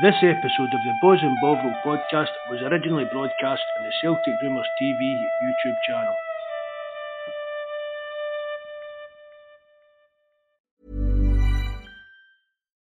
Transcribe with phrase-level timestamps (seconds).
[0.00, 4.66] This episode of the Bawz and Bovril podcast was originally broadcast on the Celtic Rumours
[4.80, 4.98] TV
[5.44, 6.14] YouTube channel.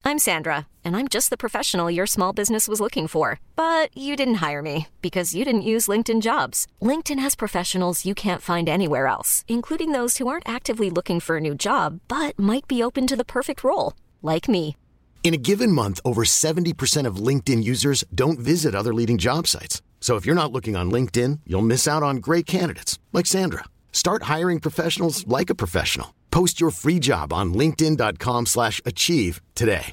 [0.05, 3.41] I'm Sandra, and I'm just the professional your small business was looking for.
[3.57, 6.69] But you didn't hire me because you didn't use LinkedIn jobs.
[6.81, 11.39] LinkedIn has professionals you can't find anywhere else, including those who aren't actively looking for
[11.39, 14.77] a new job but might be open to the perfect role, like me.
[15.25, 19.81] In a given month, over 70% of LinkedIn users don't visit other leading job sites.
[19.99, 23.65] So if you're not looking on LinkedIn, you'll miss out on great candidates like Sandra.
[23.91, 26.15] Start hiring professionals like a professional.
[26.31, 29.87] Post your free job on linkedin.com/achieve today.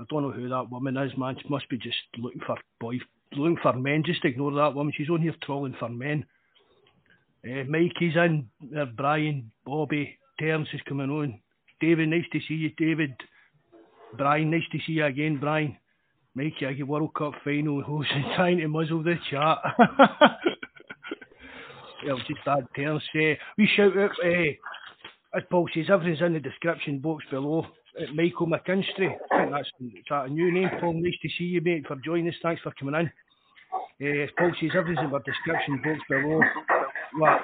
[0.00, 1.36] I don't know who that woman is, man.
[1.40, 2.98] She must be just looking for boy,
[3.36, 4.02] looking for men.
[4.04, 4.94] Just ignore that woman.
[4.96, 6.24] She's on here trolling for men.
[7.44, 8.48] Uh, Mikey's in
[8.96, 11.40] Brian, Bobby, Terence is coming on.
[11.80, 13.14] David, nice to see you, David.
[14.16, 15.76] Brian, nice to see you again, Brian.
[16.34, 17.82] Mikey, I get World Cup final.
[17.86, 19.58] Who's trying to muzzle the chat?
[22.06, 23.02] yeah, just add Terence.
[23.14, 27.66] Uh, we shout out, uh, as Paul says, everything's in the description box below.
[27.98, 30.94] Uh, Michael McKinstry, I think that's is that a new name, Paul.
[30.94, 32.34] Nice to see you, mate, for joining us.
[32.42, 33.10] Thanks for coming in.
[34.02, 36.40] Uh, as Paul says, everything's in the description box below.
[37.18, 37.40] What?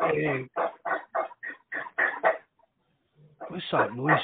[0.00, 0.64] Uh,
[3.48, 4.18] what's that noise?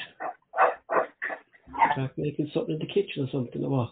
[1.96, 3.90] Jack making something in the kitchen or something or what?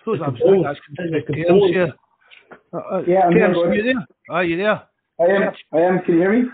[0.00, 0.78] suppose Like I'm a saying that's
[1.12, 1.72] Like a Terence bone.
[1.72, 1.92] here.
[2.72, 4.06] Uh, uh, Yeah, I'm Terence, here, are you there?
[4.30, 4.82] Are you there?
[5.20, 5.42] I am.
[5.72, 6.02] I am.
[6.04, 6.48] Can you hear me?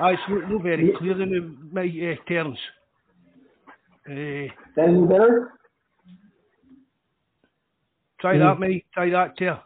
[0.00, 2.58] Ah, it's not, very clear in my uh, Terence.
[4.08, 5.52] Uh, Any better?
[8.20, 8.38] try Mm.
[8.40, 8.86] that, mate.
[8.94, 9.60] Try that, Ter.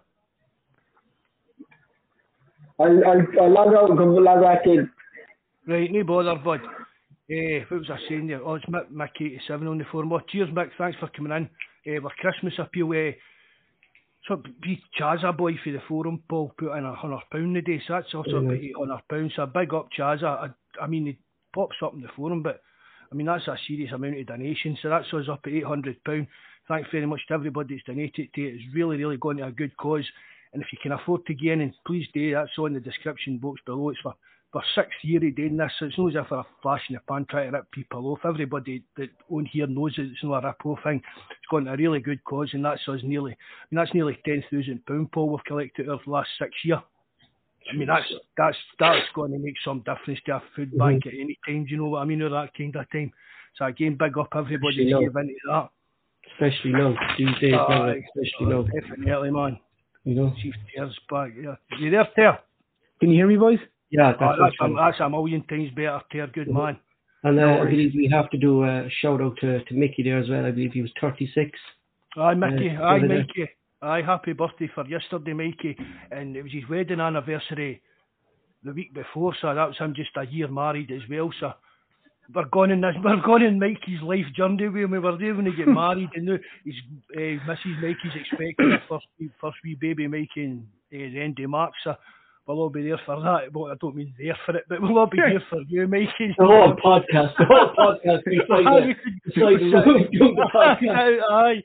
[2.80, 4.90] I'll, I'll, I'll log out and log back in.
[5.66, 6.60] Right, no bother, bud.
[7.30, 8.42] Uh, what was I saying there?
[8.44, 10.12] Oh, it's Mick, Mick87 on the forum.
[10.12, 10.70] Oh, cheers, Mick.
[10.78, 11.44] Thanks for coming in.
[11.86, 12.88] Uh, we're Christmas appeal.
[12.90, 13.12] Uh,
[14.28, 17.80] so, wee Chaza boy for the forum, Paul, put in a hundred pound a day.
[17.86, 18.44] So that's also Mhm.
[18.46, 19.34] about eight hundred pounds.
[19.34, 20.24] So big up Chaza.
[20.24, 20.50] I,
[20.80, 21.16] I mean, it
[21.52, 22.62] pops up in the forum, but
[23.10, 24.76] I mean that's a serious amount of donation.
[24.80, 26.28] So that's us up at eight hundred pound.
[26.68, 28.54] Thanks very much to everybody that's donated to it.
[28.54, 30.08] It's really, really going to a good cause.
[30.52, 32.32] And if you can afford to get in, please do.
[32.32, 33.88] That's on the description box below.
[33.90, 34.14] It's for
[34.52, 36.94] for sixth year of doing this, so it's not as if we're a flash in
[36.94, 38.20] the pan trying to rip people off.
[38.24, 41.02] Everybody that on here knows that it's not a rip off thing.
[41.30, 43.32] It's gone to a really good cause, and that's us nearly.
[43.32, 45.30] I mean, that's nearly ten thousand pound, Paul.
[45.30, 46.82] We've collected over the last six year.
[47.72, 48.06] I mean, that's
[48.36, 50.78] that's that's going to make some difference to our food mm-hmm.
[50.78, 51.64] bank at any time.
[51.64, 52.20] Do you know what I mean?
[52.20, 53.12] Or that kind of time.
[53.56, 55.70] So again, big up everybody that gave into that.
[56.34, 58.02] Especially now, these days, ah, now, Aye.
[58.16, 59.58] especially now, Definitely, man.
[60.04, 60.32] you know.
[60.42, 61.32] Chief Tears back.
[61.36, 61.56] Yeah.
[61.78, 62.38] You there, Tear?
[63.00, 63.58] Can you hear me, boys?
[63.92, 66.26] Yeah, Oh, that's, that's, what a, that's a million times better, Tear.
[66.28, 66.54] Good Mhm.
[66.54, 66.76] man.
[67.24, 70.02] And uh, no I believe we have to do a shout out to, to Mickey
[70.02, 70.44] there as well.
[70.44, 71.56] I believe he was 36.
[72.16, 72.70] Aye, Mickey.
[72.70, 72.98] Uh, Aye.
[72.98, 73.48] Mikey.
[73.82, 75.76] Aye, happy birthday for yesterday, Mickey.
[76.10, 77.80] And it was his wedding anniversary
[78.64, 81.30] the week before, so that was him just a year married as well.
[81.38, 81.52] So
[82.34, 84.90] we're going in this, we're going in Mikey's life journey with him.
[84.92, 86.74] We were there when he get married, and now his
[87.14, 87.82] uh, Mrs.
[87.82, 89.06] Mikey's expecting the first
[89.40, 91.74] first wee baby Mikey in uh, the end of March.
[91.84, 91.94] So
[92.46, 93.52] we'll all be there for that.
[93.52, 96.34] Well, I don't mean there for it, but we'll all be there for you, Mikey.
[96.38, 98.94] The whole podcast, the whole podcast beside the,
[99.24, 101.20] beside the room doing the podcast.
[101.30, 101.62] Aye.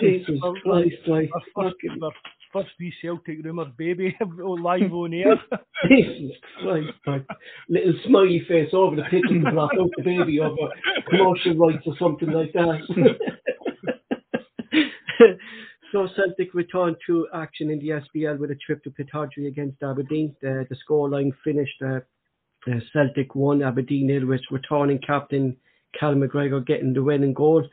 [0.00, 2.12] Jesus Christ, like, Our first, our
[2.52, 5.40] first wee Celtic rumour baby live on air.
[5.88, 7.26] Jesus Christ, like,
[7.68, 10.70] little smiley face over the picture block out the baby over
[11.08, 12.80] commercial rights or something like that.
[15.94, 20.34] so Celtic returned to action in the SPL with a trip to Pittodrie against Aberdeen.
[20.42, 22.00] The, the scoreline finished uh,
[22.68, 25.56] uh, Celtic 1, Aberdeen nil, with returning captain
[25.98, 27.64] Cal McGregor getting the winning goal.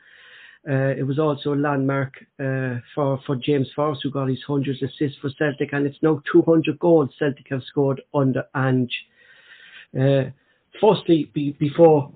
[0.70, 4.82] Uh, it was also a landmark uh, for, for James Forrest, who got his 100th
[4.82, 8.94] assist for Celtic, and it's now 200 goals Celtic have scored under Ange.
[10.00, 10.30] Uh,
[10.80, 12.12] firstly, be, before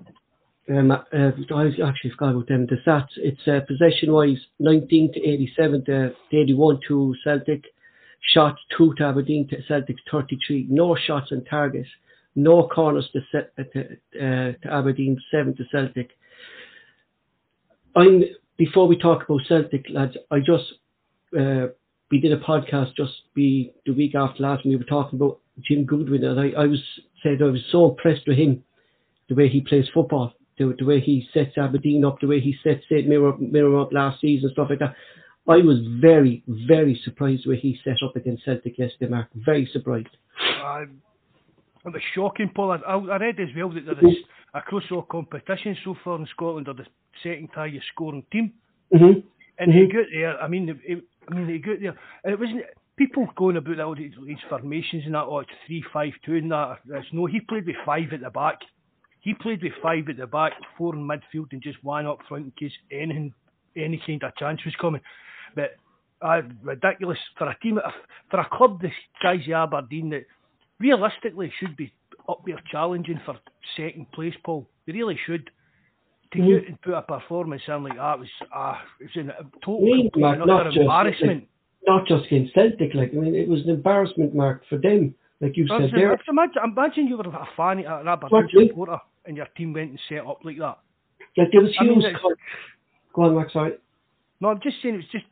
[0.69, 2.67] um, uh, I actually forgot about them.
[2.67, 3.09] The stats.
[3.17, 7.63] It's uh, possession wise, 19 to 87 to 81 to Celtic.
[8.33, 10.67] Shots two to Aberdeen to Celtic 33.
[10.69, 11.85] No shots on target.
[12.35, 13.85] No corners to, set, uh, to,
[14.15, 16.09] uh, to Aberdeen seven to Celtic.
[17.95, 18.23] I'm
[18.57, 20.17] before we talk about Celtic lads.
[20.29, 20.73] I just
[21.39, 21.67] uh,
[22.11, 25.39] we did a podcast just be the week after last when we were talking about
[25.61, 26.81] Jim Goodwin and I, I was
[27.23, 28.63] said I was so impressed with him
[29.29, 32.55] the way he plays football the, the way he sets Aberdeen up, the way he
[32.63, 34.95] sets St Mirren, Mirren up last season, stuff like that.
[35.47, 39.27] I was very, very surprised where he set up against Celtic yesterday, Mark.
[39.33, 40.09] Very surprised.
[40.61, 40.83] Uh,
[41.85, 42.71] it was shocking, Paul.
[42.71, 44.17] I, I read as well that there is
[44.53, 46.85] across all competitions so far in Scotland are the
[47.23, 48.53] second highest scoring team.
[48.93, 49.19] Mm-hmm.
[49.59, 49.79] And mm-hmm.
[49.79, 50.41] he got there.
[50.41, 51.97] I mean, it, I mean, he got there.
[52.23, 52.63] And it wasn't
[52.97, 55.23] people going about all these, these formations and that.
[55.23, 56.79] Oh, it's three, five, two, and that.
[56.85, 57.25] There's no.
[57.25, 58.59] He played with five at the back.
[59.27, 62.45] He played with five at the back, four in midfield, and just one up front
[62.45, 63.33] in case anything,
[63.75, 65.01] any kind of chance was coming.
[65.53, 65.75] But
[66.21, 67.77] uh, ridiculous for a team,
[68.31, 68.89] for a club the
[69.21, 70.27] size of Aberdeen that
[70.79, 71.91] realistically should be
[72.29, 73.37] up there challenging for
[73.75, 74.65] second place, Paul.
[74.85, 75.51] They really should.
[76.31, 76.61] To mm.
[76.61, 80.09] get and put a performance in like that was uh, it was a total mean,
[80.15, 81.41] Mark, not embarrassment.
[81.41, 85.15] Just, not just against Celtic, like I mean, it was an embarrassment, Mark, for them.
[85.41, 86.17] Like you said there.
[86.29, 89.99] Imagine, imagine you were a fan of an Aberdeen supporter and your team went and
[90.09, 90.79] set up like that.
[91.37, 92.03] Like there was huge.
[92.05, 92.35] I mean,
[93.13, 93.53] Go on, Max.
[93.53, 93.73] Sorry.
[94.39, 95.25] No, I'm just saying it was just.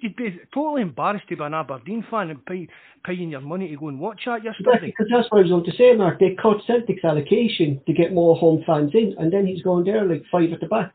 [0.00, 2.66] You'd be totally embarrassed to be an Aberdeen fan and pay,
[3.04, 4.86] paying your money to go and watch that yesterday.
[4.86, 6.18] Because that's what I was going to say, Mark.
[6.18, 10.04] They cut Celtic's allocation to get more home fans in, and then he's going there
[10.04, 10.94] like five at the back.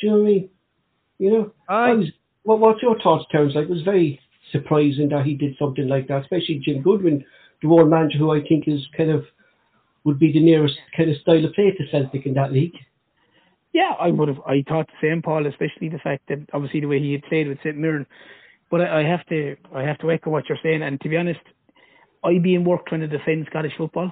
[0.00, 0.48] Do you know what I mean?
[1.18, 2.06] You know, I was,
[2.44, 3.54] what, what's your thoughts, Terence?
[3.54, 4.18] Like, it was very
[4.50, 7.22] surprising that he did something like that, especially Jim Goodwin,
[7.60, 9.26] the old manager who I think is kind of
[10.08, 12.74] would be the nearest kind of style of play to Celtic in that league.
[13.72, 14.40] Yeah, I would have.
[14.46, 15.46] I thought the same, Paul.
[15.46, 18.06] Especially the fact that obviously the way he had played with St Mirren.
[18.70, 20.82] But I, I have to, I have to echo what you're saying.
[20.82, 21.40] And to be honest,
[22.24, 24.10] I being work trying to defend Scottish football,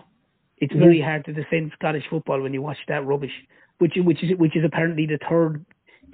[0.58, 0.82] it's mm-hmm.
[0.82, 3.32] very hard to defend Scottish football when you watch that rubbish,
[3.78, 5.64] which which is which is apparently the third,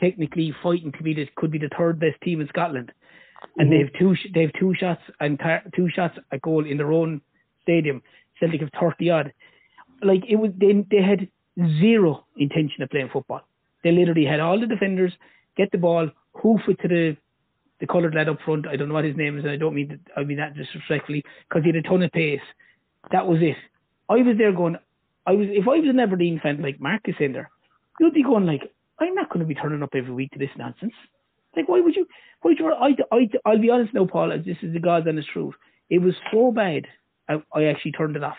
[0.00, 2.92] technically fighting to be the could be the third best team in Scotland,
[3.58, 3.82] and mm-hmm.
[3.82, 7.20] they've two they've two shots and tar- two shots a goal in their own
[7.62, 8.02] stadium.
[8.40, 9.32] Celtic have thirty odd
[10.02, 11.28] like it was they they had
[11.80, 13.42] zero intention of playing football.
[13.84, 15.12] They literally had all the defenders
[15.56, 17.16] get the ball, hoof it to the
[17.80, 18.66] the coloured lad up front.
[18.66, 20.54] I don't know what his name is, and I don't mean to, I mean that
[20.54, 22.40] disrespectfully because he had a ton of pace.
[23.10, 23.56] That was it.
[24.08, 24.76] I was there going.
[25.26, 27.50] I was if I was an Aberdeen fan like Marcus in there,
[27.98, 28.62] you'd be going like,
[29.00, 30.94] I'm not going to be turning up every week to this nonsense.
[31.56, 32.06] Like, why would you?
[32.42, 32.72] Why would you?
[32.72, 34.30] I, I, I'll be honest now, Paul.
[34.44, 35.54] This is the God's honest truth.
[35.90, 36.86] It was so bad.
[37.28, 38.36] I, I actually turned it off.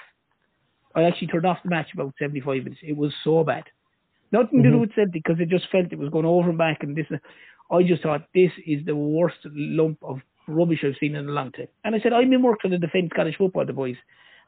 [0.95, 2.81] I actually turned off the match about 75 minutes.
[2.83, 3.63] It was so bad.
[4.31, 4.63] Nothing mm-hmm.
[4.63, 6.95] to do with Celtic because it just felt it was going over and back and
[6.95, 7.05] this.
[7.71, 11.51] I just thought this is the worst lump of rubbish I've seen in a long
[11.51, 11.67] time.
[11.83, 13.95] And I said I'm in work to defend Scottish football, the boys.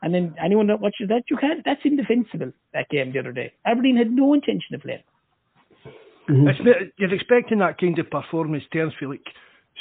[0.01, 1.63] And then anyone that watches that, you can't.
[1.65, 2.51] That's indefensible.
[2.73, 5.03] That game the other day, Aberdeen had no intention of playing.
[6.29, 6.89] Mm-hmm.
[6.97, 9.25] You're expecting that kind of performance, terms for like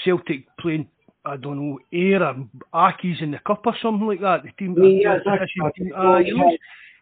[0.04, 0.88] Celtic playing
[1.25, 4.43] I don't know, Ayr or Accies in the cup or something like that.
[4.43, 5.93] The team, yeah, exactly.
[5.97, 6.52] uh, you're, not,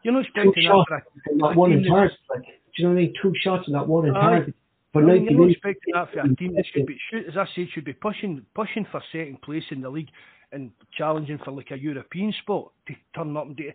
[0.02, 1.02] you're not expecting that for a,
[1.38, 2.16] that one in target.
[2.30, 3.14] Like, do you know what I mean?
[3.20, 4.54] Two shots in that one in target.
[4.92, 7.36] For I mean, you're not expecting that for a team that should be, should, as
[7.36, 10.10] I said, should be pushing pushing for second place in the league
[10.52, 13.74] and challenging for like a European spot to turn up and do it.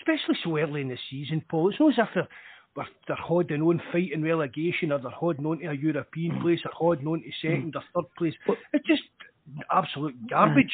[0.00, 1.70] Especially so early in the season, Paul.
[1.70, 2.28] It's not as if they're,
[2.76, 6.70] they're, they're holding on fighting relegation or they're holding on to a European place or
[6.72, 8.34] holding on to second or third place.
[8.72, 9.02] It's just
[9.70, 10.72] absolute garbage.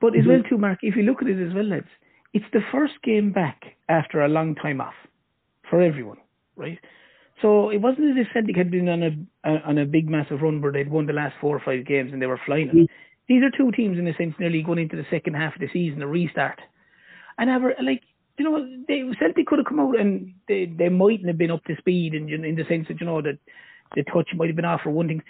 [0.00, 1.86] But as well, too, Mark, if you look at it as well, lads,
[2.34, 4.94] it's the first game back after a long time off.
[5.68, 6.18] for everyone,
[6.56, 6.78] right?
[7.42, 10.40] So it wasn't as if Celtic had been on a, a on a big massive
[10.40, 12.68] run where they'd won the last four or five games and they were flying.
[12.68, 12.84] Mm-hmm.
[13.28, 15.68] These are two teams in a sense nearly going into the second half of the
[15.72, 16.60] season, a restart,
[17.38, 18.02] and ever like
[18.38, 21.64] you know they Celtic could have come out and they they mightn't have been up
[21.64, 23.38] to speed in in the sense that you know that
[23.94, 25.22] the touch might have been off for one thing,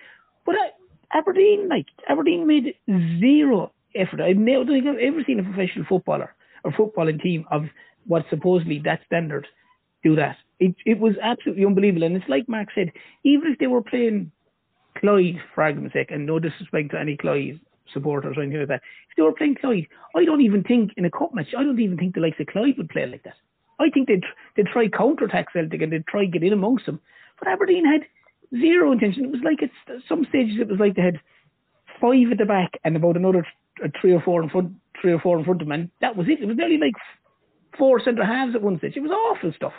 [0.44, 0.70] but uh,
[1.12, 2.74] Aberdeen like Aberdeen made
[3.20, 4.20] zero effort.
[4.20, 6.34] I don't think I've ever seen a professional footballer
[6.64, 7.64] or footballing team of
[8.06, 9.46] what supposedly that standard
[10.02, 10.36] do that.
[10.58, 12.04] It it was absolutely unbelievable.
[12.04, 12.92] And it's like Mark said,
[13.24, 14.30] even if they were playing
[14.98, 17.60] Clyde, for argument's sake, and no disrespect to any Clyde
[17.92, 21.04] supporters or anything like that, if they were playing Clyde, I don't even think in
[21.04, 23.36] a cup match, I don't even think the likes of Clyde would play like that.
[23.78, 24.24] I think they'd
[24.56, 27.00] they'd try counter attack Celtic and they'd try get in amongst them.
[27.38, 28.02] But Aberdeen had
[28.50, 29.24] zero intention.
[29.24, 29.70] It was like at
[30.08, 31.20] some stages it was like they had
[32.00, 33.46] five at the back and about another
[34.00, 36.26] three or four in front, three or four in front of them, and that was
[36.28, 36.42] it.
[36.42, 36.94] It was nearly like
[37.78, 38.96] four centre halves at one stage.
[38.96, 39.72] It was awful stuff.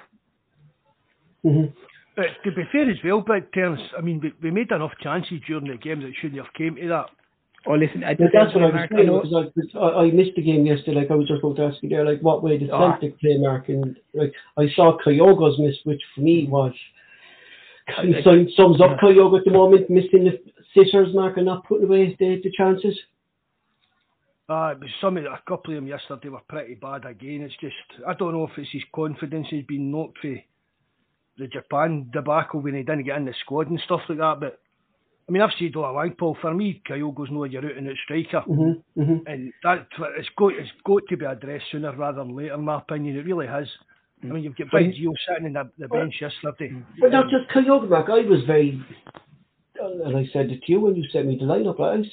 [1.45, 1.73] Mm-hmm.
[2.15, 5.39] But to be fair as well, but terms, I mean, we, we made enough chances
[5.45, 7.05] during the game that shouldn't have came to that.
[7.67, 11.01] Oh, listen, I that's what I was saying because I, I, missed the game yesterday.
[11.01, 12.79] Like I was just about to ask you there, like what way did oh.
[12.79, 13.67] Celtic play, Mark?
[13.67, 16.71] And like I saw Kyogo's miss, which for me was
[17.87, 20.39] of sums up Kyogo at the moment, missing the
[20.73, 22.97] sitters, Mark, and not putting away the, the chances.
[24.49, 27.41] Uh, but some of a couple of them yesterday were pretty bad again.
[27.41, 27.75] It's just
[28.07, 30.35] I don't know if it's his confidence has been knocked for
[31.37, 34.39] the Japan debacle when he didn't get in the squad and stuff like that.
[34.39, 34.59] But
[35.27, 36.37] I mean, I've said all along, Paul.
[36.39, 39.27] For me, Kyogo's no your out and out striker, mm-hmm, mm-hmm.
[39.27, 42.53] and that it's got it's got to be addressed sooner rather than later.
[42.53, 43.67] In my opinion, it really has.
[44.23, 46.73] I mean, you've got Big Gio sitting in the, the bench yesterday.
[46.99, 48.07] But not just Kyogo, Mark.
[48.09, 48.81] I was very
[49.79, 51.79] and I said it to you when you sent me the lineup.
[51.79, 52.07] I was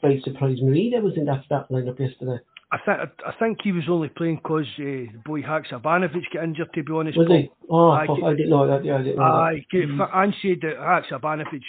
[0.00, 2.38] very surprised Marina was in that, that lineup yesterday.
[2.72, 4.82] I think I think he was only playing because uh,
[5.12, 6.72] the boy Haksabanovic got injured.
[6.72, 7.50] To be honest, was he?
[7.68, 8.82] Oh, I, I didn't know that.
[8.82, 9.78] Yeah, I didn't know aye, that.
[9.78, 10.10] Mm.
[10.14, 11.60] And said that Haksabanovic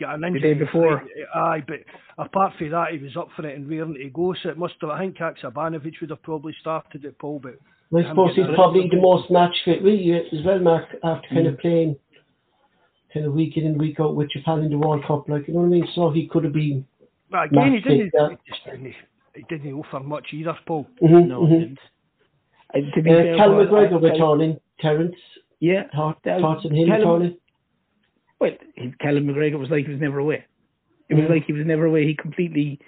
[0.00, 1.04] got an injury the day before.
[1.32, 1.76] Aye, but
[2.18, 4.34] apart from that, he was up for it and raring to go.
[4.42, 4.90] So it must have.
[4.90, 7.38] I think Haksabanovic would have probably started it, Paul.
[7.40, 7.58] But
[7.94, 11.54] I suppose he's probably the most match fit really as well, Mark, after kind of
[11.54, 11.60] mm.
[11.60, 11.96] playing
[13.12, 15.54] kind of week in and week out with Japan in the World Cup, like you
[15.54, 15.88] know what I mean.
[15.94, 16.86] So he could have been.
[17.30, 18.12] But again, he didn't,
[18.44, 18.94] he didn't.
[19.34, 20.86] He didn't offer much either, Paul.
[21.02, 21.52] Mm-hmm, no, mm-hmm.
[21.52, 21.78] he didn't.
[22.74, 25.16] Uh, to be uh, fair, Cal McGregor returning, Terence.
[25.60, 25.84] Yeah.
[25.94, 27.36] Thought, thoughts on him returning.
[28.40, 28.50] Well,
[29.00, 30.44] Callum McGregor was like he was never away.
[31.08, 31.30] It was mm.
[31.30, 32.06] like he was never away.
[32.06, 32.80] He completely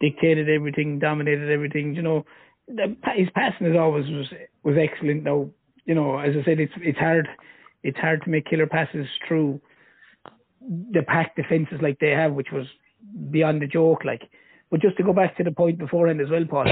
[0.00, 1.94] dictated everything, dominated everything.
[1.94, 2.26] You know,
[2.68, 4.26] the, his passing as always was
[4.62, 5.24] was excellent.
[5.24, 5.48] Now,
[5.84, 7.28] you know, as I said, it's it's hard
[7.82, 9.60] it's hard to make killer passes through
[10.60, 12.66] the packed defences like they have, which was
[13.30, 14.04] beyond the joke.
[14.04, 14.22] Like,
[14.70, 16.66] but just to go back to the point beforehand as well, Paul,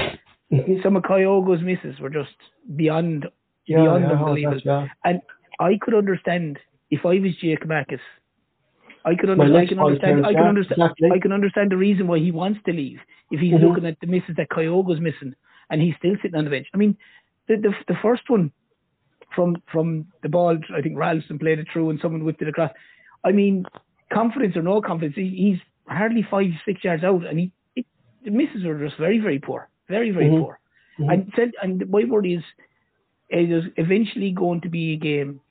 [0.83, 2.35] some of Kyogo's misses were just
[2.75, 3.25] beyond
[3.65, 4.61] yeah, beyond yeah, unbelievable.
[4.63, 4.87] Yeah.
[5.03, 5.21] And
[5.59, 6.59] I could understand
[6.91, 7.99] if I was Giakoumakis.
[9.05, 10.25] I could under, I can understand.
[10.25, 10.81] I can understand.
[10.81, 11.09] Exactly.
[11.15, 12.99] I can understand the reason why he wants to leave
[13.31, 13.65] if he's mm-hmm.
[13.65, 15.33] looking at the misses that Kyogo's missing
[15.69, 16.67] and he's still sitting on the bench.
[16.73, 16.97] I mean,
[17.47, 18.51] the the, the first one
[19.35, 22.71] from from the ball, I think Ralston played it through and someone whipped it across.
[23.23, 23.65] I mean,
[24.11, 27.85] confidence or no confidence, he, he's hardly five, six yards out, and he it,
[28.23, 30.43] the misses are just very, very poor, very, very mm-hmm.
[30.43, 30.59] poor.
[30.99, 31.09] Mm-hmm.
[31.09, 32.41] And said, and my word is,
[33.29, 35.41] it is eventually going to be a game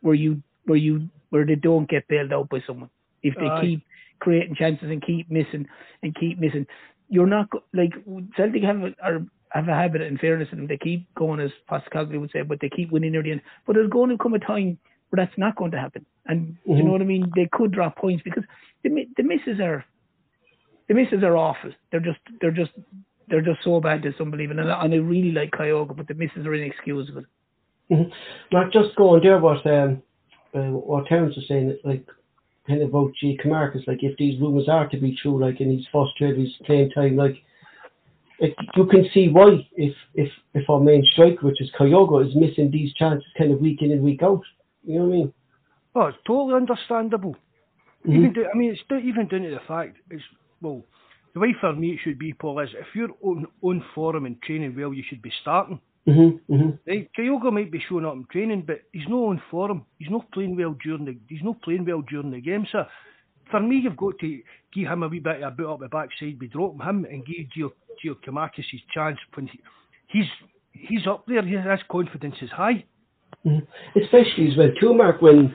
[0.00, 2.90] where you where you where they don't get bailed out by someone
[3.22, 3.82] if they keep
[4.20, 5.66] creating chances and keep missing
[6.02, 6.66] and keep missing.
[7.08, 7.92] You're not like
[8.36, 12.20] Celtic have are have a habit, in fairness to them, they keep going as Postecoglou
[12.20, 13.40] would say, but they keep winning near the end.
[13.66, 14.78] But there's going to come a time
[15.10, 16.04] where that's not going to happen.
[16.26, 16.72] And mm-hmm.
[16.72, 17.30] you know what I mean?
[17.36, 18.44] They could drop points because
[18.82, 19.84] the the misses are
[20.88, 21.70] the misses are awful.
[21.90, 22.72] They're just they're just
[23.28, 24.60] they're just so bad it's unbelievable.
[24.60, 27.24] And, and I really like Kyogo, but the misses are inexcusable.
[27.90, 28.10] Mm-hmm.
[28.52, 30.02] Not just going there, what um,
[30.54, 32.06] uh, what Terence was saying, like
[32.66, 35.86] kind of about Giakoumakis, like if these rumours are to be true, like in his
[35.92, 37.36] first trade, his playing time, like
[38.38, 42.34] it, you can see why if if if our main striker, which is Kyogo, is
[42.34, 44.42] missing these chances kind of week in and week out.
[44.84, 45.32] You know what I mean?
[45.94, 47.36] Oh, it's totally understandable.
[48.06, 48.12] Mm-hmm.
[48.12, 50.22] Even do, I mean, it's not even down to the fact it's
[50.60, 50.84] well,
[51.34, 54.40] the way for me it should be, Paul, is if you're on on form and
[54.42, 55.80] training well, you should be starting.
[56.06, 56.70] Mm-hmm, mm-hmm.
[56.86, 59.86] Right, Kyogo might be showing up in training, but he's not on form.
[59.98, 62.66] He's not playing well during the he's not playing well during the game.
[62.70, 62.84] So
[63.50, 64.40] for me, you've got to
[64.74, 67.26] give him a wee bit of a boot up the backside by dropping him and
[67.26, 67.70] give Gio,
[68.04, 69.60] Giakoumakis his chance when he,
[70.08, 70.26] he's
[70.72, 71.42] he's up there.
[71.42, 72.84] His confidence is high.
[73.46, 74.00] Mm-hmm.
[74.00, 75.54] Especially as well too, Mark, when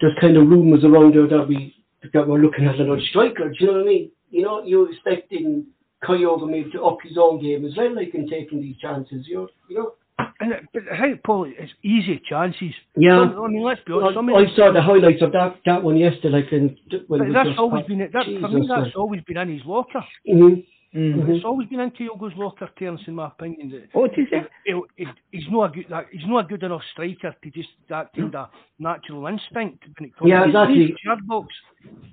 [0.00, 1.74] there's kind of rumours around there that we
[2.12, 3.48] that we're looking at another striker.
[3.48, 4.10] Do you know what I mean?
[4.30, 5.66] You know, you're expecting
[6.04, 9.26] Kyogo maybe to up his own game as well, like in taking these chances.
[9.26, 9.92] You know, you know.
[10.40, 12.72] And it, but how Paul, it's easy chances.
[12.96, 13.26] Yeah.
[13.32, 14.12] Some, I mean, let's be honest.
[14.12, 16.30] I, Some of I saw the highlights of that that one yesterday.
[16.42, 16.76] Like, in,
[17.08, 18.12] when but that's always been it.
[18.12, 18.96] That, for me, that's like.
[18.96, 20.04] always been in his locker.
[20.28, 20.64] Mhm.
[20.92, 21.28] Mm.
[21.28, 23.70] It's always been in Kyogo's locker, Terence, in my opinion.
[23.70, 24.42] That Oh, it is, yeah.
[24.64, 25.86] he, he, he's not a good.
[25.88, 28.48] That, he's not a good enough striker to just that kind of
[28.80, 30.86] natural instinct when it comes Yeah, to exactly.
[30.86, 31.54] the yard box.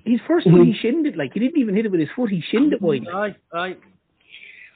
[0.04, 2.30] His first one, he shinned it like he didn't even hit it with his foot.
[2.30, 3.02] He shinned it wide.
[3.12, 3.76] Aye, aye.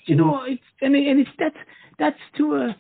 [0.06, 1.56] You know, it's and, it- and it's that's
[1.98, 2.76] that's to a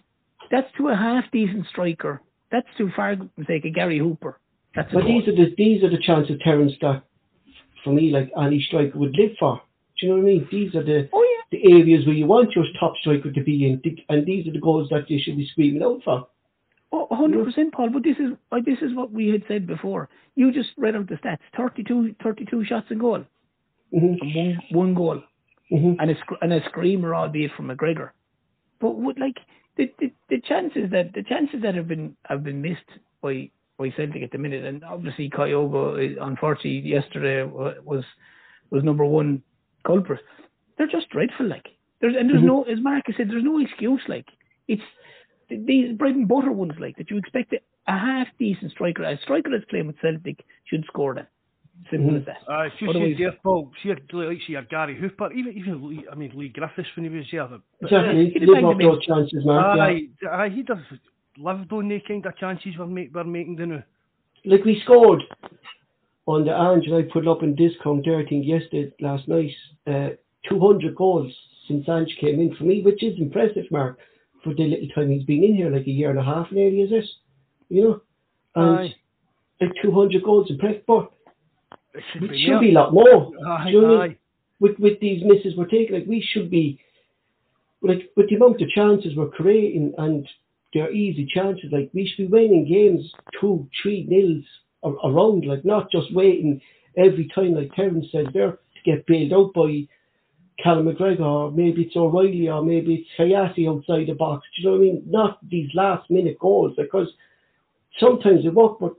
[0.52, 2.20] that's to a half decent striker.
[2.52, 3.16] That's to far
[3.48, 4.38] sake a Gary Hooper.
[4.76, 7.02] That's But these are the these are the chances Terence that
[7.82, 9.60] for me like any striker would live for.
[9.98, 10.48] Do you know what I mean?
[10.50, 11.58] These are the oh yeah.
[11.58, 14.60] the areas where you want your top striker to be in, and these are the
[14.60, 16.28] goals that you should be screaming out for.
[16.94, 17.88] Oh, 100%, Paul.
[17.90, 20.10] But this is uh, this is what we had said before.
[20.34, 23.24] You just read out the stats: 32, 32 shots and goal,
[23.90, 25.22] hmm and one one goal,
[25.70, 28.10] hmm and a sc- and a screamer, albeit from McGregor.
[28.80, 29.36] But would like
[29.76, 32.88] the, the the chances that the chances that have been have been missed
[33.22, 38.04] by by Celtic at the minute, and obviously Kyogo, uh, unfortunately, yesterday was
[38.70, 39.42] was number one
[39.86, 40.20] culprit.
[40.76, 41.48] They're just dreadful.
[41.48, 41.68] Like
[42.00, 44.02] there's and there's no, as Marcus said, there's no excuse.
[44.08, 44.26] Like
[44.68, 44.82] it's
[45.48, 49.50] these bread and butter ones like that you expect a, half decent striker, a striker
[49.50, 51.26] that's playing with Celtic should score them.
[51.90, 52.36] Simple as that.
[52.48, 53.72] Aye, it's just Otherwise- see there, Paul.
[53.82, 57.26] See, like see Gary Hooper, even even Leigh, I mean Leigh Griffiths when he was
[57.30, 57.48] there.
[57.82, 58.34] Exactly.
[58.38, 59.76] Bang off them those chances, Mark.
[59.76, 60.28] yeah.
[60.30, 60.78] aye, aye, he does
[61.38, 63.82] lived on the kind of chances we're, make, we're making the now.
[64.44, 65.22] Like we scored
[66.26, 69.50] on the Ange, I put up in Discord there, I think yesterday, last night,
[69.86, 70.10] uh,
[70.48, 71.32] 200 goals
[71.68, 73.98] since Ange came in for me, which is impressive, Mark,
[74.42, 76.82] for the little time he's been in here, like a year and a half nearly,
[76.82, 77.04] is it?
[77.68, 78.00] You know?
[78.54, 78.94] And Aye.
[79.60, 81.10] like 200 goals impressive, but
[81.94, 83.32] It should be should be a lot more.
[83.46, 84.12] Aye, Do you know what I mean?
[84.12, 84.18] aye.
[84.60, 86.80] with with these misses we're taking, like we should be
[87.82, 90.26] like with the amount of chances we're creating and
[90.72, 94.44] they're easy chances, like we should be winning games two, three nils
[95.04, 96.60] around, like not just waiting
[96.96, 99.86] every time, like Terence says there, to get bailed out by
[100.62, 104.46] Callum McGregor, or maybe it's O'Reilly, or maybe it's Hatate outside the box.
[104.56, 105.02] Do you know what I mean?
[105.06, 107.08] Not these last minute goals, because
[107.98, 108.94] sometimes it work, but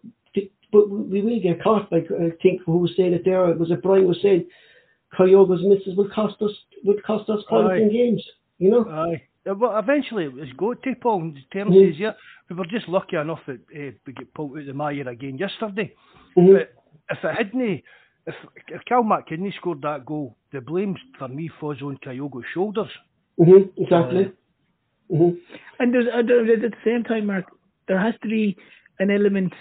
[0.73, 1.89] but we will get caught.
[1.91, 4.45] Like I think who was saying it there, was it Brian was saying
[5.17, 6.51] Kyogo's misses will cost us
[6.83, 7.77] would cost us points Aye.
[7.83, 8.23] in games.
[8.57, 8.85] You know?
[8.89, 9.21] Aye.
[9.49, 11.21] Uh, Well, eventually it was go to Paul.
[11.21, 11.91] and Terence Mhm.
[11.91, 12.13] says, yeah,
[12.49, 15.37] we were just lucky enough that uh, we get pulled out of the mire again
[15.37, 15.93] yesterday.
[16.37, 16.53] Mhm.
[16.57, 16.73] But
[17.09, 17.83] if it hadn't,
[18.25, 18.35] if,
[18.69, 22.91] if Cal McKinney scored that goal, the blame for me falls on Kyogo's shoulders.
[23.39, 23.69] Mhm.
[23.77, 24.31] Exactly.
[25.11, 25.37] Mhm.
[25.79, 27.45] And there's uh, at the same time, Mark,
[27.87, 28.55] there has to be
[28.99, 29.53] an element.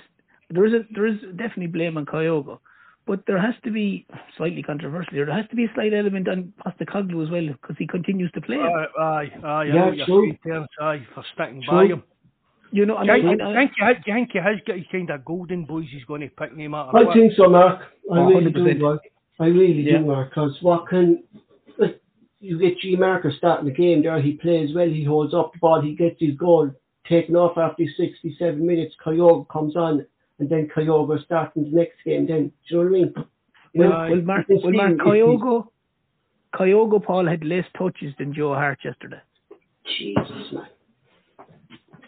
[0.53, 2.59] There is a, there is definitely blame on Kyogo,
[3.07, 5.15] but there has to be slightly controversial.
[5.15, 8.41] There has to be a slight element on Postecoglou as well because he continues to
[8.41, 8.57] play.
[8.57, 8.63] him.
[8.67, 9.31] Aye, aye, aye.
[9.45, 10.23] I Yeah, know what you're true.
[10.27, 10.69] saying, Terence.
[10.81, 11.77] Aye, for sticking True.
[11.77, 12.03] by him.
[12.71, 14.11] you know, and Do I, you think, and do you I, think he has, do
[14.11, 16.69] you think he has got his kind of golden boys he's going to pick no
[16.69, 17.15] matter I what?
[17.15, 17.81] think so, Mark.
[18.13, 18.55] I Oh, really 100%.
[18.79, 19.03] do, Mark.
[19.41, 19.99] I really Yeah.
[19.99, 20.31] do, Mark.
[20.31, 21.23] Because what can
[21.79, 22.01] like,
[22.41, 24.21] you get G Marker starting the game there?
[24.21, 24.89] He plays well.
[24.89, 25.81] He holds up the ball.
[25.81, 26.71] He gets his goal
[27.07, 28.95] taken off after 67 minutes.
[29.05, 30.07] Kyogo comes on,
[30.39, 32.27] and then Kyogo starting the next game.
[32.27, 33.15] Then do you know what I mean?
[33.75, 35.69] You know, well, well, Mark, you can well, Mark see if he's- Kyogo,
[36.55, 39.21] Kyogo Paul had less touches than Joe Hart yesterday.
[39.97, 40.67] Jesus, man.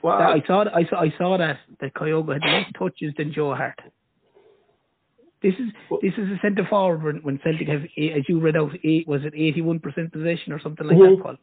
[0.03, 3.55] That- I saw I saw I saw that that Kyogo had less touches than Joe
[3.55, 3.81] Hart.
[5.43, 5.71] This is
[6.03, 9.07] this is a centre forward when, when Celtic have a- as you read out eight
[9.09, 11.17] was it eighty one percent possession or something like Mhm.
[11.17, 11.37] that, Paul.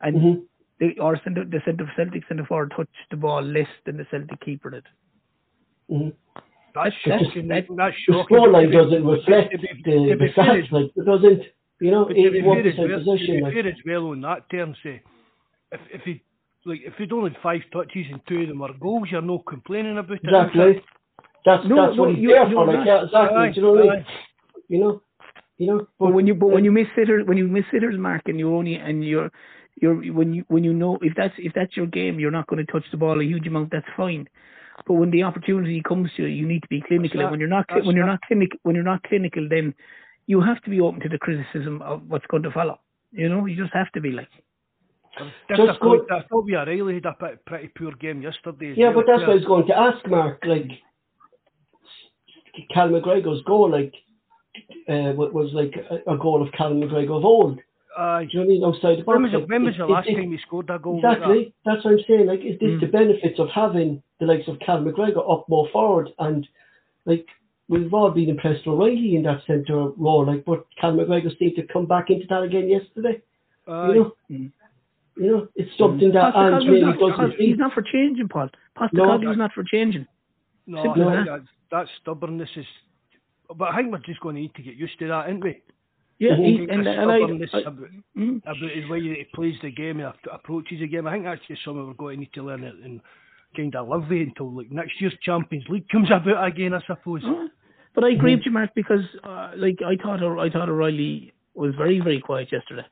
[0.00, 0.42] And Mhm.
[0.78, 4.40] the our centre the centre Celtic centre forward touched the ball less than the Celtic
[4.40, 4.84] keeper did.
[5.90, 6.12] Mhm.
[6.74, 7.48] That's That's- shocking.
[7.48, 10.70] that- that's The scoreline doesn't reflect to be- the, to the be fair, stats.
[10.72, 11.42] Like it doesn't.
[11.80, 13.26] You know, But to be eighty-one fair as percent well, possession.
[13.26, 15.00] to be Like, fair as well on that term, say,
[15.72, 16.22] if if he
[16.66, 19.44] like if he'd only had five touches and two of them were goals, you're not
[19.46, 20.20] complaining about it.
[20.24, 20.82] exactly.
[21.44, 22.72] That's No, that's no, what he's you- there you're for.
[22.72, 23.36] Like yeah, exactly.
[23.38, 24.04] Aye, Do you know what I mean?
[24.68, 25.02] You know,
[25.56, 25.86] you know.
[25.98, 28.54] But when you but when you miss sitters when you miss sitters mark and you
[28.54, 29.32] only and you're
[29.80, 32.64] you're when you when you know if that's if that's your game you're not going
[32.64, 34.28] to touch the ball a huge amount that's fine.
[34.86, 37.20] But when the opportunity comes to you, you need to be clinical.
[37.20, 38.12] And when you're not when you're that.
[38.12, 39.74] not clinic when you're not clinical, then
[40.26, 42.78] you have to be open to the criticism of what's going to follow.
[43.12, 44.28] You know, you just have to be like.
[45.48, 45.80] Disappointed.
[45.80, 46.12] good.
[46.12, 48.74] I thought we O'Reilly had a pretty, pretty poor game yesterday.
[48.76, 50.38] Yeah, but that's what I was going to ask, Mark.
[50.46, 50.70] Like,
[52.72, 53.92] Cal McGregor's goal, like,
[54.88, 57.58] uh, was like a, a goal of Cal McGregor of old.
[57.98, 58.24] Aye.
[58.30, 58.64] Do you know what I mean?
[58.64, 59.14] Outside the box.
[59.16, 61.00] When was, like, when was the last it- time he scored a goal?
[61.02, 61.12] like that?
[61.30, 61.54] Exactly.
[61.64, 62.26] That's what I'm saying.
[62.26, 62.80] Like, is this Mm.
[62.80, 66.10] the benefits of having the likes of Cal McGregor up more forward?
[66.18, 66.46] And,
[67.04, 67.26] like,
[67.68, 70.24] we've all been impressed with O'Reilly in that centre role.
[70.24, 73.20] Like, but Cal McGregor seemed to come back into that again yesterday.
[73.66, 73.88] Aye.
[73.88, 74.12] You know?
[74.30, 74.52] Mm.
[75.16, 78.48] You know, it's something that Ange really doesn't He's not for changing, Paul.
[78.76, 80.06] Postecoglou's no, not for changing.
[80.66, 81.42] No, Simple think that.
[81.72, 82.64] that stubbornness is.
[83.54, 85.60] But I think we're just going to need to get used to that, aren't we?
[86.20, 87.80] Yeah, he, and, and I, I, about,
[88.14, 88.36] mm-hmm.
[88.42, 91.06] about his way he plays the game and approaches the game.
[91.06, 93.00] I think that's just something we're going to need to learn it and
[93.56, 97.22] kind of live with until like next year's Champions League comes about again, I suppose.
[97.24, 97.46] Uh,
[97.94, 98.38] but I agree mm-hmm.
[98.38, 102.52] with you, Mark, because uh, like I thought, I thought O'Reilly was very, very quiet
[102.52, 102.84] yesterday.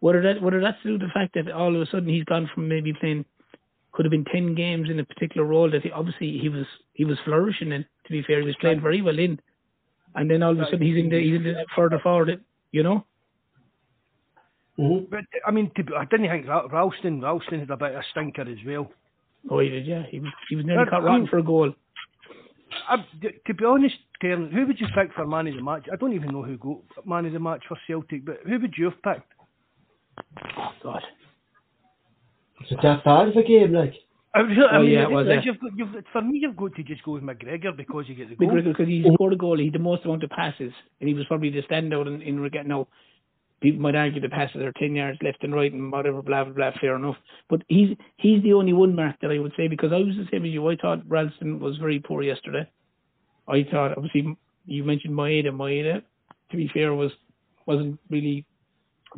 [0.00, 2.68] Whether that whether that's to the fact that all of a sudden he's gone from
[2.68, 3.24] maybe playing
[3.92, 7.06] could have been ten games in a particular role that he, obviously he was he
[7.06, 7.86] was flourishing in.
[8.04, 9.40] To be fair, he was playing very well in
[10.14, 12.82] and then all of a sudden he's in the he's in the further forward, you
[12.82, 13.04] know.
[14.78, 15.04] Mm-hmm.
[15.10, 18.42] But I mean, to, I didn't think Ralston Ralston had a bit of a stinker
[18.42, 18.90] as well.
[19.50, 20.04] Oh, he did, yeah.
[20.08, 21.72] He was he was nearly caught rotten for a goal.
[22.88, 22.96] I,
[23.46, 25.88] to be honest, Karen, who would you pick for man of the match?
[25.92, 28.74] I don't even know who got man of the match for Celtic, but who would
[28.76, 29.32] you have picked?
[30.58, 31.02] Oh God,
[32.60, 33.94] it's a that bad of a game, like.
[34.34, 36.82] I, I oh, mean, yeah, it was, you've got, you've, for me, you've got to
[36.82, 38.48] just go with McGregor because you get the goal.
[38.48, 41.14] McGregor because he scored a goal, he had the most amount of passes, and he
[41.14, 42.88] was probably the standout in, in getting now.
[43.60, 46.52] People might argue the passes are ten yards left and right and whatever, blah blah
[46.52, 46.70] blah.
[46.80, 47.14] Fair enough,
[47.48, 50.26] but he's he's the only one mark that I would say because I was the
[50.32, 50.68] same as you.
[50.68, 52.68] I thought Ralston was very poor yesterday.
[53.46, 55.50] I thought obviously you mentioned Maeda.
[55.50, 56.02] Maeda,
[56.50, 57.12] to be fair, was
[57.66, 58.44] wasn't really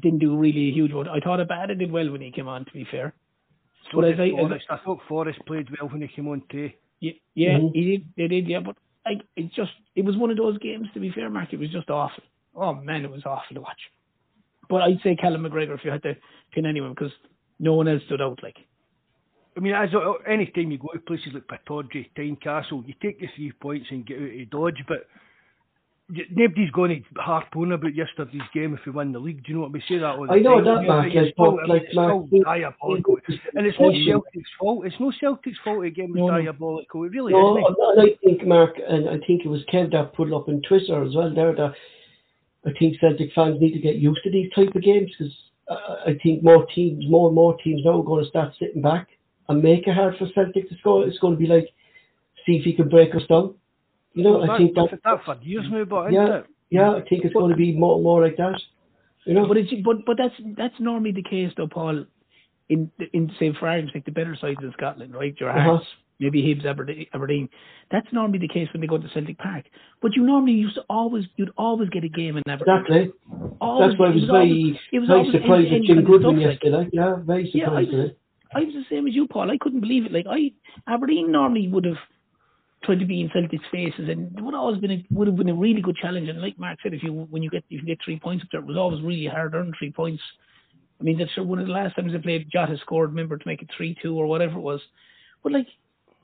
[0.03, 1.09] didn't do really a huge one.
[1.09, 2.67] I thought Abada did well when he came on.
[2.67, 3.15] To be fair,
[3.91, 6.71] so but as I, Forrest, I thought Forrest played well when he came on too.
[7.01, 7.75] Yeah, yeah, mm-hmm.
[7.75, 8.09] he did.
[8.17, 8.61] They did, yeah.
[8.61, 10.89] But like, it just it was one of those games.
[10.95, 12.23] To be fair, Mark, it was just awful.
[12.55, 13.81] Oh man, it was awful to watch.
[14.69, 16.17] But I'd say Callum McGregor if you had to
[16.53, 17.13] pin anyone because
[17.59, 18.43] no one else stood out.
[18.43, 18.57] Like,
[19.57, 23.21] I mean, as uh, any time you go to places like Pittodrie, Tynecastle, you take
[23.21, 25.07] the three points and get out of Dodge, but
[26.09, 29.43] nobody's going to harpoon about yesterday's game if we win the league.
[29.45, 31.09] Do you know what we say that all I know that, Mark.
[31.11, 33.17] It's still, like, it's still diabolical,
[33.55, 34.87] and it's not Celtic's fault.
[34.87, 35.85] It's no Celtic's fault.
[35.85, 37.05] Again, was no, diabolical.
[37.05, 37.77] It really no, isn't.
[37.79, 41.03] No, I think Mark, and I think it was Kev that put up in Twitter
[41.03, 41.33] as well.
[41.35, 41.75] There, that
[42.67, 45.35] I think Celtic fans need to get used to these type of games because
[45.69, 48.83] uh, I think more teams, more and more teams now are going to start sitting
[48.83, 49.09] back
[49.49, 51.07] and make it hard for Celtic to score.
[51.07, 51.69] It's going to be like,
[52.47, 53.55] see if he can break us down.
[54.15, 57.25] You know, well, I think that, that for years now, but yeah, yeah, I think
[57.25, 58.61] it's going to be more more like that.
[59.27, 62.07] You know, but it's but but that's that's normally the case though, Paul.
[62.71, 65.35] In in say for argument's like the better sides in Scotland, right?
[65.39, 65.61] Your uh-huh.
[65.61, 65.87] Hearts,
[66.19, 67.49] maybe Hibs, Aberdeen.
[67.91, 69.67] That's normally the case when they go to Celtic Park.
[70.01, 72.79] But you normally used to always you'd always get a game in Aberdeen.
[72.79, 73.13] Exactly.
[73.61, 76.71] Always, that's why I was, was very always, very surprised at Jim Goodwin yesterday.
[76.71, 77.91] Like, yeah, very surprised.
[77.93, 78.11] Yeah, I was,
[78.55, 79.51] I was the same as you, Paul.
[79.51, 80.13] I couldn't believe it.
[80.13, 80.53] Like I
[80.87, 82.01] Aberdeen normally would have
[82.85, 85.55] tried to be in Celtic's faces, and would always been a, would have been a
[85.55, 86.29] really good challenge.
[86.29, 88.49] And like Mark said, if you when you get if you get three points up
[88.53, 90.23] there, it was always really hard earned three points.
[91.01, 92.49] I mean, that's one of the last times they played.
[92.51, 94.81] Jota scored, remember, to make it three two or whatever it was.
[95.43, 95.67] But like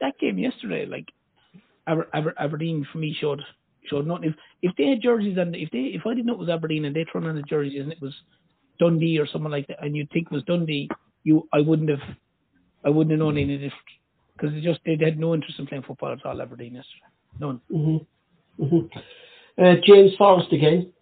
[0.00, 1.06] that game yesterday, like
[1.86, 3.40] Aber, Aber, Aberdeen for me showed
[3.88, 4.30] showed nothing.
[4.30, 6.84] If if they had jerseys and if they if I didn't know it was Aberdeen
[6.84, 8.14] and they thrown on the jerseys and it was
[8.78, 10.88] Dundee or someone like that, and you'd think it was Dundee,
[11.24, 12.16] you I wouldn't have
[12.84, 13.74] I wouldn't have known any different
[14.40, 17.04] because they just they had no interest in playing football at all Aberdeen yesterday.
[17.38, 17.60] None.
[17.70, 18.64] Mm-hmm.
[18.64, 19.62] Mm-hmm.
[19.62, 20.92] Uh, James Forrest again.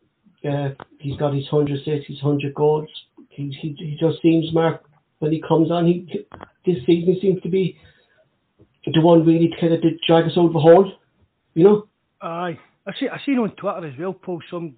[0.48, 0.70] Uh,
[1.00, 2.88] he's got his hundred assists, his hundred goals.
[3.28, 4.84] He, he he just seems Mark
[5.18, 5.86] when he comes on.
[5.86, 6.26] He
[6.64, 7.78] this season he seems to be
[8.86, 10.92] the one really to kind of drag us over the hole.
[11.54, 11.88] You know.
[12.20, 13.08] Aye, I see.
[13.08, 14.40] I seen on Twitter as well, Paul.
[14.50, 14.74] Some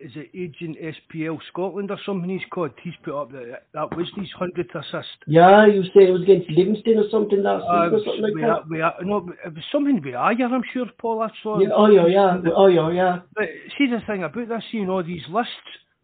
[0.00, 2.70] is it Agent SPL Scotland or something he's called?
[2.82, 5.08] He's put up that that was his hundredth assist.
[5.26, 8.34] Yeah, you said it was against Livingston or something last uh, week or something like
[8.34, 8.48] we that.
[8.48, 11.22] Are, we are, no, it was something with Ayr, I'm sure, Paul.
[11.22, 11.58] I saw.
[11.58, 13.18] Yeah, oh yeah, yeah, oh yeah, yeah.
[13.34, 15.52] But see the thing about this, you know, these lists,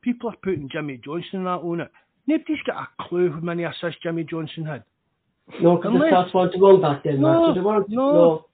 [0.02, 1.90] people are putting Jimmy Johnstone that on it.
[2.26, 4.84] Nobody's got a clue how many assists Jimmy Johnstone had.
[5.60, 7.88] No, because the stats weren't to back then, no, so they weren't.
[7.90, 8.12] No.
[8.12, 8.46] no.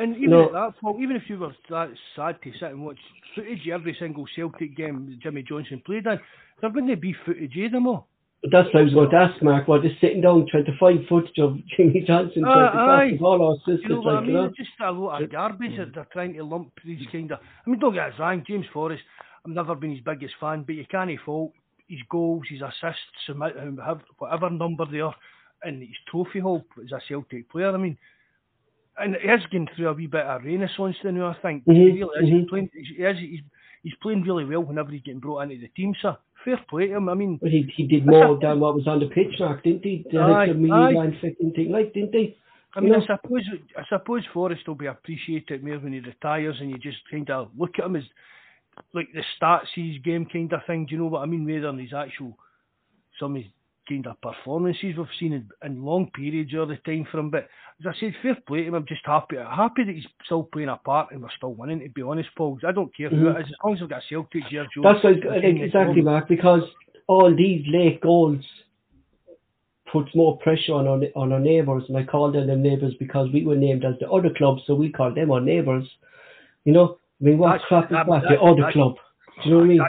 [0.00, 0.46] And even no.
[0.46, 2.98] at that point, even if you were that sad to sit and watch
[3.34, 6.18] footage of every single Celtic game Jimmy Johnstone played in,
[6.60, 8.06] there wouldn't be footage of them all.
[8.42, 9.68] But that's what I was going to ask, Mark.
[9.68, 13.10] What is sitting down trying to find footage of Jimmy Johnstone uh, trying to pass
[13.12, 13.82] the ball assist?
[13.82, 14.30] You know what like, I mean?
[14.30, 14.52] You know?
[14.56, 17.38] Just a lot of garbage that they're trying to lump these kind of.
[17.38, 19.02] I mean, don't get us wrong, James Forrest.
[19.44, 21.52] I've never been his biggest fan, but you can't fault
[21.88, 23.38] his goals, his assists,
[24.18, 25.14] whatever number they are,
[25.62, 27.74] and his trophy haul as a Celtic player.
[27.74, 27.98] I mean,
[29.00, 31.64] and he is going through a wee bit of renaissance now, I think.
[31.64, 31.72] Mm-hmm.
[31.72, 32.28] He really is.
[32.28, 32.38] Mm-hmm.
[32.38, 33.40] He's, playing, he is, he's,
[33.82, 36.16] he's playing really well whenever he's getting brought into the team, sir.
[36.44, 37.08] Fair play to him.
[37.08, 39.84] I mean, but he he did more than what was on the pitch, Mark, didn't
[39.84, 40.06] he?
[40.10, 40.92] The aye, aye.
[40.92, 42.36] line fitting thing, like, didn't he?
[42.74, 43.42] I mean, I suppose
[43.76, 47.50] I suppose Forrest will be appreciated more when he retires, and you just kind of
[47.58, 48.04] look at him as
[48.94, 50.86] like the stats his game kind of thing.
[50.86, 51.44] Do you know what I mean?
[51.44, 52.38] Rather than his actual
[53.18, 53.50] some of his
[53.90, 57.30] kind of performances we've seen in, in long periods of the time from.
[57.30, 57.48] But
[57.80, 58.74] as I said, fair play to him.
[58.74, 61.80] I'm just happy happy that he's still playing a part and we're still winning.
[61.80, 63.36] To be honest, Paul, I don't care who Mhm.
[63.36, 64.66] it is as long as we've got Celtic here.
[64.74, 66.02] Joe, That's what, I think it's exactly.
[66.02, 66.62] Mark, because
[67.08, 68.44] all these late goals
[69.90, 73.28] puts more pressure on our, on our neighbours, and I call them the neighbours because
[73.32, 75.84] we were named as the other club, so we call them our neighbours.
[76.64, 78.96] You know, I mean, what That's- crap is that- The other club.
[79.42, 79.80] Do you know what I mean?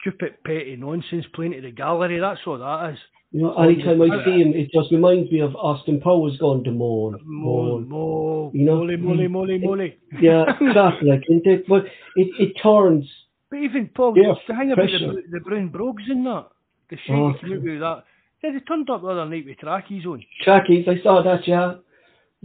[0.00, 2.18] Stupid petty nonsense playing to the gallery.
[2.18, 2.98] That's all that is.
[3.32, 6.70] You know, anytime I see him, it just reminds me of Austin Powers going to
[6.70, 7.88] moan, Mo, moan.
[7.88, 9.98] mo, You know, moly, moly, moly, moly.
[10.20, 11.66] Yeah, crap like isn't it?
[11.68, 13.04] But it, it turns.
[13.50, 16.46] But even Paul, Yeah, the thing about the, the brown brogues and that,
[16.90, 17.34] the shit Oh.
[17.40, 18.04] came out with that.
[18.44, 20.22] Yeah, they turned up the other night with trackies on.
[20.42, 21.74] Trackies, I saw that, yeah.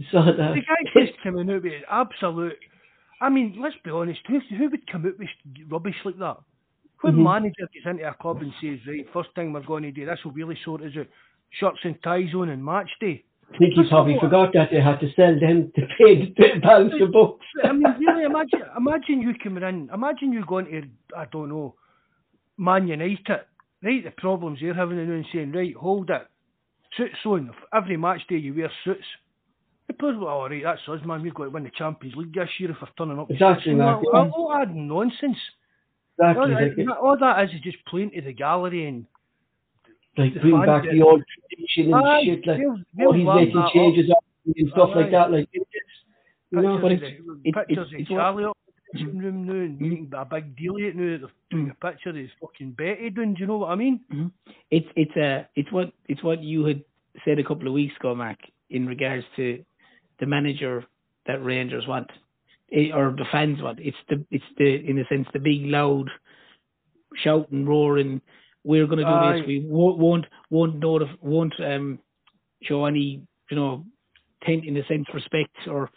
[0.00, 0.54] I saw that.
[0.54, 2.56] The guy just coming out with absolute.
[3.20, 4.20] I mean, let's be honest.
[4.26, 5.28] Who who would come out with
[5.70, 6.38] rubbish like that?
[7.02, 7.22] When Mhm.
[7.22, 10.22] manager gets into a club and says, right, first thing we're going to do, this
[10.24, 11.06] will really sort us out.
[11.50, 13.24] Shirts and ties on and match day.
[13.52, 16.94] I think he probably forgot that they had to sell them to pay the balance
[16.98, 17.44] the books.
[17.64, 20.82] I mean, really, imagine imagine you coming in, imagine you going to,
[21.16, 21.74] I don't know,
[22.56, 23.40] Man United,
[23.82, 24.04] right?
[24.04, 26.28] The problems they're having and saying, right, hold it,
[26.96, 27.50] suits on.
[27.74, 29.06] Every match day you wear suits.
[29.88, 31.22] The players go, all right, that's us, man.
[31.22, 33.30] We've got to win the Champions League this year if we're turning up.
[33.30, 35.38] Exactly, suits." Mark, All, all that nonsense.
[36.20, 36.84] All, Exactly.
[36.84, 39.06] Like, that- all that is is just playing to the gallery and
[40.18, 42.46] like bring back the old tradition and Aye, shit.
[42.46, 42.58] Like,
[42.96, 45.30] they'll he's making changes up and stuff like that.
[45.30, 45.64] Like, it's,
[46.50, 47.12] you know, but of it's-
[47.44, 50.12] it- pictures it's- of it's what- Charlie up in the dressing room now and making
[50.14, 53.34] a big deal of it now that they're doing a picture of fucking Betty doing,
[53.34, 54.00] do you know what I mean?
[54.70, 56.84] it's it's uh it's what it's what you had
[57.24, 59.64] said a couple of weeks ago, Mark, in regards to
[60.18, 60.84] the manager
[61.26, 62.10] that Rangers want,
[62.72, 63.78] or the fans want.
[63.80, 66.08] It's the it's the in a sense the big loud
[67.16, 68.20] shouting, roaring.
[68.62, 69.38] We're going to do Aye.
[69.38, 69.46] this.
[69.46, 71.98] We won't won't won't notif- won't um
[72.62, 73.84] show any you know
[74.44, 75.90] tent in a sense respect or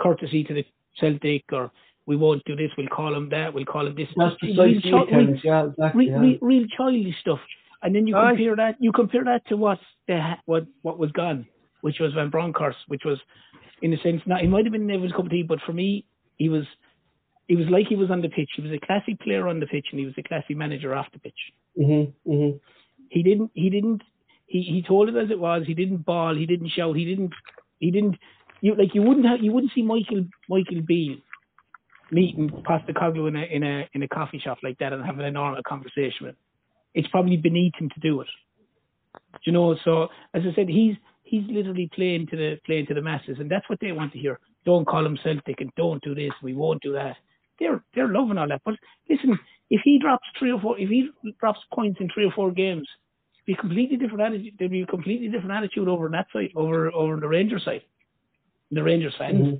[0.00, 0.64] courtesy to the
[1.00, 1.70] Celtic or
[2.06, 2.70] we won't do this.
[2.78, 3.52] We'll call them that.
[3.52, 4.08] We'll call them this.
[4.16, 6.10] that's Real chi- it, yeah, exactly.
[6.10, 6.38] real, yeah.
[6.40, 7.40] real, childish stuff.
[7.82, 8.30] And then you Aye.
[8.30, 11.46] compare that you compare that to what the what what was gone,
[11.82, 13.18] which was Van Bronckhorst, which was
[13.82, 16.06] in a sense not he might have been Neville's cup of tea, but for me
[16.36, 16.64] he was
[17.48, 18.50] he was like he was on the pitch.
[18.56, 21.06] He was a classy player on the pitch and he was a classy manager off
[21.12, 21.38] the pitch.
[21.78, 22.60] Mhm, mhm.
[23.10, 24.02] He didn't he didn't
[24.46, 27.32] he, he told it as it was, he didn't bawl, he didn't shout, he didn't
[27.78, 28.16] he didn't
[28.60, 31.18] you like you wouldn't have you wouldn't see Michael Michael Beale
[32.10, 35.30] meeting Postecoglou in a in a in a coffee shop like that and having a
[35.30, 36.36] normal conversation with him.
[36.94, 38.28] It's probably beneath him to do it.
[39.14, 42.94] Do you know, so as I said, he's he's literally playing to the playing to
[42.94, 44.38] the masses and that's what they want to hear.
[44.66, 47.16] Don't call him Celtic and don't do this, we won't do that.
[47.58, 48.60] They're they're loving all that.
[48.64, 48.74] But
[49.08, 49.38] listen,
[49.70, 51.08] if he drops three or four if he
[51.40, 52.86] drops points in three or four games,
[53.46, 56.92] be completely different attitude there'll be a completely different attitude over on that side, over
[56.92, 57.82] over the Rangers side.
[58.72, 59.36] The Rangers fans.
[59.40, 59.58] Mhm.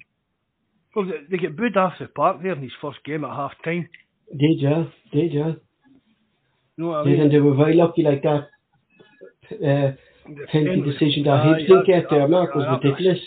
[0.95, 3.53] Well, they, they get booed off the park there in his first game at half
[3.65, 3.89] time.
[4.37, 4.85] Did ya?
[5.13, 5.47] Did ya?
[5.47, 5.57] You
[6.79, 7.21] know what I Did, mean?
[7.21, 8.49] and they were very lucky like that.
[9.53, 9.93] Uh,
[10.51, 13.21] penalty decision that Hibs didn't get there, Mark, was ridiculous.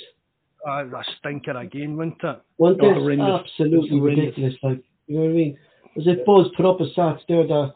[0.67, 2.41] Uh, a stinker again, wasn't it?
[2.58, 2.93] Wasn't it?
[2.93, 3.41] horrendous.
[3.45, 4.26] Absolutely horrendous.
[4.26, 4.54] ridiculous.
[4.62, 5.58] Like, you know what I mean?
[5.98, 7.74] As I suppose put up a stats there that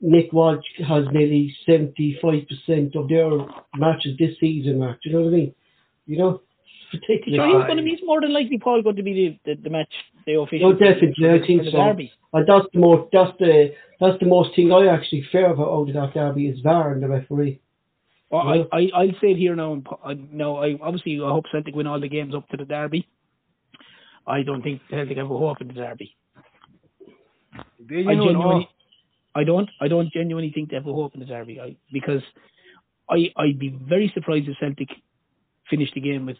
[0.00, 3.30] Nick Walsh has nearly 75% of their
[3.76, 4.98] matches this season, Mark.
[5.02, 5.54] Do you know what I mean?
[6.06, 6.40] You know?
[6.92, 7.04] It's.
[7.06, 9.62] So he's going to be he's more than likely Paul going to be the, the,
[9.62, 9.92] the match
[10.24, 10.68] the official.
[10.68, 11.70] Oh, definitely, I think so.
[11.72, 12.12] Derby.
[12.32, 15.88] And that's the most that's the that's the most thing I actually fear about out
[15.88, 17.60] of that derby is VAR and the referee.
[18.30, 19.72] Well, I, I I'll say it here now.
[19.72, 22.56] and po- I- No, I obviously I hope Celtic win all the games up to
[22.56, 23.08] the Derby.
[24.26, 26.14] I don't think Celtic have a hope in the Derby.
[27.88, 28.68] Do you I know, genuinely,
[29.34, 31.60] I don't, I don't genuinely think they have a hope in the derby.
[31.60, 32.22] I, because
[33.08, 34.88] I, I'd be very surprised if Celtic
[35.70, 36.36] finish the game with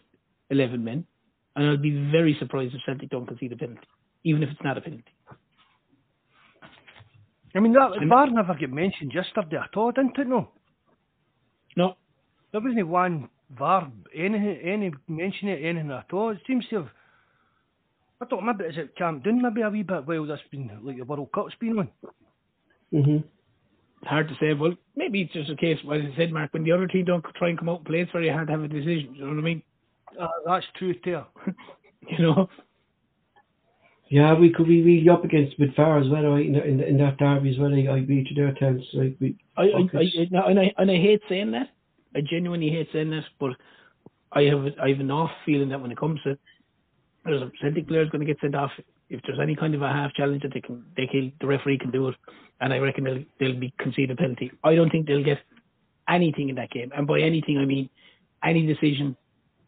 [0.49, 1.05] eleven men,
[1.55, 3.87] and I'd be very surprised if Celtic don't concede a penalty,
[4.23, 5.03] even if it's not a penalty.
[7.55, 10.27] I mean, that VAR never get mentioned yesterday at all, didn't it?
[10.27, 10.49] No,
[11.75, 11.95] No,
[12.51, 16.29] there wasn't one VAR any any mention of anything at all.
[16.29, 16.89] It seems to have.
[18.21, 21.05] I don't maybe is it Campden maybe a wee bit while that's been like the
[21.05, 21.89] World Cup's been on.
[22.93, 23.23] Mhm.
[24.03, 24.53] hard to say.
[24.53, 27.23] Well, maybe it's just a case, as I said, Mark, when the other team don't
[27.35, 29.13] try and come out and play, it's very hard to have a decision.
[29.15, 29.63] You know what I mean?
[30.19, 31.21] Uh, that's true too.
[32.07, 32.49] You know.
[34.09, 36.45] Yeah, we could be really up against VAR as well, right?
[36.45, 37.71] In, in, in that derby as well.
[37.71, 38.83] I, I agree to their terms.
[38.93, 40.27] Like we, I, I, I.
[40.31, 41.67] No, and I and I hate saying that.
[42.15, 43.51] I genuinely hate saying that, but
[44.31, 46.37] I have I have an off feeling that when it comes to
[47.23, 48.71] there's a Celtic player is going to get sent off
[49.09, 51.77] if there's any kind of a half challenge that they can they can the referee
[51.77, 52.15] can do it,
[52.61, 54.51] and I reckon they'll they'll be concede a penalty.
[54.63, 55.39] I don't think they'll get
[56.07, 57.89] anything in that game, and by anything I mean
[58.43, 59.15] any decision,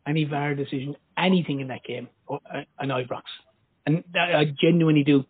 [0.08, 2.38] any VAR decision, anything in that game, uh,
[2.80, 3.24] an Ibrox.
[3.86, 5.26] And I genuinely do.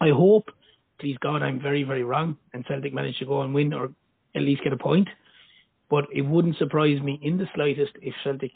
[0.00, 0.50] I hope,
[0.98, 3.90] please God, I'm very, very wrong, and Celtic manage to go and win or
[4.34, 5.08] at least get a point.
[5.90, 8.52] But it wouldn't surprise me in the slightest if Celtic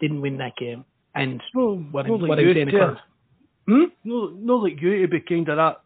[0.00, 0.84] didn't win that game.
[1.14, 2.94] And well, what, I'm, what I'm saying yeah.
[3.66, 3.84] Hmm?
[4.04, 5.80] No, no, like you to be kind of that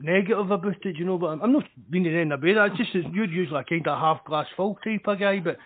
[0.00, 1.18] negative about it, you know.
[1.18, 2.54] But I'm, I'm not meaning in a way.
[2.54, 5.58] That's just you're usually a kind of half glass full type of guy, but.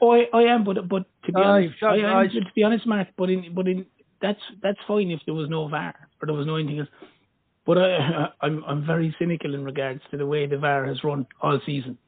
[0.00, 2.28] Oh, I, I am, but but to be Aye, honest, that- I aye.
[2.28, 3.08] to be honest, Mark.
[3.16, 3.84] But in but in
[4.20, 6.88] that's that's fine if there was no VAR or there was no anything else.
[7.66, 11.26] But I, I'm I'm very cynical in regards to the way the VAR has run
[11.42, 11.98] all season.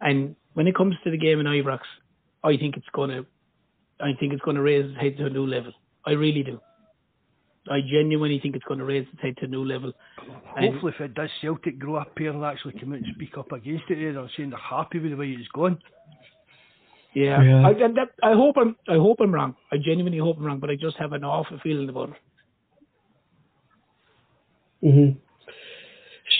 [0.00, 1.80] And when it comes to the game in Ibrox,
[2.44, 3.24] I think it's gonna,
[4.00, 5.72] I think it's gonna raise its head to a new level.
[6.04, 6.60] I really do.
[7.68, 9.92] I genuinely think it's going to raise its head to a new level.
[10.56, 13.36] And- Hopefully, if it does, Celtic grow up here and actually come out and speak
[13.36, 14.14] up against it.
[14.14, 15.78] They're saying they're happy with the way it's gone.
[17.16, 17.66] Yeah, Yeah.
[17.66, 18.76] I, and that, I hope I'm.
[18.86, 19.56] I hope I'm wrong.
[19.72, 22.16] I genuinely hope I'm wrong, but I just have an awful feeling about it.
[24.82, 25.18] hmm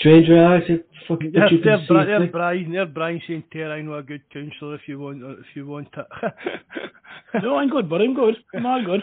[0.01, 0.71] Stranger acts,
[1.09, 2.31] fucking They're, you they're, Bri- see.
[2.31, 5.67] Brian, they're Brian saying, "Tara, I know a good counsellor if you want, if you
[5.67, 6.07] want it."
[7.43, 8.37] No, I'm good, but I'm good.
[8.55, 9.03] I'm all good.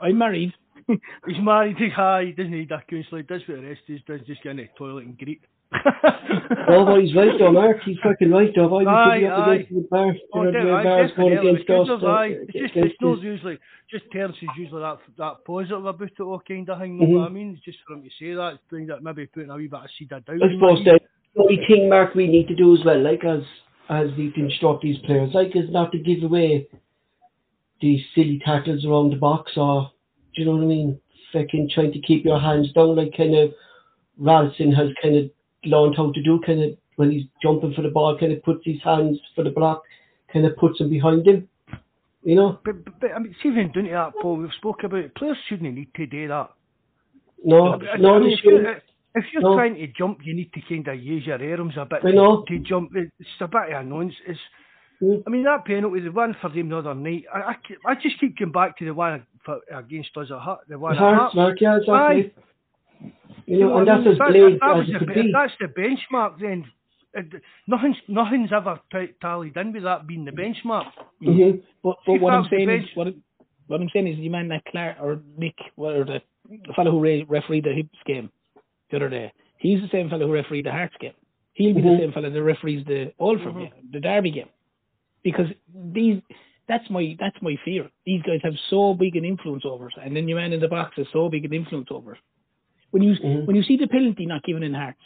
[0.00, 0.52] I'm married.
[1.26, 1.76] He's married.
[1.76, 3.18] He, hi, he doesn't need a counsellor.
[3.18, 4.00] He does what the rest is.
[4.06, 5.42] Does just get in the toilet and greet.
[5.70, 7.78] But he's right though, Mark.
[7.84, 8.74] He's fucking right though.
[8.78, 9.54] I Aye, would be up aye.
[9.54, 10.14] against the bar.
[10.34, 11.88] Oh, you know, the way going against us.
[11.90, 13.24] uh, aye, It's just it's not us.
[13.24, 13.58] usually
[13.90, 16.98] just Terence is usually that that positive about it, all kind of thing.
[16.98, 17.08] Mhm.
[17.08, 17.54] Know what I mean?
[17.54, 19.90] It's just for him to say that, bring that maybe putting a wee bit of
[19.98, 20.42] seed of doubt.
[20.42, 20.98] I suppose the
[21.36, 23.42] only thing, Mark, we need to do as well, like as
[23.90, 26.66] as we instruct these players, like is not to give away
[27.80, 29.90] these silly tackles around the box or
[30.34, 31.00] do you know what I mean?
[31.32, 33.54] Fucking trying to keep your hands down like kind of
[34.18, 35.30] Radisson has kind of
[35.64, 38.64] learned how to do kind of when he's jumping for the ball, kind of puts
[38.64, 39.82] his hands for the block,
[40.32, 41.48] kind of puts them behind him.
[42.24, 42.58] You know?
[42.64, 45.14] But, but, but I mean, see, even down to that, Paul, we've spoke about it.
[45.14, 46.50] Players shouldn't need to do that.
[47.44, 48.72] No, I- I no, mean, they if, you're,
[49.14, 49.54] if you're No.
[49.54, 52.16] trying to jump, you need to kind of use your arms a bit I to,
[52.16, 52.44] know.
[52.48, 52.90] to jump.
[52.96, 54.38] It's a bit of a nonsense.
[55.00, 55.22] Mm.
[55.26, 57.54] I mean, that penalty, the one for them the other night, I, I,
[57.86, 60.98] I just keep coming back to the one for, against us at Hart, the one
[60.98, 61.34] at.
[61.36, 62.32] Mark, yeah, exactly.
[63.48, 65.32] You know, what and I that's as that- as was it the could be- be.
[65.32, 66.64] That's the benchmark, then
[67.16, 67.22] uh,
[67.66, 70.86] nothing's nothing's ever t- tallied in with that being the benchmark.
[71.22, 71.62] Mhm.
[71.82, 73.22] But, but what I'm saying is, what, I'm-
[73.66, 77.00] what I'm saying is, the man that Clark or Nick, or the, the fellow who
[77.00, 78.30] re- refereed the Hibs game
[78.90, 81.14] the other day, he's the same fellow who refereed the Hearts game.
[81.54, 81.96] He'll be Mhm.
[81.96, 84.48] the same fellow that referees the Old Firm game, the Derby game,
[85.22, 86.20] because these.
[86.68, 87.88] That's my that's my fear.
[88.04, 90.68] These guys have so big an influence over us, and then your man in the
[90.68, 92.18] box has so big an influence over us.
[92.90, 93.46] When you Mhm.
[93.46, 95.02] when you see the penalty not given in Hearts,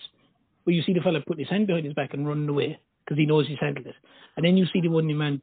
[0.65, 3.19] where you see the fella put his hand behind his back and running away because
[3.19, 3.97] he knows he's handled it,
[4.37, 5.43] and then you see the one your man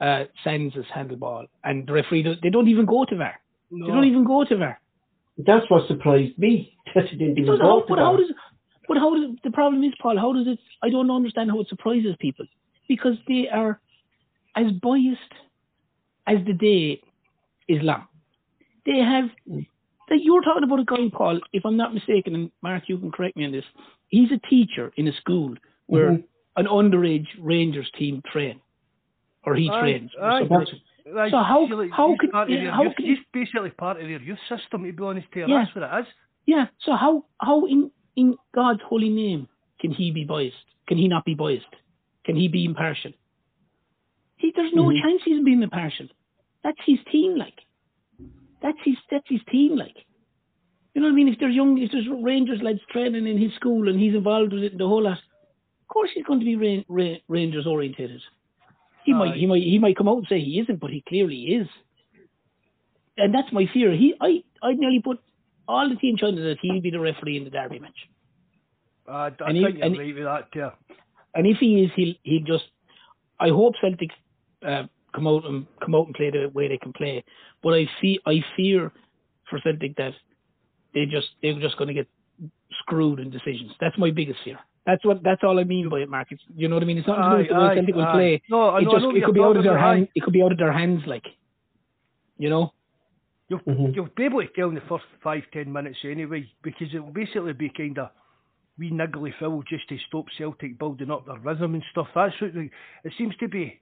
[0.00, 3.34] uh, sends his handleball, and the referee does, they don't even go to VAR.
[3.70, 4.80] They don't even go to VAR.
[5.38, 6.74] That's what surprised me.
[6.94, 8.32] That it didn't It even go how, to but how does
[8.88, 10.16] but how does the problem is, Paul?
[10.16, 10.58] How does it?
[10.82, 12.46] I don't understand how it surprises people
[12.88, 13.78] because they are
[14.56, 15.34] as biased
[16.26, 17.02] as the day
[17.68, 18.06] is long.
[18.86, 19.28] They have
[20.10, 21.40] that you're talking about a guy, Paul.
[21.52, 23.64] If I'm not mistaken, and Mark, you can correct me on this.
[24.08, 25.54] He's a teacher in a school
[25.86, 26.24] where Mhm.
[26.56, 28.60] an underage Rangers team train,
[29.44, 30.10] or he Aye, trains.
[30.16, 30.48] or aye.
[30.48, 30.80] something.
[31.10, 34.06] Like, So how- like- how he's could- yeah, how youth- could- he's basically part of
[34.08, 34.84] their youth system?
[34.84, 35.64] To be honest, here, Yeah.
[35.64, 36.14] that's what it is.
[36.46, 36.66] Yeah.
[36.80, 39.48] So how how in in God's holy name
[39.80, 40.64] can he be biased?
[40.86, 41.74] Can he not be biased?
[42.24, 43.12] Can he be impartial?
[44.36, 45.00] He there's no Mhm.
[45.02, 46.08] chance he's being impartial.
[46.62, 47.60] That's his team, like.
[48.62, 49.96] That's his that's his team, like.
[50.94, 51.28] You know what I mean?
[51.28, 54.64] If there's young, if there's Rangers lads training in his school and he's involved with
[54.64, 58.20] it and the whole lot, of course he's going to be Ra- Ra- Rangers orientated.
[59.04, 61.36] He might he might he might come out and say he isn't, but he clearly
[61.60, 61.68] is.
[63.16, 63.92] And that's my fear.
[63.92, 65.18] He I I'd nearly put
[65.68, 67.96] all the team China that he'll be the referee in the derby match.
[69.06, 70.70] Uh, I And think you're and- right with that, yeah.
[71.34, 72.64] And if he is, he'll he'll just.
[73.38, 74.10] I hope Celtic
[74.66, 77.24] uh, come out and come out and play the way they can play.
[77.62, 78.92] But I see I fear
[79.48, 80.12] for Celtic that
[80.94, 82.08] they just they're just going to get
[82.80, 83.72] screwed in decisions.
[83.80, 84.58] That's my biggest fear.
[84.86, 86.28] That's what that's all I mean by it, Mark.
[86.30, 86.98] It's, you know what I mean?
[86.98, 88.12] It's not to do with the way Aye, Celtic will aye.
[88.12, 88.42] play.
[88.48, 90.08] No, I it know, just I know it could be out of their talking hands.
[90.14, 91.24] It could be out of their hands, like
[92.38, 92.72] you know.
[93.50, 93.94] You'll, Mhm.
[93.94, 97.12] you'll be able to tell in the first five, ten minutes anyway, because it will
[97.12, 98.10] basically be kind of
[98.78, 102.08] wee niggly foul just to stop Celtic building up their rhythm and stuff.
[102.14, 102.68] That's what the,
[103.04, 103.80] it seems to be.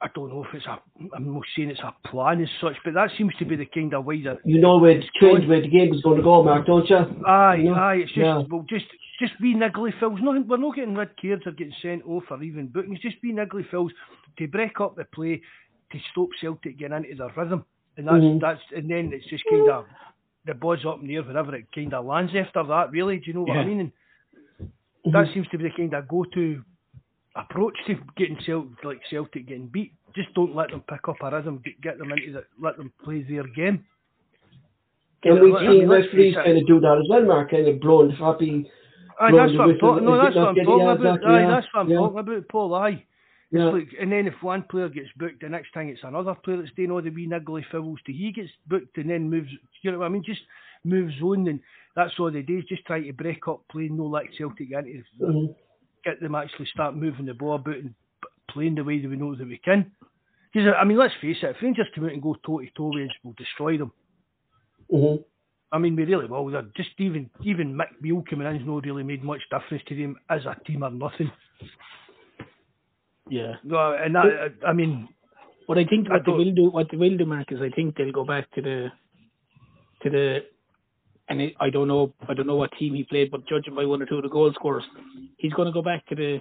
[0.00, 0.78] I don't know if it's a,
[1.14, 3.92] I'm not saying it's a plan as such, but that seems to be the kind
[3.94, 4.38] of way that.
[4.44, 6.96] You know where it's trained where the game is going to go, Mark, don't you?
[7.26, 7.74] Aye, You know?
[7.74, 8.42] aye, it's just, Yeah.
[8.48, 8.86] well, just
[9.18, 10.20] just wee niggly fills.
[10.22, 13.00] No, we're not getting red cards or getting sent off or even bookings.
[13.00, 13.90] Just wee niggly fills
[14.38, 15.42] to break up the play
[15.90, 17.64] to stop Celtic getting into their rhythm,
[17.96, 18.40] and that's Mhm.
[18.40, 19.86] that's and then it's just kind of
[20.44, 22.92] the ball's up in the air wherever it kind of lands after that.
[22.92, 23.80] Really, do you know what I mean?
[23.80, 23.92] And
[25.06, 25.12] Mhm.
[25.12, 26.62] that seems to be the kind of go-to
[27.36, 29.92] approach to getting Celtic, like Celtic getting beat.
[30.14, 31.60] Just don't let them pick up a rhythm.
[31.64, 33.84] Get, get them into the, let them play their game.
[35.24, 38.10] And we've I mean, referees kind of do that as well, Mark, kind of blowing
[38.12, 38.70] happy.
[39.20, 40.04] Aye, blowing that's what I'm talking.
[40.04, 41.24] No, that's what I'm talking about.
[41.24, 41.96] Aye, yeah, that's what I'm yeah.
[41.98, 42.74] talking about, Paul.
[42.74, 43.04] Aye.
[43.50, 43.64] Yeah.
[43.64, 46.74] Like, and then if one player gets booked, the next thing it's another player that's
[46.76, 49.48] doing all the wee niggly fouls to he gets booked and then moves.
[49.82, 50.22] You know what I mean?
[50.24, 50.42] Just
[50.84, 51.60] moves on, and
[51.96, 55.02] that's all they do is just try to break up play, no let Celtic into
[55.20, 55.54] Mhm.
[56.08, 57.94] Get them actually start moving the ball about and
[58.50, 59.90] playing the way that we know that we can.
[60.52, 62.92] Because I mean, let's face it, if Rangers come out and go toe to toe
[63.22, 63.92] we'll destroy them.
[64.92, 65.24] Mhm.
[65.70, 66.48] I mean, we really will.
[66.50, 70.16] They're just even even Mick Beale coming in's not really made much difference to them
[70.30, 71.30] as a team or nothing.
[73.30, 73.56] Yeah.
[73.62, 75.08] No, and that, I mean,
[75.66, 77.68] what I think I what they will do, what they will do, Mark, is I
[77.68, 78.88] think they'll go back to the,
[80.02, 80.38] to the,
[81.28, 83.84] and it, I don't know, I don't know what team he played, but judging by
[83.84, 84.84] one or two of the goal scorers,
[85.36, 86.40] he's going to go back to the,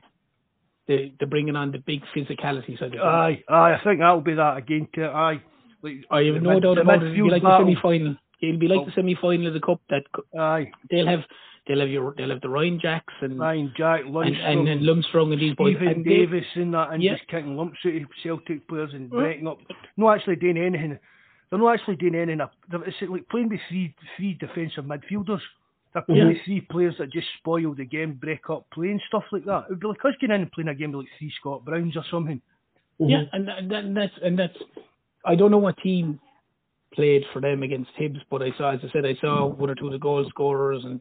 [0.88, 4.58] the, the bringing on the big physicality side aye, aye, I think that'll be that
[4.58, 4.88] again.
[4.96, 5.42] To, aye,
[5.82, 7.12] like, I have no mid- doubt about it.
[7.14, 8.16] It'll be like the semi-final.
[8.42, 8.86] It'll be like Oh.
[8.86, 9.82] the semi-final of the cup.
[9.90, 10.04] That
[10.40, 11.22] Aye, they'll have,
[11.68, 14.82] they'll have your, they'll have the Ryan Jacks and Ryan Jack, and, Lundstram, and, and
[14.82, 15.76] Lundstram and these boys.
[15.76, 17.16] Stephen and they- Davis and that, and Yeah.
[17.18, 19.58] just kicking lumps out of Celtic players and breaking up.
[19.98, 20.98] Not actually doing anything.
[21.50, 22.46] They're not actually doing anything.
[22.70, 25.42] They're- It's like playing with three three defensive midfielders.
[25.94, 26.28] They're playing Yeah.
[26.34, 29.64] with three players that just spoil the game, break up, playing stuff like that.
[29.66, 31.64] It would be like us getting in and playing a game with like three Scott
[31.64, 32.42] Browns or something.
[33.00, 34.58] Yeah, and, that, that, that's and that's.
[35.24, 36.20] I don't know what team
[36.94, 39.76] played for them against Hibs, but I saw, as I said, I saw one or
[39.76, 41.00] two of the goal scorers and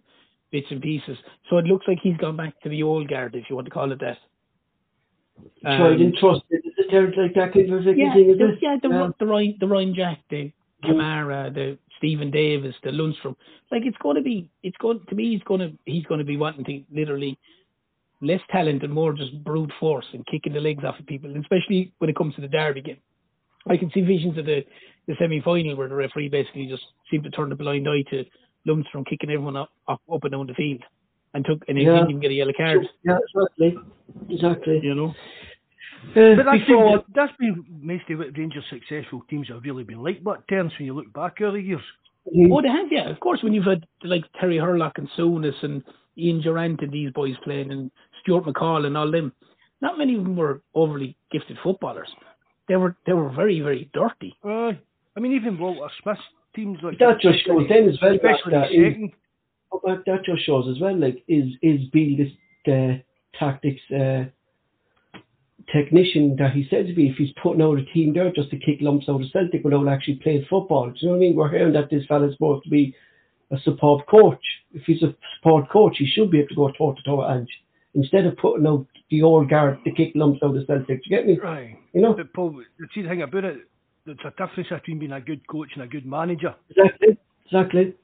[0.51, 1.17] bits and pieces.
[1.49, 3.71] So it looks like he's gone back to the old guard, if you want to
[3.71, 4.19] call it that.
[5.63, 6.59] Tried Um, and trusted.
[6.65, 7.99] Is it there like that of thing?
[7.99, 9.11] yeah, is the, yeah, the, Yeah.
[9.19, 10.53] the Ryan, the Ryan Jack, the
[10.85, 13.35] Kamara, the Steven Davis, the Lundstram.
[13.71, 15.33] Like it's going to be, it's going to me.
[15.33, 17.39] He's going to, he's going to be wanting to literally
[18.23, 21.43] less talent and more just brute force and kicking the legs off of people, and
[21.43, 22.99] especially when it comes to the derby game.
[23.69, 24.65] I can see visions of the
[25.09, 28.25] the semi final where the referee basically just seemed to turn a blind eye to
[28.67, 30.83] Lundstram kicking everyone up, up up and down the field,
[31.35, 31.95] and took and he Yeah.
[31.95, 32.89] didn't even get a yellow card.
[33.05, 33.79] Yeah, exactly.
[34.31, 34.81] Exactly.
[34.83, 35.15] You know.
[36.17, 40.03] Uh, But that's before, been, that's been mostly what Rangers' successful teams have really been
[40.03, 40.23] like.
[40.23, 41.83] but turns when you look back over the years?
[42.51, 43.09] Oh, they have, yeah.
[43.11, 45.85] Of course, when you've had like Terry Hurlock and Souness and
[46.19, 47.91] Ian Durrant and these boys playing and
[48.21, 49.33] Stuart McCall and all them,
[49.81, 52.09] not many of them were overly gifted footballers.
[52.69, 54.37] They were they were very very dirty.
[54.45, 54.79] Aye.
[55.17, 56.21] I mean, even Walter Smith's
[56.55, 59.13] teams like that just shows then as well, especially that, the is, second.
[59.85, 62.33] that that just shows as well, like, is is Bill this
[62.65, 63.03] the
[63.39, 64.25] tactics uh,
[65.73, 68.59] technician that he said to be if he's putting out a team there just to
[68.59, 70.89] kick lumps out of Celtic without actually playing football.
[70.91, 71.37] Do you know what I mean?
[71.37, 72.95] We're hearing that this fella's supposed to be
[73.51, 74.43] a support coach.
[74.73, 77.51] If he's a support coach, he should be able to go toe to toe Ange
[77.95, 80.87] instead of putting out the old guard to kick lumps out of Celtic.
[80.87, 81.39] Do you get me?
[81.39, 81.77] Right.
[81.93, 83.59] You know But Paul, the see the thing about it,
[84.05, 86.55] there's a difference between being a good coach and a good manager.
[86.71, 87.95] exactly, exactly.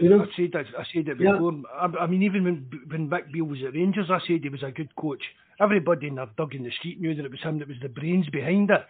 [0.00, 0.22] You know?
[0.22, 1.32] I said that, I said it Yeah.
[1.34, 1.52] before.
[1.72, 4.62] I, I mean, even when when Mick Beale was at Rangers, I said he was
[4.64, 5.22] a good coach.
[5.60, 7.88] Everybody in their dug in the street knew that it was him that was the
[7.88, 8.84] brains behind it,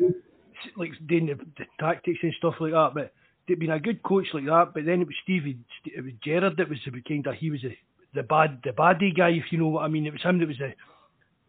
[0.00, 2.90] S- like doing the, the tactics and stuff like that.
[2.94, 3.12] But
[3.48, 6.56] to being a good coach like that, but then it was Stevie, it was Gerard
[6.58, 7.74] that was the kind of he was the
[8.14, 10.06] the bad the baddie guy, if you know what I mean.
[10.06, 10.74] It was him that was the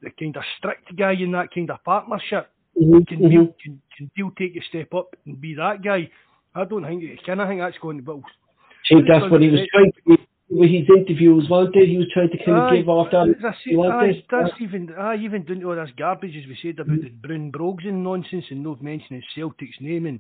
[0.02, 2.50] the kind of strict guy in that kind of partnership.
[2.80, 3.30] Mhm, Can mhm.
[3.30, 3.82] Beale can,
[4.16, 6.10] can take a step up and be that guy?
[6.56, 9.68] I don't think can I think that's going to I think that's what he was
[9.72, 10.18] trying to
[10.52, 11.76] with his interviews, wasn't?
[11.78, 13.36] He was trying to kind of give off that.
[13.42, 17.02] That's, you aye, that's even I even didn't know this garbage as we said about
[17.02, 20.20] the Brown Brogues and nonsense and not mentioning Celtic's name and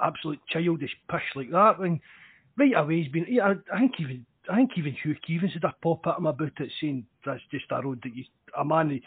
[0.00, 1.78] absolute childish pish like that.
[1.78, 2.00] And
[2.58, 3.26] right away he's been.
[3.28, 6.26] Yeah, I, I think even I think even Hugh Keevins had a pop at him
[6.26, 8.24] about it, saying that's just a road that you
[8.58, 9.00] a man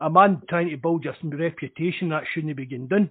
[0.00, 3.10] a man trying to build your reputation that shouldn't be getting done.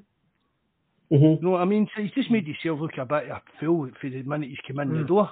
[1.12, 1.38] Mhm.
[1.38, 1.88] You know what I mean?
[1.96, 4.58] So he's just made himself look a bit of a fool for the minute he's
[4.68, 5.08] come in the Mm.
[5.08, 5.30] door.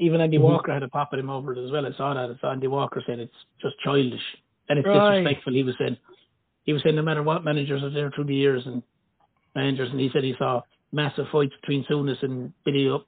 [0.00, 0.42] Even Andy Mhm.
[0.42, 1.86] Walker had a pop at him over it as well.
[1.86, 2.30] I saw that.
[2.30, 4.24] I saw Andy Walker said it's just childish
[4.68, 5.10] and it's Right.
[5.10, 5.52] disrespectful.
[5.52, 5.96] He was saying,
[6.64, 8.82] he was saying no matter what managers are there through the years and
[9.54, 13.06] managers, and he said he saw massive fights between Souness and Billy up,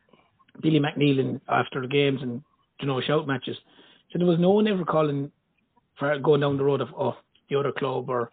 [0.60, 2.42] Billy McNeill in, after the games and
[2.80, 3.56] you know shout matches.
[4.10, 5.32] So there was no one ever calling
[5.98, 7.16] for going down the road of oh
[7.48, 8.30] the other club or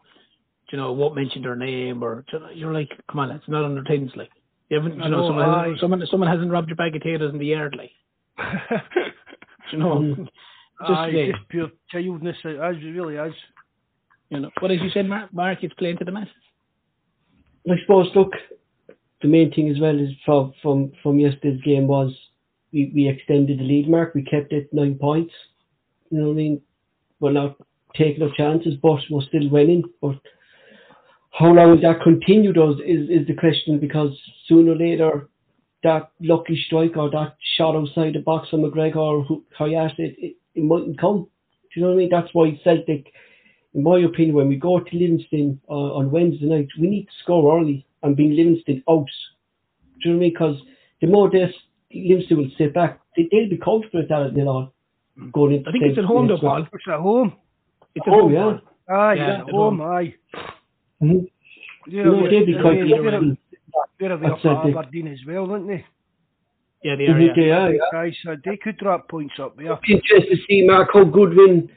[0.71, 3.63] you know won't mention their name or you know, you're like come on it's not
[3.63, 4.29] on their like
[4.69, 7.33] you haven't you know, know, someone, hasn't, someone someone hasn't robbed your bag of potatoes
[7.33, 7.91] in the yard like
[9.71, 9.95] you know.
[9.99, 10.27] Mm.
[10.81, 12.37] Just, Aye, yeah, just pure childness.
[12.43, 13.33] It is, it really is.
[14.29, 14.49] you know.
[14.61, 16.33] But as you said, Mark, Mark it's playing to the masses.
[17.69, 18.31] I suppose, look,
[19.21, 22.13] the main thing as well is from from from yesterday's game was
[22.71, 24.13] we, we extended the lead mark.
[24.15, 25.33] We kept it nine points.
[26.09, 26.61] You know what I mean?
[27.19, 27.57] We're not
[27.95, 29.83] taking no chances, but we're still winning.
[30.01, 30.19] But
[31.31, 32.53] how long will that continue?
[32.53, 34.17] Does is is the question because
[34.47, 35.28] sooner or later
[35.83, 40.15] that lucky strike or that shot outside the box from McGregor or who- Hatate, it,
[40.17, 41.27] it, it mightn't come.
[41.73, 42.09] Do you know what I mean?
[42.09, 43.05] That's why Celtic,
[43.73, 47.11] in my opinion, when we go to Livingston uh, on Wednesday night, we need to
[47.23, 49.05] score early and bring Livingston out.
[50.01, 50.33] Do you know what I mean?
[50.33, 50.55] Because
[51.01, 51.53] the more this
[51.93, 54.73] Livingston will sit back, they, they'll be comfortable with that nil all
[55.33, 56.65] going into I think it's at home though, Paul.
[56.73, 57.33] It's at home.
[57.95, 58.39] It's at Oh, home, yeah.
[58.87, 58.97] Paul.
[58.97, 59.81] Aye, Yeah, at at home, home.
[59.81, 60.13] aye.
[61.01, 61.27] Mhm.
[61.87, 63.37] Yeah, You know, they'll be they- quite they-
[63.99, 64.21] they're- good.
[64.21, 65.85] They're up at it, they- Aberdeen as well, aren't they?
[66.83, 67.19] Yeah, they are.
[67.19, 67.33] Yeah.
[67.35, 67.99] Yeah, yeah.
[67.99, 69.73] Aye, so they could drop points up there.
[69.73, 71.69] It's interesting to see Mark how Goodwin.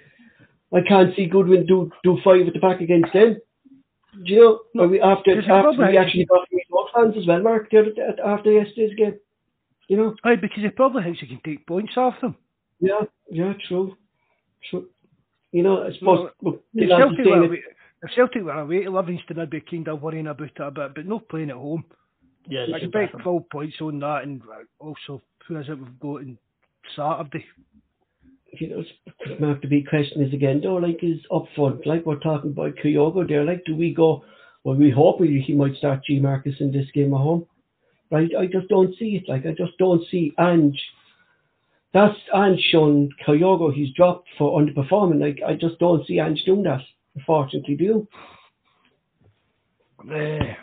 [0.73, 3.41] I can't see Goodwin do do five at the back against them.
[4.25, 4.83] Do you know?
[4.83, 7.71] Are we after There's a after we actually got the York fans as well, Mark,
[7.71, 7.93] the other,
[8.25, 9.19] after yesterday's game.
[9.89, 10.15] You know?
[10.25, 12.37] Aye, because he probably thinks he can take points off them.
[12.81, 13.97] Yeah, yeah, true,
[14.71, 14.89] true.
[15.51, 16.31] You know, I suppose.
[16.41, 16.87] look, the
[18.03, 20.27] If Celtic, were away, if Celtic were away to Livingston, I'd be kind of worrying
[20.27, 21.85] about it a bit, but no playing at home.
[22.49, 23.21] Yeah, I expect back 'em.
[23.21, 24.43] 12 points on that, and
[24.81, 26.39] also, who is it we've got on
[26.97, 27.45] Saturday?
[28.53, 28.91] you know, it's
[29.27, 32.51] going have to be question is again though, like is up front, like we're talking
[32.51, 34.25] about Kyogo there, like do we go
[34.65, 37.47] well we hope we, he might start Giakoumakis in this game at home.
[38.11, 38.31] Right?
[38.39, 39.29] I just don't see it.
[39.29, 40.81] Like I just don't see Ange
[41.95, 45.21] that's Ange shown Kyogo he's dropped for underperforming.
[45.21, 46.83] Like I just don't see Ange doing that,
[47.17, 48.09] unfortunately, do?
[50.01, 50.55] Uh,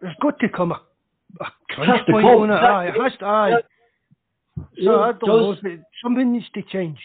[0.00, 0.80] there's got to come a,
[1.40, 2.54] a crunch point come, on it.
[2.54, 3.52] Aye, it has to, aye.
[4.84, 5.72] So I don't know, but
[6.02, 6.98] something needs to change.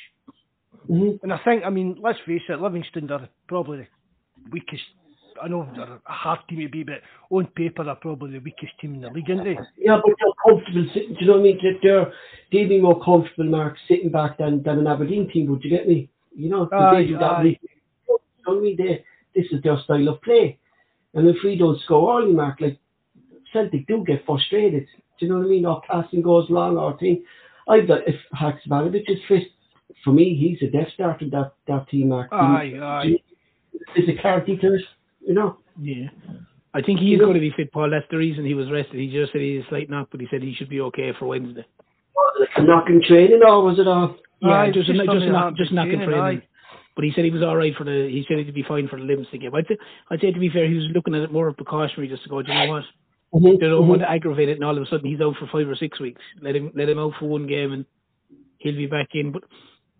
[0.90, 1.20] Mhm.
[1.24, 4.84] And I think, I mean, let's face it, Livingston are probably the weakest.
[5.42, 8.74] I know they're a hard team to beat, but on paper they're probably the weakest
[8.80, 9.58] team in the league, aren't they?
[9.78, 11.14] Yeah, but they're comfortable sitting.
[11.14, 11.80] Do you know what I mean?
[11.82, 12.14] They're
[12.52, 15.50] they'd be more comfortable, Mark, sitting back than, than an Aberdeen team.
[15.50, 16.10] Would you get me?
[16.36, 17.24] You know, Aye, they do that.
[17.24, 17.60] aye.
[18.46, 18.78] You know what I mean?
[18.78, 20.60] They, this is their style of play,
[21.14, 22.80] and if we don't score early, Mark, like
[23.52, 24.88] Celtic do get frustrated.
[25.20, 25.66] Do you know what I mean?
[25.66, 27.24] Our passing goes long, or thing.
[27.68, 29.44] I've got if Haksabanovic is fit,
[30.04, 32.30] for me, he's a death starter that that team, Mark.
[32.32, 33.14] Aye, aye.
[33.96, 34.82] Is a character to it,
[35.26, 35.58] you know.
[35.80, 36.08] Yeah.
[36.76, 37.92] I think he is going to be fit, Paul.
[37.92, 38.96] That's the reason he was rested.
[39.00, 41.12] He just said he had a slight knock, but he said he should be okay
[41.18, 41.66] for Wednesday.
[42.40, 44.16] Like a knocking training, or was it a?
[44.42, 46.42] Yeah, Aye, just just just, something knock, happened just knocking training, training.
[46.42, 46.48] aye.
[46.96, 48.08] But he said he was all right for the.
[48.12, 49.56] He said he'd be fine for the Livingston game.
[49.56, 49.78] I'd say,
[50.12, 52.30] I'd say to be fair, he was looking at it more of precautionary, just to
[52.30, 52.42] go.
[52.42, 52.84] Do you know what?
[53.34, 55.48] Mhm, They don't want to aggravate it, and all of a sudden he's out for
[55.48, 56.22] five or six weeks.
[56.40, 57.86] Let him let him out for one game, and
[58.60, 59.32] he'll be back in.
[59.32, 59.44] But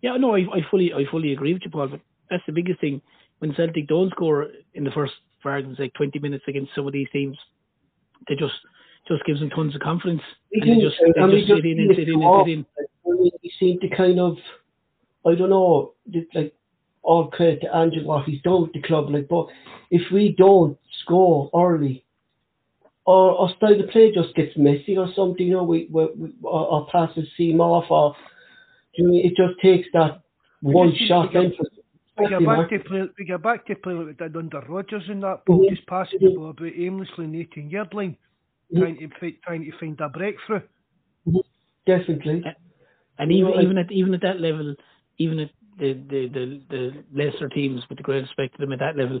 [0.02, 1.88] yeah, no, I, I fully I fully agree with you, Paul.
[1.88, 3.02] But that's the biggest thing
[3.40, 6.92] when Celtic don't score in the first, for argument's sake, twenty minutes against some of
[6.92, 7.36] these teams.
[8.28, 8.54] They just
[9.08, 10.22] just gives them tons of confidence,
[10.52, 12.64] and they just they and we just sit in and sit in and sit in.
[12.64, 12.84] off.
[13.06, 13.10] I
[13.42, 14.36] we seem to kind of,
[15.26, 15.94] I don't know,
[16.34, 16.54] like
[17.04, 19.10] all credit to Ange what he's done with the club.
[19.10, 19.46] Like, but
[19.90, 22.04] if we don't score early,
[23.06, 26.32] or our style of play just gets messy or something, you know, we, we, we
[26.48, 28.16] our, our passes seem off, or
[28.94, 30.22] you know, it just takes that
[30.62, 31.68] one just shot to get- then.
[32.16, 33.02] We get back to play.
[33.18, 35.70] We get back to play like we did under Rodgers in that ball, Mhm.
[35.74, 38.16] just passing the ball about aimlessly in the 18 yard line,
[38.72, 38.78] Mhm.
[38.78, 40.60] trying to fi- trying to find a breakthrough.
[41.86, 42.44] Definitely.
[43.18, 44.74] And You even know, even at even at that level,
[45.18, 48.78] even at the the the, the lesser teams, with the great respect to them at
[48.80, 49.20] that level,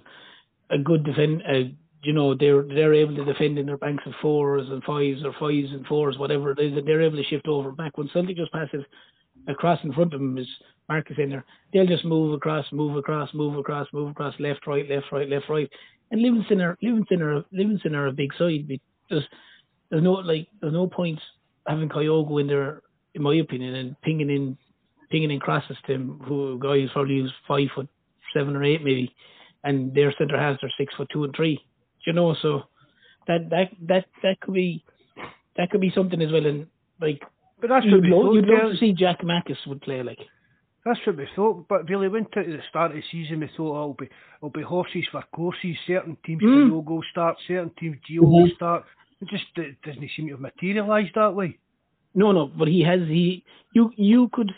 [0.70, 1.70] a good defend, uh,
[2.04, 5.32] you know, they're they're able to defend in their banks of fours and fives or
[5.38, 7.96] fives and fours, whatever it is, and they're able to shift over back.
[7.96, 8.84] When Celtic just passes
[9.48, 10.46] across in front of them, as
[10.88, 14.88] Marcus in there, they'll just move across, move across, move across, move across, left, right,
[14.88, 15.70] left, right, left, right.
[16.10, 18.68] And Livingston are Livingston are Livingston are a big side.
[19.08, 19.24] There's
[19.90, 21.18] there's no like there's no point
[21.66, 22.82] having Kyogo in there,
[23.14, 24.58] in my opinion, and pinging in
[25.10, 27.88] in crosses to him, who a guy who's probably who's five foot
[28.36, 29.14] seven or eight maybe,
[29.62, 31.60] and their centre halves are six foot two and three.
[32.06, 32.62] You know, so
[33.26, 34.84] that that that that could be
[35.56, 36.46] that could be something as well.
[36.46, 36.66] And
[37.00, 37.22] like
[37.60, 40.18] But that's what you'd, lo- you'd love to see Giakoumakis would play like.
[40.84, 43.40] That's what we thought, but really went into the start of the season.
[43.40, 45.76] We thought oh, it'll be it'll be horses for courses.
[45.86, 46.84] Certain teams Mm.
[46.84, 48.84] will start, certain teams Gio will start.
[49.22, 51.58] It just it doesn't seem to have materialised that way.
[52.14, 54.52] No, no, but he has he you you could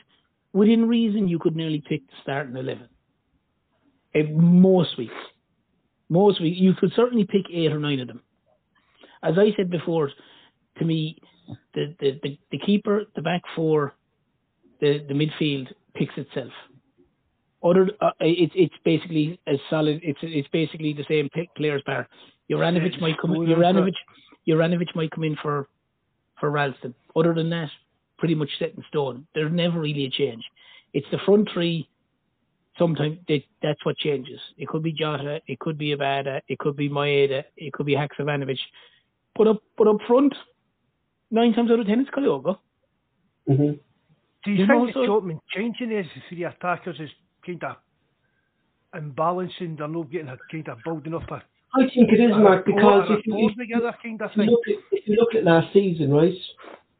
[0.57, 2.89] within reason you could nearly pick the starting eleven.
[4.15, 5.21] Uh, most weeks,
[6.09, 8.23] most weeks you could certainly pick eight or nine of them.
[9.23, 10.11] As I said before,
[10.79, 11.19] to me,
[11.75, 13.95] the the the, the keeper, the back four,
[14.81, 16.53] the the midfield, picks itself.
[17.63, 20.01] Other, uh, it's it's basically as solid.
[20.03, 22.09] It's it's basically the same players bar.
[22.51, 23.33] Juranovic might come.
[23.33, 23.95] Juranovic,
[24.49, 25.69] Juranovic might come in for
[26.39, 26.95] for Ralston.
[27.15, 27.71] Other than that,
[28.19, 29.27] pretty much set in stone.
[29.35, 30.45] There's never really a change.
[30.93, 31.89] It's the front three.
[32.79, 34.41] Sometimes they, that's what changes.
[34.59, 37.97] It could be Jota, it could be Abada, it could be Maeda, it could be
[37.97, 38.59] Haksabanovic.
[39.35, 40.35] But up, but up front,
[41.31, 42.59] nine times out of ten, it's Kyogo.
[43.49, 43.73] Mm-hmm.
[44.45, 47.11] Do you, you think know, the so, changing is for the attackers is
[47.45, 47.77] kind of
[48.95, 49.79] imbalancing?
[49.79, 51.43] They're not getting a kind of building up a.
[51.75, 54.61] I think it is, Mark, because if you, if, together, kind of if, you look
[54.69, 56.33] at, if you look at last season, right,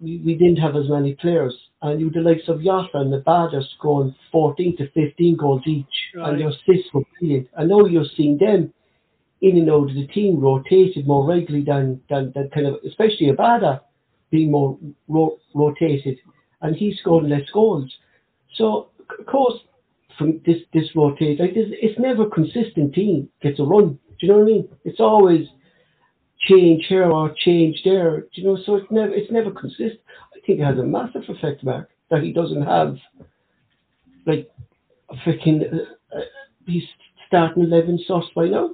[0.01, 3.19] we, we didn't have as many players, and you the likes of Jota and the
[3.19, 6.31] Badgers scoring 14 to 15 goals each, right.
[6.31, 7.49] and your assists were brilliant.
[7.59, 8.73] I know you're seeing them
[9.43, 13.27] in and out of the team rotated more regularly than, than, than kind of, especially
[13.27, 13.81] Abada
[14.31, 14.79] being more
[15.09, 16.19] ro- rotated,
[16.63, 17.91] and he scored less goals.
[18.55, 18.89] So,
[19.19, 19.61] of course,
[20.17, 21.41] from this this rotate.
[21.41, 23.99] Like this, it's never a consistent team gets a run.
[24.19, 24.69] Do you know what I mean?
[24.85, 25.47] It's always
[26.49, 28.25] change here or change there.
[28.33, 28.59] You know?
[28.65, 30.01] So it's never it's never consistent.
[30.35, 32.97] I think it has a massive effect, Mark, that he doesn't have
[34.27, 34.49] like
[35.11, 36.21] a freaking uh, uh,
[36.67, 36.85] he's
[37.27, 38.71] starting eleven sauce by now.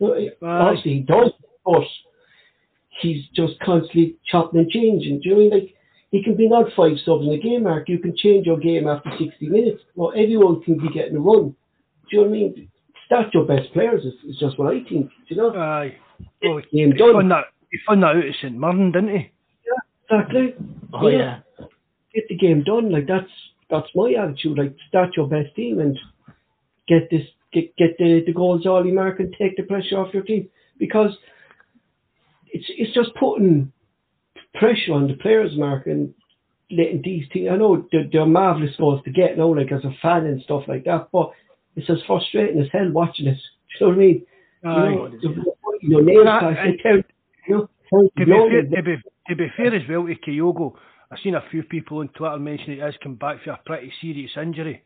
[0.00, 1.30] No, obviously he does,
[1.64, 1.82] but
[3.00, 5.20] he's just constantly chopping and changing.
[5.20, 5.64] Do you know what I mean?
[5.64, 5.74] Like
[6.10, 7.88] he can be out five subs in a game, Mark.
[7.88, 9.82] You can change your game after 60 minutes.
[9.94, 11.54] Well, everyone can be getting a run.
[12.10, 12.68] Do you know what I mean?
[13.06, 15.08] Start your best players is, is just what I think.
[15.08, 15.54] Do you know?
[15.54, 15.96] Aye.
[16.44, 19.32] Oh, well, he, he, found that, he found that out at St Mirren, didn't he?
[19.66, 20.54] Yeah, exactly.
[20.92, 21.40] Oh, yeah.
[21.58, 21.66] yeah.
[22.14, 22.90] Get the game done.
[22.90, 23.30] Like, that's
[23.70, 24.58] that's my attitude.
[24.58, 25.96] Like, start your best team and
[26.88, 30.24] get this, get, get the, the goals early, Mark, and take the pressure off your
[30.24, 30.48] team.
[30.78, 31.16] Because
[32.52, 33.72] it's it's just putting
[34.54, 36.12] pressure on the players, Mark, and
[36.70, 37.48] letting these teams.
[37.50, 40.64] I know they're, they're marvelous goals to get now, like as a fan and stuff
[40.68, 41.30] like that, but
[41.76, 43.34] it's as frustrating as hell watching it.
[43.34, 43.40] Do
[43.80, 44.26] you know what I mean?
[44.62, 45.10] You know,
[45.80, 46.28] your names
[47.46, 48.96] you know, to, be fair, to, be,
[49.28, 50.74] to be fair as well to Kyogo,
[51.10, 53.92] I've seen a few people on Twitter mention he has come back for a pretty
[54.00, 54.84] serious injury.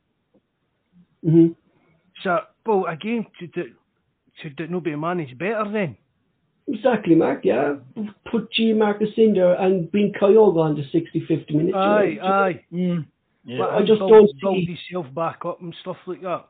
[1.27, 1.53] Mm-hmm.
[2.23, 3.73] So, well, again, should it,
[4.41, 5.97] should it not be managed better then?
[6.67, 7.75] Exactly, Mark, yeah.
[8.31, 11.77] Put Giakoumakis in there and bring Kyogo on the 60, 50 minutes.
[11.77, 12.65] Aye, aye.
[12.73, 13.07] Mm.
[13.45, 13.67] Yeah.
[13.67, 14.39] I just build, don't see...
[14.41, 14.79] build see...
[14.91, 16.47] yourself back up and stuff like that.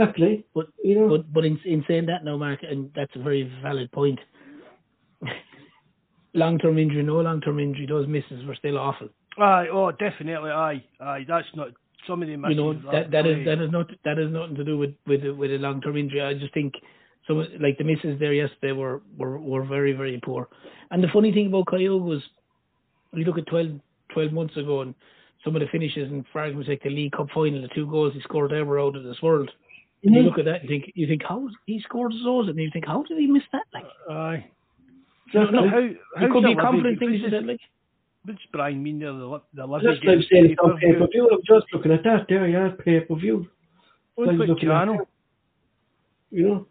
[0.00, 0.44] Exactly.
[0.54, 3.50] But you know but but in in saying that now, Mark, and that's a very
[3.62, 4.18] valid point.
[6.34, 9.08] long term injury, no long term injury, those misses were still awful.
[9.38, 11.24] Aye, oh definitely, aye, aye.
[11.26, 11.68] That's not
[12.06, 12.56] some of the misses.
[12.56, 15.24] You know that that is that is not that has nothing to do with with
[15.24, 16.22] with a long term injury.
[16.22, 16.74] I just think
[17.26, 20.48] some like the misses there yesterday were, were, were very, very poor.
[20.90, 22.22] And the funny thing about Kyogo was
[23.12, 23.80] we look at 12,
[24.12, 24.94] 12 months ago and
[25.44, 28.12] some of the finishes and for argument's sake the League Cup final, the two goals
[28.14, 29.50] he scored there were out of this world.
[30.06, 30.14] Mm-hmm.
[30.14, 32.86] You look at that and think you think how he scored those and you think
[32.86, 34.46] how did he miss that like aye.
[35.34, 35.80] Uh, no, how,
[36.16, 37.60] how it could be confident thing to say like
[38.24, 39.12] What's Brian mean there?
[39.12, 41.30] The, the Just like saying on pay per view.
[41.30, 43.46] I'm just looking at that there, yeah, pay per view.
[44.16, 45.08] What's like channel?
[46.30, 46.66] You know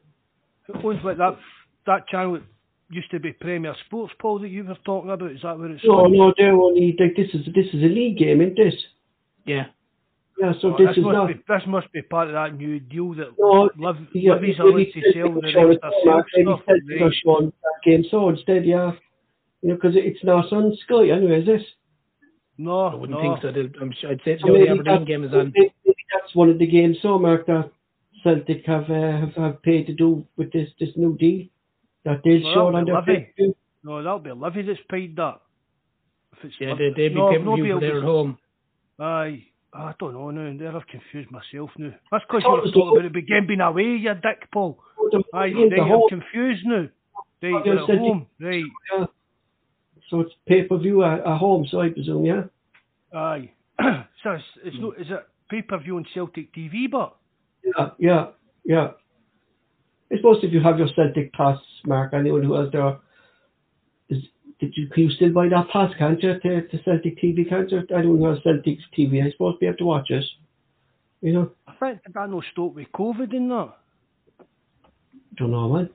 [0.73, 1.37] owns like that
[1.85, 2.39] that channel
[2.89, 5.31] used to be Premier Sports, Paul, that you were talking about.
[5.31, 5.83] Is that where it's?
[5.83, 8.73] No, no, they're only like this is this is a league game, isn't this?
[9.45, 9.65] Yeah.
[10.37, 11.27] Yeah, so oh, this, this, is must not.
[11.27, 14.91] Be, this must be part of that new deal that no, Liv, yeah, Livi's allowed
[14.93, 16.61] to sell the rest of stuff.
[16.67, 17.53] Right.
[17.53, 18.91] that game, so instead, yeah,
[19.61, 21.61] you know, because it's not on Sky anyway, is this?
[22.57, 23.37] No, I wouldn't no.
[23.39, 23.81] think so.
[23.81, 25.53] I'm sure I'd say so the Aberdeen game is on.
[25.55, 25.73] Maybe
[26.13, 27.71] that's one of the games, so Mark, that
[28.23, 31.47] Celtic have, uh, have have paid to do with this this new deal
[32.03, 33.55] that they'll well, show on their Livi.
[33.83, 35.39] No, that'll be Livi that's paid that.
[36.59, 38.37] yeah, they they be no, paying no, for their home.
[38.99, 39.45] Aye.
[39.75, 40.57] I don't know now.
[40.57, 41.91] There I've confused myself now.
[42.11, 44.79] That's because you were talking about the game being away, you dick, Paul.
[45.33, 46.87] Aye, they are confused now.
[47.41, 48.63] They are at home, right?
[48.97, 49.05] Yeah.
[50.09, 52.43] So it's pay per view at, at, home, so I presume, yeah.
[53.13, 53.51] Aye.
[54.23, 54.81] so it's, it's mm.
[54.81, 57.15] no, is it pay per view on Celtic TV, but
[57.63, 58.25] yeah, yeah,
[58.63, 58.87] yeah.
[60.11, 62.99] I suppose if you have your Celtic pass, Mark, anyone who has their
[64.59, 67.69] did you can you still buy that pass, can't you, to, to Celtic TV, can't
[67.71, 67.83] you?
[67.95, 70.23] Anyone has Celtic TV, I suppose be able to watch it.
[71.21, 71.51] You know?
[71.67, 73.73] I think that no stop with COVID in that.
[75.37, 75.89] Don't know, man.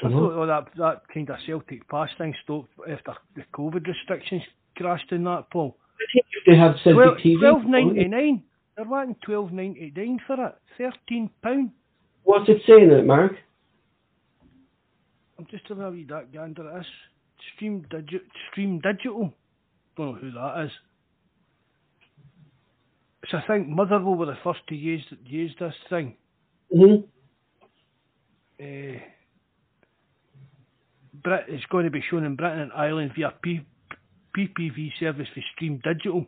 [0.00, 0.28] Don't I know.
[0.30, 4.42] thought oh, that that kind of Celtic pass thing stopped after the COVID restrictions
[4.76, 5.76] crashed in that, Paul.
[5.96, 7.40] I think if they have Celtic 12, TV.
[7.40, 8.42] Twelve ninety nine.
[8.76, 10.54] They're wanting twelve ninety nine for it.
[10.78, 11.72] Thirteen pound.
[12.24, 13.32] What's it saying it, Mark?
[15.38, 16.86] I'm just having a wee that gander at this.
[17.54, 18.20] Stream Digi-
[18.50, 19.32] Stream Digital.
[19.96, 20.70] Don't know who that is.
[23.30, 26.16] So I think Motherwell were the first to use use this thing.
[26.74, 27.04] Mm-hmm.
[28.62, 28.98] Uh,
[31.22, 33.66] Brit is going to be shown in Britain and Ireland via P-
[34.36, 36.24] PPV service for Stream Digital.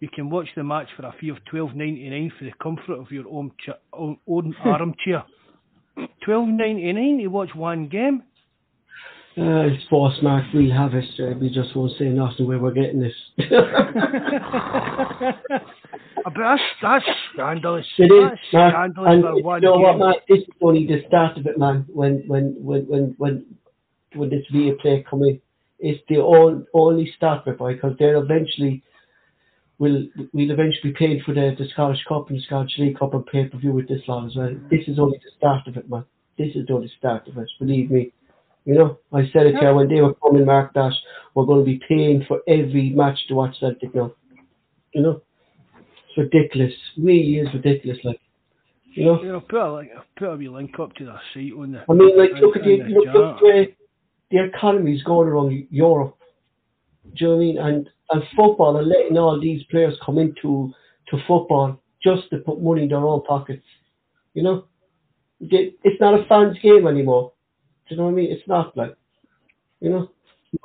[0.00, 2.98] You can watch the match for a fee of twelve ninety nine for the comfort
[3.00, 5.24] of your own, cha- own, own armchair.
[6.24, 8.22] Twelve ninety nine to watch one game.
[9.38, 11.04] Uh, it's boss Mark, we'll have it.
[11.20, 13.12] Uh, we just won't say nothing where we're getting this.
[16.26, 17.86] But that's that's scandalous.
[17.98, 19.98] It is, That's Mark, scandalous and for you one know what.
[19.98, 20.16] Mark?
[20.28, 21.86] This is only the start of it, man.
[21.88, 23.46] When when when when when
[24.12, 25.40] when this VA play come in,
[25.78, 28.82] it's the all, only start of it, boy, because they're eventually
[29.78, 33.14] will we'll eventually be paid for the, the Scottish Cup and the Scottish League Cup
[33.14, 34.52] and pay per view with this lot as well.
[34.68, 36.04] This is only the start of it, man.
[36.38, 37.48] This is only the start of it.
[37.60, 38.12] Believe me.
[38.66, 40.92] You know, I said it here when they were coming, Mark, that
[41.34, 44.12] we're going to be paying for every match to watch Celtic now.
[44.92, 45.22] You know,
[45.78, 46.72] it's ridiculous.
[46.98, 47.98] Really is ridiculous.
[48.02, 48.20] Like,
[48.86, 49.22] you know.
[49.22, 51.84] You know, put a link, put a link up to their site on the.
[51.88, 53.66] I mean, like, look at the, on look, look where
[54.32, 56.18] the economy's going around Europe.
[57.14, 57.58] Do you know what I mean?
[57.58, 60.72] And and football and letting all these players come into
[61.08, 63.64] to football just to put money in their own pockets.
[64.34, 64.64] You know,
[65.40, 67.32] it's not a fans' game anymore.
[67.88, 68.32] Do you know what I mean?
[68.32, 68.96] It's not like,
[69.80, 70.10] you know.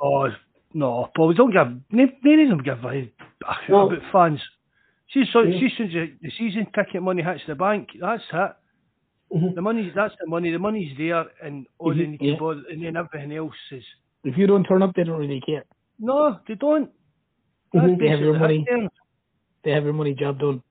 [0.00, 0.30] No,
[0.74, 3.88] no, but we don't give, none none of them give a, a No.
[3.90, 4.40] about fans.
[5.12, 5.60] See, so, Yeah.
[5.60, 8.52] see, soon as the, the season ticket money hits the bank, that's it.
[9.34, 9.54] Mhm.
[9.54, 10.50] The money, that's the money.
[10.50, 12.34] The money's there, and all they need yeah.
[12.34, 13.84] to bother, and then everything else is.
[14.24, 15.64] If you don't turn up, they don't really care.
[15.98, 16.90] No, they don't.
[17.72, 17.98] That's Mhm.
[17.98, 18.64] They have your money.
[18.68, 18.92] it.
[19.64, 20.62] They have your money job done.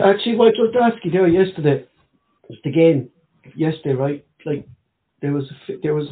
[0.00, 1.86] Actually, what I was to ask you yesterday
[2.48, 3.10] was the game
[3.56, 4.24] yesterday, right?
[4.44, 4.66] Like
[5.20, 5.44] there was
[5.82, 6.06] there was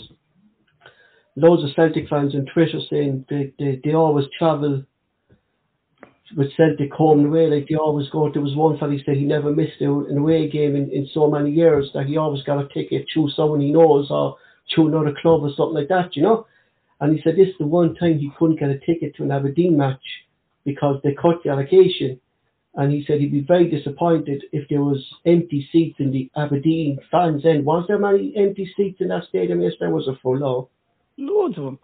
[1.37, 4.83] loads of Celtic fans on Twitter saying they, they, they always travel
[6.37, 8.31] with Celtic home and away, like they always go.
[8.33, 11.31] There was one fellow he said he never missed an away game in, in so
[11.31, 14.37] many years that he always got a ticket through someone he knows or
[14.75, 16.47] through another club or something like that, you know.
[17.01, 19.31] And he said this is the one time he couldn't get a ticket to an
[19.31, 20.03] Aberdeen match
[20.65, 22.21] because they cut the allocation
[22.77, 26.99] and he said he'd be very disappointed if there was empty seats in the Aberdeen
[27.11, 27.65] fans end.
[27.65, 29.93] Was there many empty seats in that stadium yesterday?
[29.93, 30.39] Was it full?
[30.39, 30.69] No.
[31.19, 31.79] Loads of them.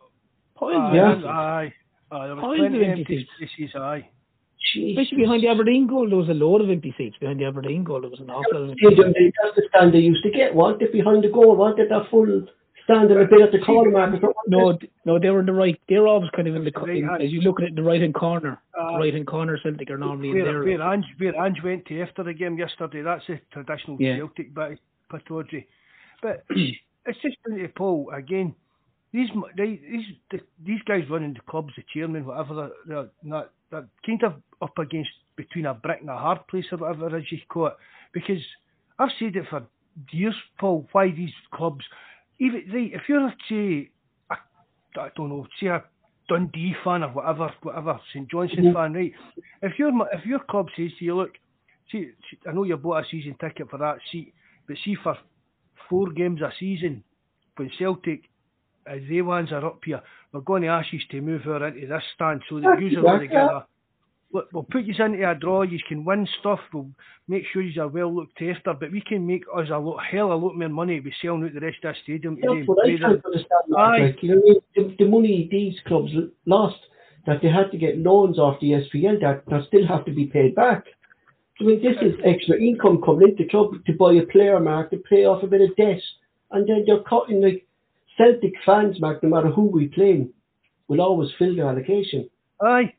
[0.54, 1.14] Piles Aye, Yeah.
[1.26, 1.72] aye,
[2.12, 2.26] aye.
[2.26, 3.52] There was Piles plenty of of empty empty seats.
[3.52, 3.74] spaces.
[3.76, 4.08] Aye.
[4.74, 7.84] Especially behind the Aberdeen goal, there was a load of empty seats behind the Aberdeen
[7.84, 8.00] goal.
[8.00, 9.18] There was an awful lot of empty Stadium, seats.
[9.18, 10.54] they- that's the stand they used to get.
[10.54, 11.56] Wanted it behind the goal.
[11.56, 12.46] Wanted that full
[12.84, 14.14] stand and a bit at the corner mark.
[14.46, 15.78] No, no, they were in the right.
[15.88, 18.00] They're always kind of in the Right in, as you look at it, the right
[18.00, 18.60] hand corner.
[18.78, 18.92] Uh, Aye.
[18.92, 20.64] the right hand corner Celtic are normally in there.
[20.64, 24.16] where, Ange, where Ange went to after the game yesterday, that's a traditional Yeah.
[24.16, 24.78] Celtic bit,
[25.12, 25.66] Pittodrie.
[26.22, 28.54] But it's just into Paul again.
[29.12, 33.50] These they, these the, these guys running the clubs, the chairman, whatever, they're, they're not
[33.70, 37.24] they're kind of up against between a brick and a hard place or whatever as
[37.30, 37.74] you call it.
[38.14, 38.42] Because
[38.98, 39.66] I've said it for
[40.10, 40.86] years, Paul.
[40.92, 41.84] Why these clubs,
[42.42, 43.90] even right, if you're say,
[44.30, 44.34] a,
[45.00, 45.84] I don't know, say a
[46.28, 48.74] Dundee fan or whatever, whatever St Johnstone mm-hmm.
[48.74, 49.12] fan, right?
[49.62, 51.30] If your if your club says to you, look,
[51.90, 52.10] see,
[52.48, 54.34] I know you bought a season ticket for that seat,
[54.66, 55.16] but see for
[55.88, 57.04] four games a season,
[57.56, 58.22] when Celtic,
[58.86, 61.86] as they ones are up here, we're going to ask you to move her into
[61.86, 63.64] this stand so that you exactly together.
[64.32, 65.62] Look, we'll put you into a draw.
[65.62, 66.60] You can win stuff.
[66.72, 66.88] We'll
[67.28, 68.72] make sure you are a well looked after.
[68.72, 71.54] But we can make us a lot, hell a lot more money by selling out
[71.54, 72.38] the rest of the stadium.
[72.40, 73.46] That's what I can't understand.
[73.68, 74.96] Like, you know, what I mean?
[74.96, 76.12] the, the money these clubs
[76.46, 76.78] lost,
[77.26, 80.26] that they had to get loans off the SPL that, that still have to be
[80.26, 80.84] paid back.
[81.60, 84.90] I mean, this is extra income coming into the club to buy a player, Mark,
[84.90, 86.00] to pay off a bit of debt.
[86.50, 87.66] And then they're cutting, like,
[88.16, 90.26] Celtic fans, Mark, no matter who we play,
[90.88, 92.28] will always fill their allocation.
[92.60, 92.92] Aye,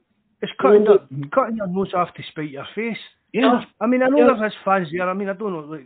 [0.43, 0.99] it's cutting your,
[1.33, 2.97] cutting your nose off to spite your face.
[3.31, 3.63] Yeah.
[3.81, 4.33] I mean, I know Yeah.
[4.37, 5.09] there is fans there.
[5.09, 5.85] I mean, I don't know, like,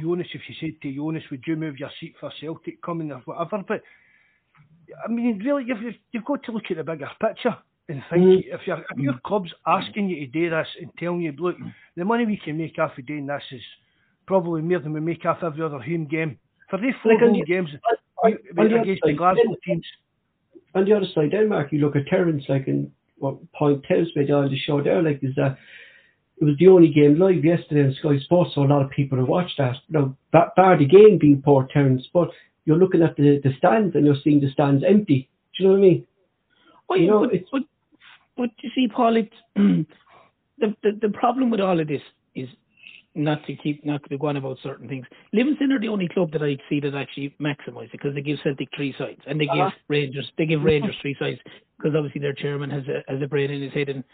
[0.00, 3.18] Jonas, if you said to Jonas, would you move your seat for Celtic coming or
[3.24, 3.82] whatever, but,
[5.04, 5.80] I mean, really, you've,
[6.12, 7.56] you've- got to look at the bigger picture
[7.88, 8.44] and think, Mm.
[8.54, 11.56] if, your if your club's asking you to do this and telling you, look,
[11.96, 13.62] the money we can make off of doing this is
[14.26, 16.38] probably more than we make off every other home game.
[16.70, 17.70] For these four Like, home the- games
[18.24, 19.86] on the against other the side, Glasgow teams,
[20.74, 22.90] on the other side, then, Mark, you look at Terence, like, and
[23.24, 25.56] what point Terence made on the show there, like, is that
[26.40, 29.18] it was the only game live yesterday on Sky Sports, so a lot of people
[29.18, 29.76] have watched that.
[29.88, 32.28] Now, bar, bar the game being poor Terence, but
[32.64, 35.28] you're looking at the, the stands and you're seeing the stands empty.
[35.56, 36.06] Do you know what I mean?
[36.88, 37.62] Well, You know, but, it's- but,
[38.36, 39.36] but you see, Paul, it's
[40.58, 42.02] the, the the problem with all of this
[42.34, 42.48] is
[43.14, 45.06] not to keep not to go on about certain things.
[45.32, 48.38] Livingston are the only club that I see that actually maximise it because they give
[48.42, 49.70] Celtic three sides and they Uh-huh.
[49.70, 51.38] give Rangers they give Rangers three sides
[51.76, 54.04] because obviously their chairman has a has a brain in his head and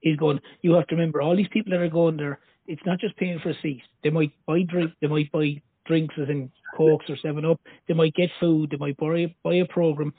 [0.00, 0.38] He's going.
[0.60, 2.38] You have to remember all these people that are going there.
[2.66, 3.80] It's not just paying for a seat.
[4.02, 4.92] They might buy drink.
[5.00, 7.58] They might buy drinks as in cokes or seven up.
[7.88, 8.68] They might get food.
[8.70, 10.12] They might buy buy a program.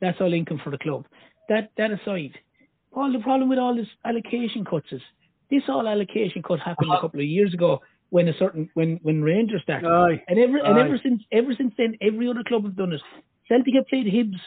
[0.00, 1.06] That's all income for the club.
[1.48, 2.38] That that aside,
[2.92, 5.02] all the problem with all this allocation cuts is
[5.52, 7.02] this all allocation cut happened a uh-huh.
[7.02, 9.86] couple of years ago when a certain when when Rangers started.
[9.86, 10.22] Aye.
[10.26, 13.02] And ever and ever since ever since then, every other club have done it.
[13.48, 14.40] Celtic have played Hibs,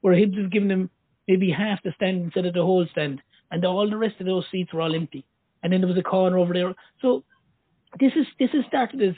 [0.00, 0.90] where Hibs have given them
[1.26, 4.44] maybe half the stand instead of the whole stand, and all the rest of those
[4.52, 5.24] seats were all empty.
[5.62, 6.72] And then there was a corner over there.
[7.02, 7.24] So
[7.98, 9.14] this is this has started as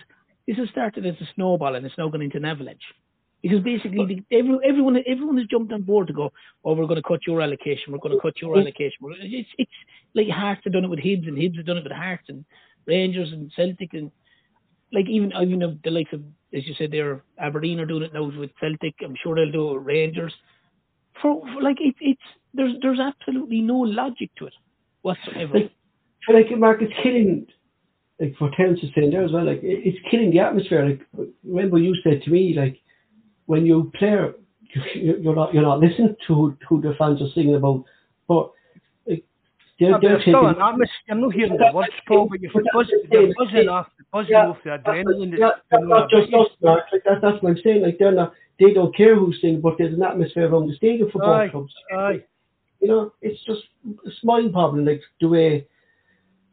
[0.49, 2.95] this has started as a snowball, and it's now gone into an avalanche.
[3.47, 6.33] Because basically, the, every, everyone everyone has jumped on board to go,
[6.65, 8.99] oh, we're going to cut your allocation, we're going to cut your allocation.
[9.21, 9.71] It's it's
[10.15, 12.45] like Hearts have done it with Hibs, and Hibs have done it with Hearts, and
[12.87, 14.11] Rangers and Celtic, and
[14.93, 16.23] like even even the likes of
[16.53, 18.95] as you said there, Aberdeen are doing it now with Celtic.
[19.05, 20.35] I'm sure they'll do it with Rangers.
[21.23, 22.21] For, for like it, it's
[22.53, 24.55] there's there's absolutely no logic to it
[25.03, 25.55] whatsoever.
[25.55, 25.71] Like,
[26.29, 27.47] like Mark, it's killing.
[28.19, 30.85] Like for Terence is saying there as well, like it's killing the atmosphere.
[30.85, 32.81] Like remember you said to me, like
[33.47, 34.33] when you play,
[34.95, 37.85] you- you're not you're not listening to who, the fans are singing about,
[38.29, 38.51] but
[39.79, 41.11] they're, but they're still an atmosphere.
[41.11, 44.49] I'm not hearing the words, Paul, but you're buzzing, the you're buzzing off, buzzing Yeah,
[44.49, 45.39] off the That's, adrenaline.
[45.39, 46.85] that's that's going not just us, Mark.
[46.93, 47.83] Like that, that's what I'm saying.
[47.83, 51.11] Like they're not, they don't care who's singing, but there's an atmosphere around the stadium
[51.11, 51.75] for Aye, both clubs.
[51.95, 52.25] aye.
[52.81, 53.63] You know, it's just
[54.07, 54.87] it's mind boggling.
[54.87, 55.67] Like the way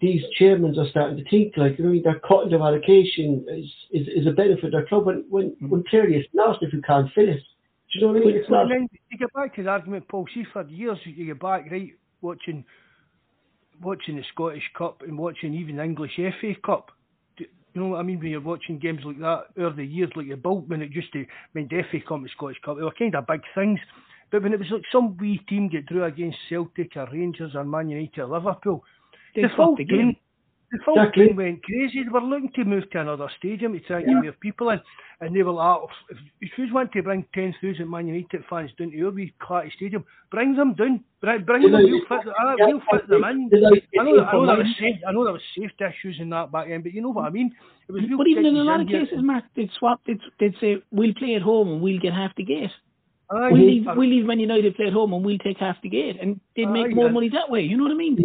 [0.04, 1.54] these chairmen are starting to think.
[1.56, 5.06] Like you know, they're cutting their allocation is is, is a benefit to their club,
[5.06, 5.70] when when, Mm-hmm.
[5.70, 7.42] when clearly it's not if you can't fill it.
[7.94, 8.36] Do you know what I mean?
[8.38, 8.70] It's Well, not.
[8.70, 10.28] then you get back to the argument, Paul.
[10.34, 11.92] See, for years you get back right
[12.22, 12.66] watching,
[13.82, 16.92] watching the Scottish Cup and watching even the English FA Cup.
[17.38, 18.20] Do You know what I mean?
[18.20, 21.14] When you're watching games like that over the years, like the Bolt when it used
[21.14, 23.80] to mean the FA Cup and Scottish Cup, they were kind of big things.
[24.32, 27.64] But when it was like some wee team get through against Celtic or Rangers or
[27.64, 28.84] Man United or Liverpool,
[29.42, 30.16] the fucked full the game.
[30.72, 31.28] The full Exactly.
[31.28, 32.04] team went crazy.
[32.04, 34.82] They were looking to move to another stadium to try and get more people in.
[35.22, 38.72] And they were like, "Oh, if, if you want to bring 10,000 Man United fans
[38.78, 41.04] down to your wee Clarty Stadium, bring them down.
[41.22, 43.52] Bring, bring them, we'll fit, uh, we'll fit them in.
[43.54, 46.52] I know, I know that was safe, I know there was safety issues in that
[46.52, 47.54] back then, but you know what I mean?
[47.88, 50.02] It was real But even in a lot of cases, Mark, they'd swap.
[50.08, 52.72] They'd, they'd say we'll play at home and we'll get half the gate.
[53.30, 55.90] Aye, We'll leave, we'll leave Man United play at home and we'll take half the
[55.90, 57.12] gate, and they'd make Aye, more yeah.
[57.12, 57.62] money that way.
[57.62, 58.18] You know what I mean?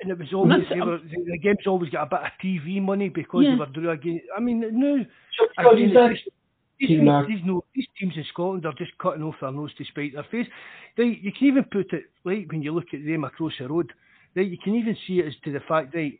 [0.00, 2.82] And it was always they were, the, the games always got a bit of TV
[2.82, 3.50] money because Yeah.
[3.52, 4.24] they were drew against.
[4.36, 6.32] I mean, no, again, he's it's actually-
[6.80, 9.72] these, Team these, these, no, these teams in Scotland are just cutting off their nose
[9.78, 10.48] to spite their face.
[10.96, 13.92] They, you can even put it like when you look at them across the road.
[14.34, 16.10] They, you can even see it as to the fact that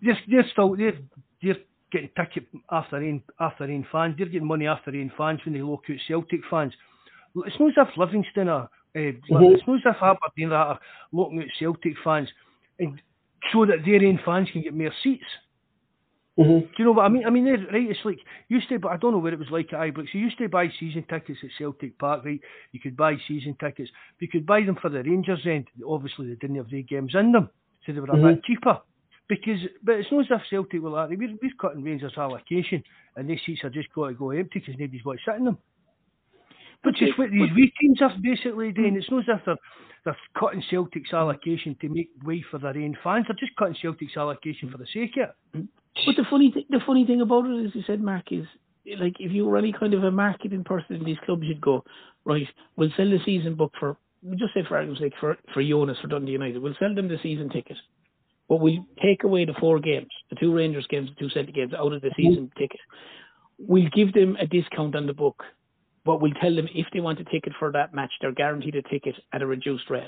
[0.00, 0.96] they're, they're still they're,
[1.42, 1.56] they're
[1.90, 4.14] getting ticket after own after own fans.
[4.16, 6.72] They're getting money after own fans when they look out Celtic fans.
[7.44, 8.70] It's not as if Livingston are.
[8.96, 10.78] Uh, It's not as if Aberdeen are
[11.12, 12.28] looking at Celtic fans
[12.78, 13.00] and
[13.52, 15.24] so that their own fans can get more seats.
[16.38, 16.60] Mhm.
[16.60, 17.26] Do you know what I mean?
[17.26, 19.38] I mean, they're- right, it's like, you used to, but I don't know what it
[19.40, 20.14] was like at Ibrox.
[20.14, 22.40] You used to buy season tickets at Celtic Park, right?
[22.70, 23.90] You could buy season tickets.
[24.20, 25.66] You could buy them for the Rangers end.
[25.84, 27.50] Obviously, they didn't have the games in them,
[27.84, 28.80] so they were a bit cheaper.
[29.28, 32.84] Because, but it's not as if Celtic were like, we're, we're cutting Rangers allocation,
[33.16, 35.44] and these seats are just got to go empty because nobody's got to sit in
[35.44, 35.58] them.
[36.84, 38.96] Which is what these wee teams are basically doing.
[38.96, 39.56] It's not as if they're,
[40.04, 43.26] they're cutting Celtic's allocation to make way for their own fans.
[43.26, 45.66] They're just cutting Celtic's allocation for the sake of it.
[46.06, 48.46] But the funny th- the funny thing about it, as you said, Mark, is
[49.00, 51.84] like if you were any kind of a marketing person in these clubs, you'd go
[52.24, 52.46] right.
[52.76, 55.98] We'll sell the season book for we'll just say for argument's sake for for Jonas
[56.00, 56.62] for Dundee United.
[56.62, 57.76] We'll sell them the season ticket,
[58.48, 61.72] but we'll take away the four games, the two Rangers games, the two Celtic games
[61.74, 62.80] out of the season ticket.
[63.58, 65.42] We'll give them a discount on the book,
[66.04, 68.82] but we'll tell them if they want a ticket for that match, they're guaranteed a
[68.82, 70.04] ticket at a reduced rate.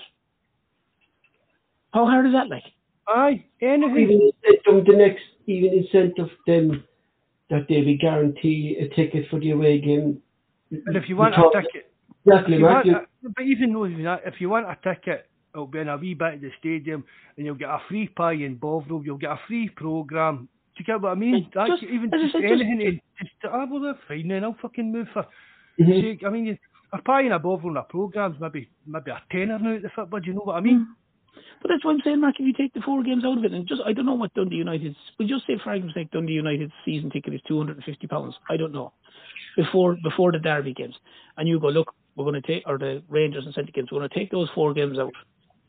[1.93, 2.63] How hard is that, like?
[3.09, 3.99] Aye, anything.
[3.99, 6.85] Even incentive, the next even incentive them
[7.51, 10.23] that they be guarantee a ticket for the away game.
[10.71, 11.93] And if you want Because- a ticket,
[12.25, 12.85] exactly, if you Mark.
[12.85, 15.67] want you- a, but even though if you, want, if you want a ticket, it'll
[15.67, 17.05] be in a wee bit of the stadium,
[17.37, 20.49] and you'll get a free pie in Bovril, you'll get a free program.
[20.77, 21.43] Do you get what I mean?
[21.43, 23.01] Just- That's just- even as I just said, just- anything.
[23.19, 24.45] to, just to, ah, well, fine then.
[24.45, 25.27] I'll fucking move for.
[25.79, 26.01] Mhm.
[26.01, 26.25] sake.
[26.25, 26.59] I mean, you-
[26.93, 29.91] a pie and a Bovril and a program's maybe maybe a tenner now at the
[29.91, 30.21] football.
[30.21, 30.87] Do you know what I mean?
[31.63, 32.41] But that's what I'm saying, Mark.
[32.41, 34.35] If you take the four games out of it, and just I don't know what
[34.35, 37.77] Dundee United's, we just say for argument's sake, Dundee United's season ticket is two hundred
[37.77, 38.35] and fifty pounds.
[38.49, 38.93] I don't know
[39.57, 40.99] before before the Derby games,
[41.37, 44.01] and you go look, we're going to take or the Rangers and Celtic games, we're
[44.01, 45.15] going to take those four games out.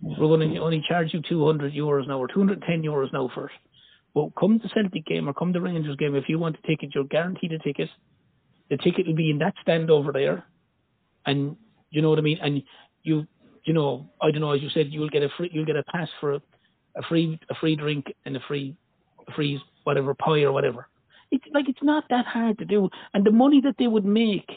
[0.02, 2.82] We're going to only charge you two hundred euros now or two hundred and ten
[2.82, 3.52] euros now for it.
[4.16, 6.68] But come the Celtic game or come to the Rangers game, if you want to
[6.68, 7.90] take it, you're guaranteed a ticket.
[8.72, 10.46] The ticket will be in that stand over there,
[11.26, 11.58] and
[11.90, 12.40] you know what I mean.
[12.42, 12.64] And
[13.04, 13.28] you,
[13.66, 14.54] you know, I don't know.
[14.54, 16.42] As you said, you'll get a free, you'll get a pass for a
[17.10, 18.78] free a free drink and a free
[19.28, 20.88] a free whatever pie or whatever.
[21.32, 24.50] It's like it's not that hard to do, and the money that they would make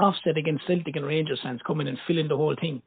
[0.00, 2.82] offset against Celtic and Rangers fans coming and filling the whole thing.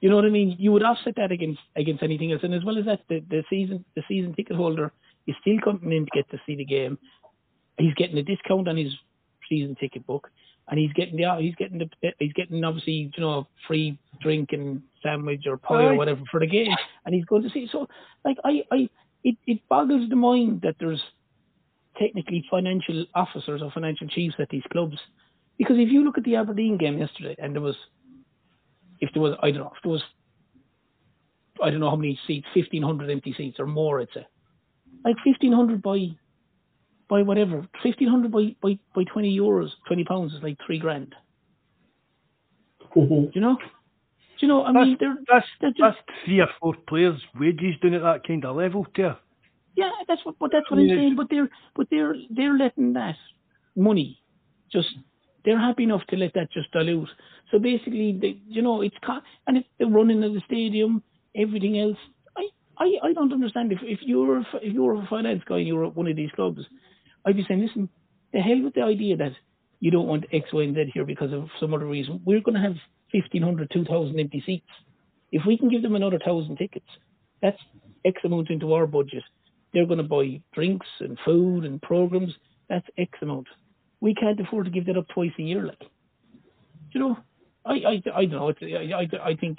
[0.00, 0.56] You know what I mean?
[0.58, 3.44] You would offset that against against anything else, and as well as that, the, the
[3.50, 4.90] season the season ticket holder
[5.26, 6.98] is still coming in to get to see the game.
[7.78, 8.94] He's getting a discount on his
[9.48, 10.30] season ticket book,
[10.68, 14.82] and he's getting the he's getting the he's getting obviously you know free drink and
[15.02, 16.74] sandwich or pie or whatever for the game,
[17.04, 17.68] and he's going to see.
[17.70, 17.88] So
[18.24, 18.88] like I I
[19.22, 21.02] it it boggles the mind that there's
[21.98, 24.98] technically financial officers or financial chiefs at these clubs,
[25.58, 27.76] because if you look at the Aberdeen game yesterday, and there was
[29.00, 30.02] if there was, I don't know, if there was,
[31.62, 34.26] I don't know how many seats, 1,500 empty seats or more, it's a.
[35.04, 36.08] Like 1,500 by,
[37.08, 41.14] by whatever, 1,500 by, by, by 20 euros, 20 pounds is like three grand.
[42.96, 43.30] Mm-hmm.
[43.32, 43.56] You know?
[43.56, 47.20] Do you know, I that's, mean, they're, that's, they're just, that's three or four players'
[47.38, 49.16] wages doing at that kind of level, there.
[49.76, 51.16] Yeah, that's what, but that's what I'm saying.
[51.16, 53.16] But they're, but they're, they're letting that
[53.76, 54.20] money
[54.72, 54.88] just
[55.44, 57.08] they're happy enough to let that just dilute.
[57.50, 58.96] So basically, they, you know, it's
[59.46, 61.02] and it's the running of the stadium,
[61.36, 61.98] everything else.
[62.36, 62.48] I,
[62.78, 65.94] I, I don't understand if if you're if you're a finance guy and you're at
[65.94, 66.60] one of these clubs,
[67.24, 67.88] I'd be saying, listen,
[68.32, 69.32] the hell with the idea that
[69.80, 72.20] you don't want X, Y, and Z here because of some other reason.
[72.24, 72.76] We're going to have
[73.12, 74.66] 1,500, 2,000 empty seats.
[75.32, 76.86] If we can give them another thousand tickets,
[77.42, 77.58] that's
[78.04, 79.22] X amount into our budget.
[79.72, 82.32] They're going to buy drinks and food and programs.
[82.68, 83.48] That's X amount
[84.04, 85.66] we can't afford to give that up twice a year.
[85.66, 85.82] Like,
[86.92, 87.16] you know,
[87.64, 88.48] I I, I don't know.
[88.50, 89.58] It's, I, I I think.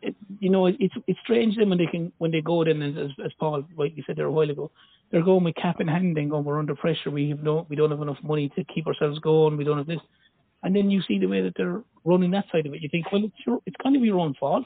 [0.00, 3.10] It, you know, it's it's strange then when they can when they go then as
[3.24, 4.70] as Paul rightly said there a while ago,
[5.10, 7.10] they're going with cap in hand and going we're under pressure.
[7.10, 9.56] We have no we don't have enough money to keep ourselves going.
[9.56, 10.00] We don't have this,
[10.62, 12.82] and then you see the way that they're running that side of it.
[12.82, 14.64] You think, well, it's your, it's kind of your own fault.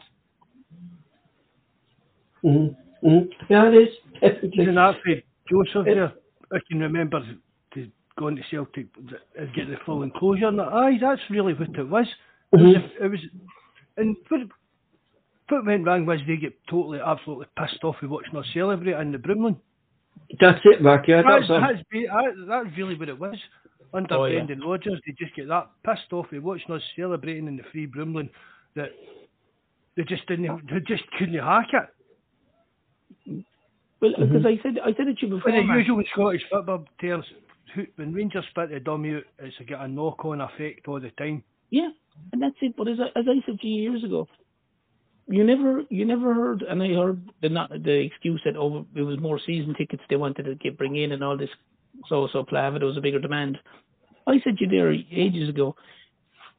[2.44, 3.06] Mm-hmm.
[3.06, 3.28] Mm-hmm.
[3.48, 3.88] Yeah, it is.
[4.20, 4.62] Definitely.
[4.62, 4.94] Isn't that
[5.48, 5.84] Joseph?
[5.84, 6.12] There,
[6.52, 7.22] I can remember
[8.18, 8.86] going to Celtic
[9.38, 10.46] and get the full enclosure.
[10.46, 12.06] And aye, that's really what it was.
[12.54, 12.66] Mm-hmm.
[12.66, 13.20] It, was it was,
[13.96, 14.40] and what,
[15.48, 19.12] what went wrong was they get totally, absolutely pissed off with watching us celebrate in
[19.12, 19.56] the Broomloan.
[20.40, 21.06] That's it, Mark.
[21.08, 23.36] Yeah, that's, that's, that's, that's really what it was.
[23.94, 24.66] Under oh, Brendan yeah.
[24.66, 28.30] Rodgers, they just get that pissed off with watching us celebrating in the free Broomloan
[28.74, 28.88] that
[29.96, 33.44] they just didn't, they just couldn't hack it.
[34.00, 34.46] Well, because mm-hmm.
[34.46, 35.52] I said I said it to you before.
[35.52, 37.24] the usual Scottish football tales,
[37.94, 41.44] when Rangers split the dummy out, it's got a knock on effect all the time.
[41.70, 41.90] Yeah,
[42.32, 42.74] and that's it.
[42.76, 44.26] But as I, as I said to you years ago,
[45.32, 49.02] you never you never heard, and I heard the not the excuse that oh it
[49.02, 51.48] was more season tickets they wanted to get bring in and all this
[52.08, 53.58] so so plav there was a bigger demand.
[54.26, 55.74] I said to you there ages ago.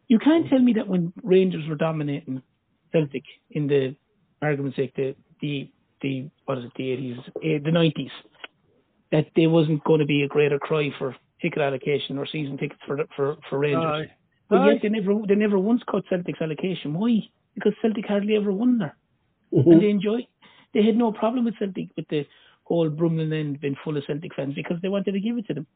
[0.07, 2.41] You can't tell me that when Rangers were dominating
[2.91, 3.95] Celtic in the
[4.41, 5.71] argument's sake the the
[6.01, 8.11] the what is it the eighties eh, the nineties
[9.11, 12.81] that there wasn't going to be a greater cry for ticket allocation or season tickets
[12.87, 14.07] for for for Rangers.
[14.07, 14.11] Aye.
[14.49, 14.71] But Aye.
[14.71, 16.95] yet they never they never once cut Celtic's allocation.
[16.95, 17.19] Why?
[17.55, 18.95] Because Celtic hardly ever won there,
[19.53, 19.71] mm-hmm.
[19.71, 20.27] and they enjoy.
[20.73, 22.25] They had no problem with Celtic with the
[22.63, 25.53] whole Broomloan end being full of Celtic fans because they wanted to give it to
[25.53, 25.67] them.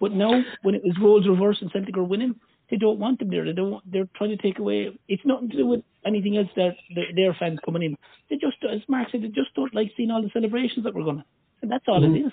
[0.00, 2.34] But now when it was roles reversed and Celtic are winning,
[2.70, 3.44] they don't want them there.
[3.44, 3.82] They don't.
[3.90, 4.96] They're trying to take away.
[5.08, 6.48] It's nothing to do with anything else.
[6.56, 6.76] That
[7.14, 7.96] their fans coming in.
[8.30, 11.04] They just, as Mark said, they just don't like seeing all the celebrations that we're
[11.04, 11.24] going to.
[11.62, 12.16] And that's all mm-hmm.
[12.16, 12.32] it is.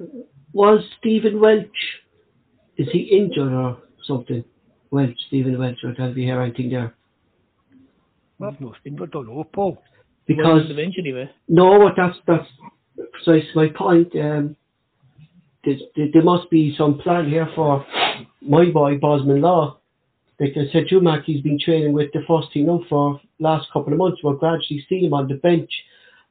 [0.00, 1.66] Um, was Stephen Welsh,
[2.76, 4.44] is he injured or something?
[4.90, 6.94] Welsh, Stephen Welsh, or can here, I think there?
[8.40, 9.82] I've no, I don't know, Paul.
[10.26, 10.62] Because
[10.98, 11.30] anyway.
[11.48, 12.46] no, that's that's
[13.12, 14.14] precisely my point.
[14.14, 14.56] Um,
[15.64, 15.76] there,
[16.12, 17.84] there must be some plan here for
[18.40, 19.76] my boy Bosun Lawal.
[20.38, 23.92] Like I said, Jumac, he's been training with the first team now for last couple
[23.92, 24.20] of months.
[24.22, 25.70] We're gradually seeing him on the bench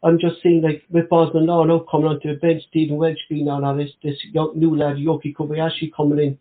[0.04, 3.48] I'm just seeing like with Bosun Lawal now coming onto the bench, Stephen Welsh being
[3.48, 6.38] on, on this this young, new lad Yuki Kobayashi coming in.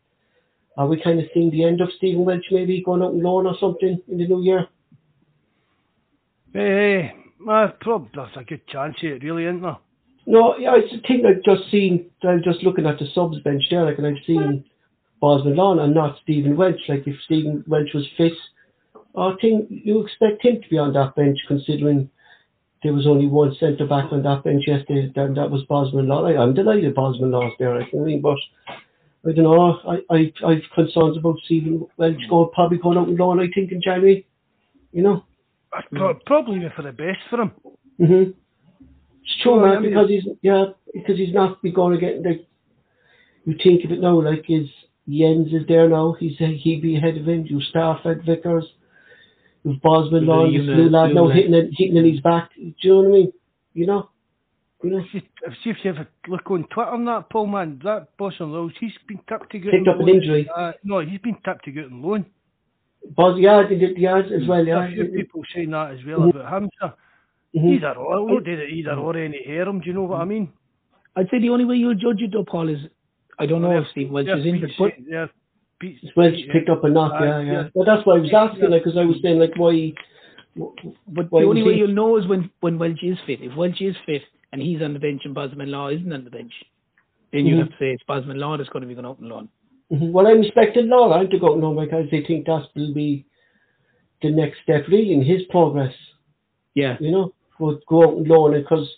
[0.76, 3.46] Are we kind of seeing the end of Stephen Welsh maybe going out on loan
[3.46, 4.68] or something in the new year?
[6.56, 7.10] Eh,
[7.50, 9.76] uh, probably that's a good chance here, really, isn't there?
[10.26, 12.10] No, yeah, it's a thing I've just seen.
[12.22, 14.64] I'm just looking at the subs bench there, like, and I've seen
[15.20, 16.80] Bosun Lawal and not Stephen Welsh.
[16.88, 18.32] Like, if Stephen Welsh was fit,
[19.16, 22.10] I think you expect him to be on that bench, considering
[22.82, 26.38] there was only one centre back on that bench yesterday, and that was Bosun Lawal.
[26.38, 28.38] I, am delighted Bosun Lawal's there, I mean, but
[29.28, 29.78] I don't know.
[29.86, 33.40] I, I I've concerns about Stephen Welsh going probably going out and loan.
[33.40, 34.26] I think in January,
[34.92, 35.22] you know.
[36.26, 37.52] Probably for the best for him.
[38.00, 38.34] Mhm.
[39.22, 42.46] It's true, man, because he's yeah, because he's not be going to get like.
[43.44, 44.68] You think of it now, like his
[45.08, 46.12] Jenz is there now.
[46.18, 47.46] He's he'd be ahead of him.
[47.46, 48.64] You Starfelt Vickers
[49.64, 52.50] with Bosun Lawal, this Luna- new lad now hitting it, hitting in his back.
[52.56, 53.32] Do you know what I mean?
[53.74, 54.08] You know,
[54.82, 55.20] you know, See,
[55.62, 58.92] see if you ever look on Twitter on that, Paul, man, that Boston Rose, he's
[59.06, 60.16] been tapped to get Picked on up an loan.
[60.16, 60.48] injury.
[60.56, 62.26] Uh, no, he's been tapped to get on loan.
[63.14, 64.64] Bos, yeah, they did the odds as well.
[64.66, 66.92] Yeah, A few people saying that as well about him, sir.
[67.54, 67.74] Mhm.
[67.76, 70.24] Either or, no did it either or any hair him, do you know what I
[70.24, 70.48] mean?
[71.14, 72.80] I'd say the only way you'll judge it though, Paul, is
[73.38, 75.26] I don't know if Steve Welsh Yeah, is injured, but saying- yeah,
[75.78, 77.52] Pete's- Welsh Pete, picked up a knock, uh, yeah, yeah.
[77.52, 77.68] yeah.
[77.74, 79.92] But that's why I was asking, like, because I was saying, like, why.
[81.08, 83.40] but why the only way he- you'll know is when when Welsh is fit.
[83.42, 86.30] If Welsh is fit and he's on the bench and Bosun Lawal isn't on the
[86.30, 86.52] bench,
[87.32, 87.58] then you Mhm.
[87.58, 89.48] have to say it's Bosun Lawal that's going to be going out and loan.
[89.92, 90.12] Mhm.
[90.12, 93.24] Well, I'm expecting Laura to go no because they think that will be
[94.22, 95.94] the next step, really, in his progress.
[96.74, 98.88] Yeah, You know, go go out and loan it because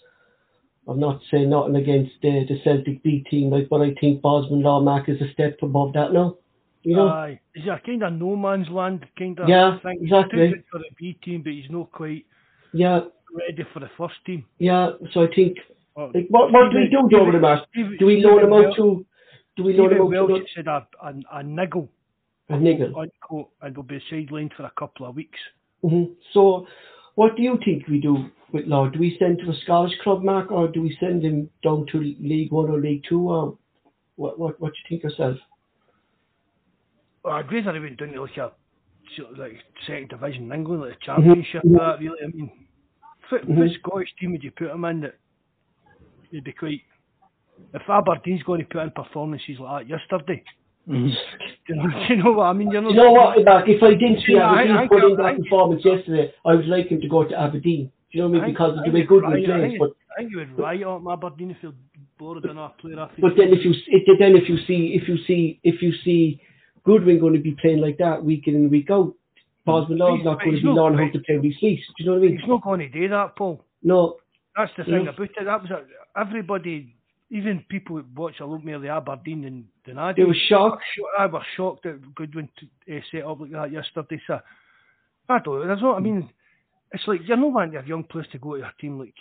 [0.88, 4.62] I'm not saying nothing against the the Celtic B team, like, but I think Bosun
[4.62, 6.36] Lawal Mac is a step above that now.
[6.82, 9.98] You know, he's a kind of no man's land kind of Yeah, thing.
[10.00, 10.48] exactly.
[10.48, 12.24] He's for the B team, but he's not quite
[12.72, 13.00] yeah,
[13.32, 14.44] ready for the first team.
[14.58, 14.92] yeah.
[15.12, 15.58] So I think,
[15.96, 17.64] like, what what do we do over the match?
[17.98, 19.04] Do we loan him out to?
[19.58, 21.88] Do we him Stephen to Welsh said a, a, a niggle,
[22.48, 22.94] a niggle?
[22.96, 25.38] unquote, and will be sidelined for a couple of weeks.
[25.82, 26.66] hmm So,
[27.16, 28.88] what do you think we do with Law?
[28.88, 31.98] Do we send to a Scottish club, Mark, or do we send him down to
[31.98, 33.58] League One or League Two, or
[34.14, 34.38] what?
[34.38, 34.60] What?
[34.60, 35.38] What do you think yourself?
[37.24, 38.52] Well, I'd rather he went down to like a
[39.36, 39.56] like
[39.88, 41.22] second division in England, like the Mm-hmm.
[41.24, 41.62] championship.
[41.64, 42.50] That really, I mean,
[43.28, 43.74] what, Mhm.
[43.80, 45.16] Scottish team would you put him in that
[46.30, 46.82] you'd be quite?
[47.74, 50.42] If Aberdeen's going to put in performances like that yesterday,
[50.88, 51.10] Mhm.
[51.10, 51.14] do
[51.68, 52.70] you know, do you know what I mean?
[52.70, 53.68] You're not You know what, Mark?
[53.68, 56.32] If I didn't see Yeah, I- Aberdeen I put think- in that I performance yesterday,
[56.46, 57.90] I would like him to go to Aberdeen.
[58.10, 58.44] Do you know what I mean?
[58.44, 60.30] I Because I of the think way you'd good right- I think- But I think
[60.32, 61.74] you would write on Aberdeen if you're
[62.18, 62.40] bored a
[62.80, 63.20] player after.
[63.20, 63.74] but then if you
[64.18, 66.40] then if you see if you see if you see
[66.84, 69.12] Goodwin going to be playing like that week in and week out,
[69.66, 71.78] Bosun Lawal's not going to be learning how to play with his.
[71.78, 72.38] Do you know what I mean?
[72.38, 73.62] he's not going to do that, Paul.
[73.82, 74.16] No.
[74.56, 75.30] That's the thing about it.
[75.44, 75.84] That was a,
[76.18, 76.94] everybody,
[77.30, 80.28] even people that watch a lot more of the Aberdeen than, than I They do.
[80.28, 80.82] were shocked.
[81.18, 84.20] I was shocked that Goodwin t- uh, set up like that yesterday.
[84.26, 84.40] So
[85.28, 85.60] I don't.
[85.60, 86.28] know, That's what I mean.
[86.92, 89.14] It's like you're not wanting your young players to go to a team like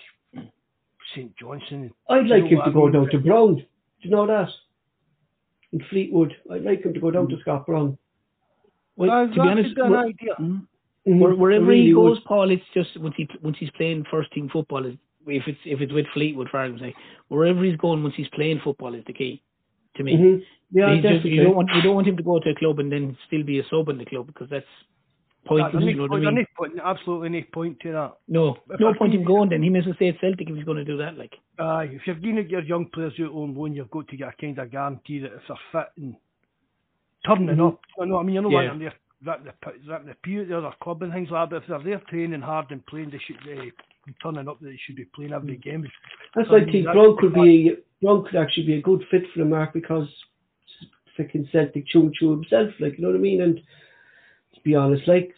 [1.13, 1.91] St Johnstone.
[2.09, 2.93] I'd like him to I go mean?
[2.93, 3.55] down to Brown.
[3.55, 3.63] Do
[4.01, 4.49] you know that?
[5.73, 6.33] In Fleetwood.
[6.51, 7.97] I'd like him to go down to Scott Brown.
[8.95, 10.33] Well, Uh, to be honest, an where- idea.
[10.39, 10.67] Mhm.
[11.07, 11.37] Mhm.
[11.37, 12.23] Wherever really he goes, would.
[12.25, 14.95] Paul, it's just once he once he's playing first team football is
[15.27, 16.95] if it's if it's with Fleetwood, for sake,
[17.27, 19.41] wherever he's going once he's playing football is the key
[19.95, 20.15] to me.
[20.15, 20.43] Mhm.
[20.71, 22.79] Yeah, He's just- you don't want you don't want him to go to a club
[22.79, 24.65] and then still be a sub in the club because that's
[25.45, 25.71] Uh, pointless.
[25.73, 26.45] there's you no know what I mean?
[26.57, 28.17] point- absolutely no point to that.
[28.27, 29.49] No, If no I point in going.
[29.49, 31.17] Then he well stay at Celtic if he's going to do that.
[31.17, 34.07] Like, Aye, if you're going to get your young players out on loan, you've got
[34.09, 36.15] to get a kind of guarantee that if they're fit and
[37.25, 37.67] turning Mhm.
[37.67, 38.33] up, you know what I mean?
[38.35, 38.55] You're not Yeah.
[38.57, 38.93] wanting them there
[39.25, 41.67] ripping the, ripping the pew at the other club and things like that, but if
[41.83, 43.71] they're there training hard and playing, they should be
[44.21, 45.87] turning up, that he should be playing every game.
[46.35, 49.03] That's why I I think that's Brown could be Brown could actually be a good
[49.09, 50.07] fit for the mark because
[51.17, 53.41] freaking Celtic chew himself, like you know what I mean.
[53.41, 55.33] And to be honest, like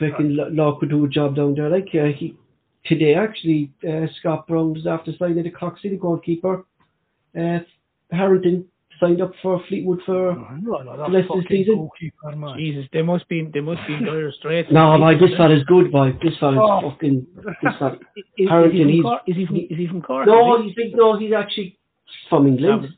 [0.00, 1.70] freaking Law- Law could do a job down there.
[1.70, 2.36] Like uh, he
[2.84, 6.64] today actually, uh, Scott Brown was after signing the Cork City goalkeeper.
[7.38, 7.60] Uh,
[8.10, 8.66] Harrington
[9.04, 10.34] signed up for Fleetwood for.
[10.62, 11.88] No, no, that Bless his fucking season.
[12.56, 14.68] Jesus, they must be they must be dire straits.
[14.72, 16.12] No, boy, this fella's good, boy.
[16.22, 16.90] This fella's Oh.
[16.90, 17.26] fucking.
[17.36, 17.98] This fella.
[18.16, 20.26] Is, is, Harrington, he from he's- Is he from is he from Cork?
[20.26, 20.68] No, he?
[20.68, 20.94] he's big.
[20.96, 21.78] No, he's actually
[22.28, 22.82] from I England.
[22.82, 22.90] was,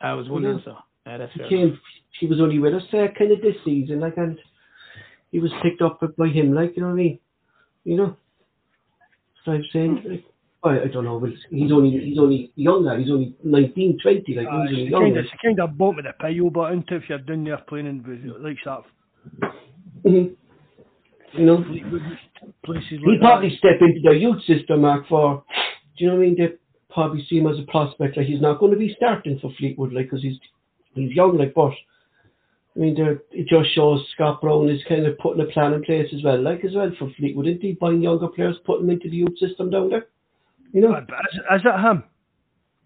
[0.00, 0.76] I was wondering so.
[1.06, 1.78] Yeah, that's he came
[2.18, 4.38] he was only with us uh, kind of this season like and
[5.32, 7.18] he was picked up by him like you know what I mean
[7.84, 8.16] you know
[9.44, 10.24] so I'm saying like,
[10.62, 14.34] I, I don't know but he's only he's only young lad he's only 19 20
[14.34, 15.32] like Uh, he's only young kind of, like.
[15.34, 18.42] it's kind of bottom of the pile, but into if you're down there playing in
[18.42, 18.82] like that
[20.04, 20.34] Mhm.
[21.32, 21.64] you know
[22.64, 23.58] places he'd probably that.
[23.58, 25.44] step into the youth system Mark for
[25.96, 26.52] do you know what I mean they
[26.90, 29.92] probably see him as a prospect like he's not going to be starting for Fleetwood
[29.92, 30.38] like because he's
[30.94, 31.72] he's young like but
[32.76, 32.96] I mean,
[33.32, 36.40] it just shows Scott Brown is kind of putting a plan in place as well,
[36.40, 37.72] like as well for Fleetwood, isn't he?
[37.72, 40.06] Buying younger players, putting them into the youth system down there.
[40.72, 41.04] You know, is,
[41.54, 42.04] is it him?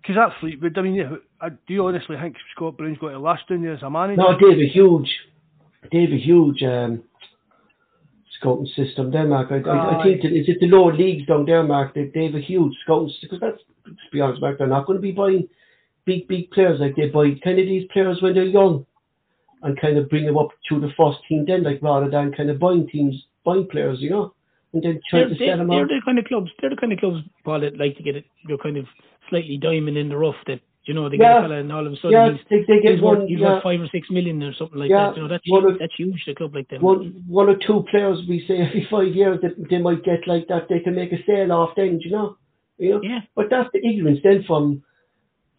[0.00, 3.48] Because that Fleetwood, I mean, I, do you honestly think Scott Brown's got to last
[3.48, 4.22] down there as a manager?
[4.22, 5.10] no, David Huge,
[5.90, 7.02] David Huge, um,
[8.38, 9.50] scouting system there, Mark.
[9.50, 11.94] I, I, I think that is it the lower leagues down there, Mark.
[11.94, 15.12] That David Huge scouting because that's to be honest, Mark, they're not going to be
[15.12, 15.48] buying
[16.04, 18.86] big, big players like they buy kind of these players when they're young
[19.62, 22.50] and kind of bring them up to the first team then, like rather than kind
[22.50, 24.33] of buying teams, buying players, you know,
[24.74, 26.50] and then They're, trying to they're, sell them they're the kind of clubs.
[26.60, 28.24] They're the kind of clubs, Paul, that like to get it.
[28.48, 28.86] You're kind of
[29.30, 31.34] slightly diamond in the rough that You know, they Yeah.
[31.34, 33.20] get a fella and all of a sudden Yeah, he's, they, they get he's, one,
[33.20, 35.16] worth, he's yeah, worth five or six million or something like Yeah, that.
[35.16, 36.82] You know, that's one of- that's huge a club like them.
[36.82, 40.46] one, one or two players we say every five years that they might get like
[40.48, 42.36] that, they can make a sale off then, do you know?
[42.76, 43.00] You know?
[43.02, 43.20] Yeah.
[43.34, 44.82] But that's the ignorance then from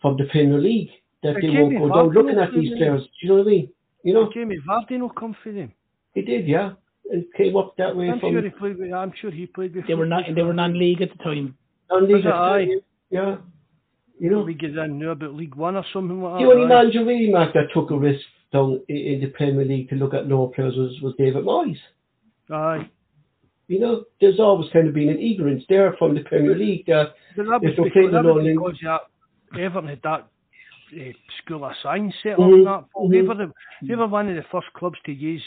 [0.02, 0.92] from the Premier League
[1.24, 3.02] that But they Jamie won't go down looking at these players.
[3.02, 3.70] Do you know what I mean?
[4.04, 5.72] You know, Jamie Vardy will come for them.
[6.14, 6.74] he did, yeah.
[7.12, 8.78] It came up that way I'm from sure he played.
[8.78, 9.88] With, I'm sure he played before.
[9.88, 11.56] They were not they were non-league at the time.
[11.90, 12.26] non-league.
[12.26, 12.30] Was it?
[12.34, 12.68] Aye.
[13.12, 13.36] Yeah.
[14.20, 16.52] You know, We get in now about League One or something like the that.
[16.54, 16.68] only aye.
[16.70, 18.22] manager really, Mark, that took a risk
[18.54, 21.78] down in the Premier League to look at lower players was, was David Moyes.
[22.50, 22.90] Aye.
[23.68, 27.14] You know, there's always kind of been an ignorance there from the Premier League that
[27.36, 28.80] But that was If we're playing that the was non-league- because
[29.52, 30.28] that Everton had that
[30.94, 31.12] uh,
[31.44, 32.86] school of science set up Mhm, that.
[32.94, 33.10] Paul.
[33.10, 33.52] They, were the,
[33.88, 35.44] they were one of the first clubs to use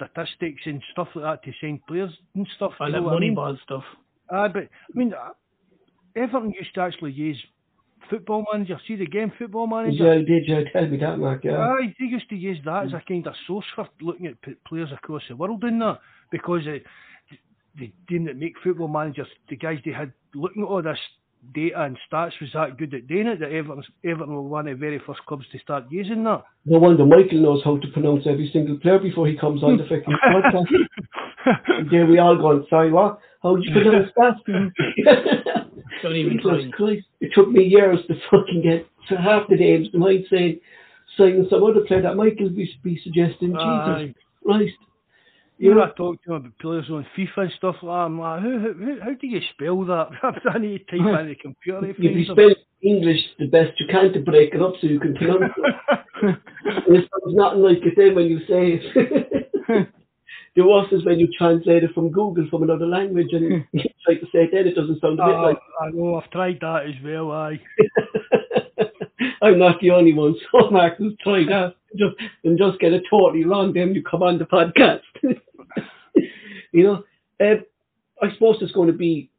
[0.00, 2.72] statistics and stuff like that to sign players and stuff.
[2.80, 3.34] All you that know what I mean?
[3.36, 3.84] moneyball stuff.
[4.30, 5.30] Aye, but I mean, uh,
[6.16, 7.36] Everton used to actually use
[8.08, 8.78] football manager.
[8.88, 10.04] See the game football manager.
[10.14, 11.44] yeah, did you tell me that, Mark?
[11.44, 11.58] Yeah.
[11.58, 14.54] Aye, they used to use that as a kind of source for looking at p-
[14.66, 15.98] players across the world in that
[16.32, 16.84] because it,
[17.78, 20.98] the team that make football managers, the guys they had looking at all this
[21.54, 24.76] data and stats was that good at doing it that Everton, Everton were one of
[24.76, 26.42] the very first clubs to start using that.
[26.64, 29.84] No wonder Michael knows how to pronounce every single player before he comes on the
[29.84, 30.66] fucking podcast.
[31.68, 33.18] And there we all going, sorry, what?
[33.42, 35.70] How did you pronounce that?
[36.02, 36.70] Don't even Jesus try.
[36.72, 37.06] Christ.
[37.20, 39.88] It took me years to fucking get to half the names.
[39.92, 40.60] The might say,
[41.16, 43.56] sign some other player that Michael be, be suggesting.
[43.56, 44.06] Aye.
[44.06, 44.76] Jesus Christ.
[45.60, 48.06] You know, I talk to him about players on FIFA and stuff like that.
[48.06, 50.08] I'm like, how, how, how do you spell that?
[50.54, 51.80] I need to type in the computer.
[51.80, 52.34] to you be find them.
[52.34, 55.74] spelling English the best you can to break it up so you can pronounce it.
[56.62, 59.52] It sounds nothing like it then when you say it.
[60.56, 64.14] the worst is when you translate it from Google from another language and you try
[64.14, 66.58] to say it then it doesn't sound a bit Oh, like I know, I've tried
[66.60, 67.60] that as well, aye.
[69.42, 71.74] I'm not the only one, so Mark has tried that.
[71.96, 75.00] Just and just get it totally wrong, then you come on the podcast.
[76.72, 77.04] You know,
[77.40, 77.64] um,
[78.22, 79.30] I suppose it's going to be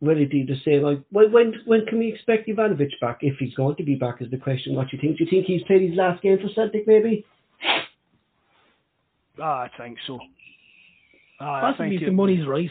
[0.00, 0.82] relatively the same.
[0.82, 3.18] Like, when when when can we expect Ivanovic back?
[3.20, 4.74] If he's going to be back, is the question.
[4.74, 5.18] What do you think?
[5.18, 6.86] Do you think he's played his last game for Celtic?
[6.86, 7.24] Maybe.
[9.40, 10.18] Ah, I think so.
[11.40, 12.70] Ah, I Possibly think if the money's right.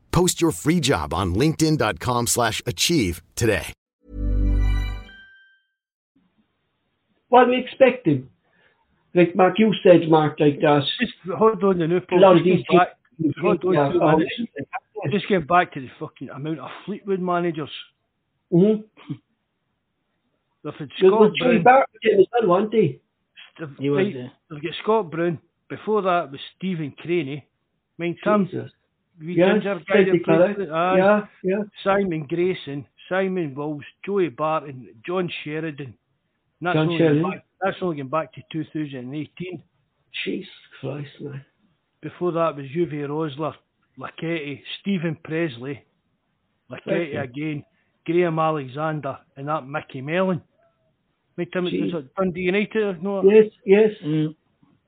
[0.11, 3.73] Post your free job on linkedin.com/achieve slash achieve today.
[7.29, 8.29] What do we expect him?
[9.13, 10.83] Like Mark, you said, Mark, like that.
[10.99, 13.73] Just hold on the new A lot of just these getting back, teams- hold on
[13.73, 14.33] yeah, two oh, minutes.
[15.11, 17.69] just getting back to the fucking amount of Fleetwood managers.
[18.51, 18.83] mhm.
[20.63, 21.63] They've had was Scott Brown.
[21.63, 21.89] Barrett
[22.19, 22.99] as well, weren't they?
[23.59, 24.31] they've- He was right, there.
[24.49, 25.39] They've got Scott Brown.
[25.69, 27.43] Before that was Stephen Crainey.
[27.97, 28.47] Mind Tim,
[29.21, 29.27] Jesus.
[29.27, 30.65] wee Yeah, ginger guy Celtic that played fella.
[30.67, 30.97] for- aye.
[30.97, 31.63] Yeah, yeah.
[31.83, 35.87] Simon Grayson, Simon Wills, Joey Barton, John Sheridan.
[35.87, 35.95] And
[36.61, 37.23] That's John only Sheridan.
[37.31, 39.63] Back, that's only going back to 2018.
[40.23, 40.49] Jesus
[40.79, 41.45] Christ, man.
[42.01, 43.53] Before that was Uwe Rosler,
[43.97, 45.83] Laketti, Steven Pressley,
[46.69, 47.15] Laketti Okay.
[47.17, 47.63] again,
[48.05, 50.41] Graham Alexander, and that Micky Mellon.
[51.37, 51.93] Make time Jeez.
[51.93, 53.01] was it Dundee United?
[53.01, 53.91] No, Yes, yes.
[54.03, 54.35] Mm.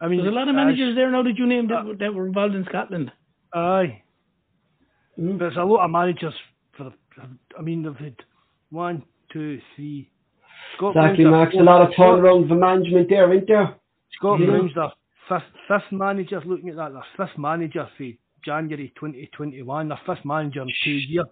[0.01, 1.93] I mean There's a lot of uh, managers there now that you named that, uh,
[1.99, 3.11] that were involved in Scotland.
[3.53, 4.02] Aye,
[5.19, 5.37] Mm.
[5.39, 6.33] there's a lot of managers
[6.75, 6.85] for.
[6.85, 6.93] the-
[7.57, 8.15] I mean, they've had
[8.71, 10.09] one, two, three.
[10.75, 11.55] Scott Exactly, Brown's Max.
[11.59, 13.75] A lot of turnaround for management there, isn't there?
[14.13, 14.47] Scott Yeah.
[14.47, 14.91] Brown's their
[15.29, 16.41] fifth, fifth manager.
[16.45, 18.11] Looking at that, their fifth manager for
[18.43, 19.87] January 2021.
[19.89, 21.27] Their fifth manager in two years.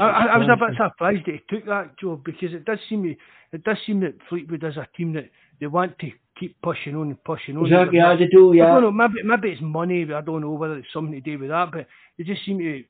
[0.00, 3.04] I, I was a bit surprised that he took that job because it does seem
[3.52, 5.30] it does seem that Fleetwood is a team that
[5.60, 7.66] they want to keep pushing on and pushing on.
[7.66, 8.66] Exactly, yeah, they do, I yeah.
[8.66, 8.90] don't know.
[8.90, 10.02] Maybe maybe it's money.
[10.12, 11.70] I don't know whether it's something to do with that.
[11.72, 11.86] But
[12.16, 12.84] they just seem to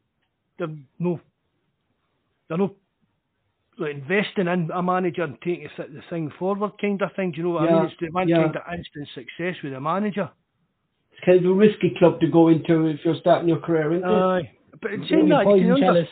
[0.59, 0.69] they're
[0.99, 1.21] no
[2.49, 2.75] they're no
[3.79, 7.31] like investing in a manager and taking the the thing forward kind of thing.
[7.33, 7.85] Do you know what I Yeah, mean?
[7.87, 8.37] It's the one yeah.
[8.37, 10.31] kind of instant success with a manager.
[11.13, 14.09] It's kind of a risky club to go into if you're starting your career, isn't
[14.09, 14.13] it?
[14.13, 14.51] Aye.
[14.81, 16.09] But in saying that, you can under-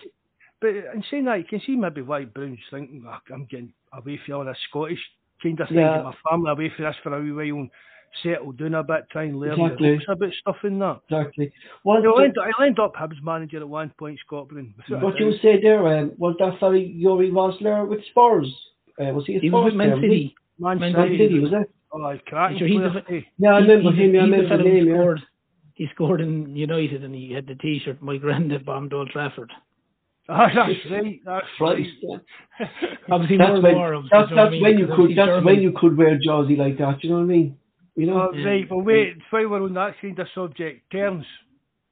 [0.61, 4.17] but in saying that, you can see maybe why Brown's thinking, "Oh, I'm getting away
[4.25, 5.01] from all this Scottish
[5.43, 5.97] kind of thing, Yeah.
[5.97, 7.71] get my family away from this for a wee while and
[8.23, 9.99] settle down a bit, try and learn Exactly.
[10.07, 11.01] the about stuff in that.
[11.11, 11.53] Exactly.
[11.85, 14.73] Was He'll the- end, he'll end up Hibs manager at one point, Scotland.
[14.89, 15.41] without what you doubt.
[15.43, 18.49] say there, um, was that fellow Uwe Rosler with Spurs?
[18.99, 20.35] Uh, was he his He was first with Man term, City.
[20.59, 21.71] Man, Man Man City, was it?
[21.93, 23.05] Oh, he's cracking Sure, he's player.
[23.09, 23.25] the-?
[23.39, 24.15] Yeah, I remember he's him.
[24.15, 24.87] Yeah, I remember the fellow who name.
[24.89, 25.15] Yeah.
[25.75, 28.01] He scored in United and he had the T-shirt.
[28.01, 29.53] My granddad bombed Old Trafford.
[30.29, 31.21] Ah, that's right.
[31.25, 31.77] That's right.
[31.77, 32.67] Christ, yeah.
[33.11, 33.93] Obviously, That's World when, War.
[33.95, 36.57] of- that's, you know that's when you could obviously that's when you could wear jersey
[36.57, 37.03] like that.
[37.05, 37.59] You know what I mean?
[37.95, 38.31] You know.
[38.33, 41.25] Oh, right, but wait, while we're on that kind of subject, terms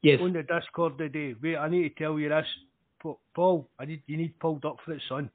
[0.02, 0.20] Yes.
[0.20, 1.35] on the Discord today.
[1.43, 2.47] Wait, I need to tell you this.
[3.02, 5.31] Pa- Paul, I need you need pulled up for it, son.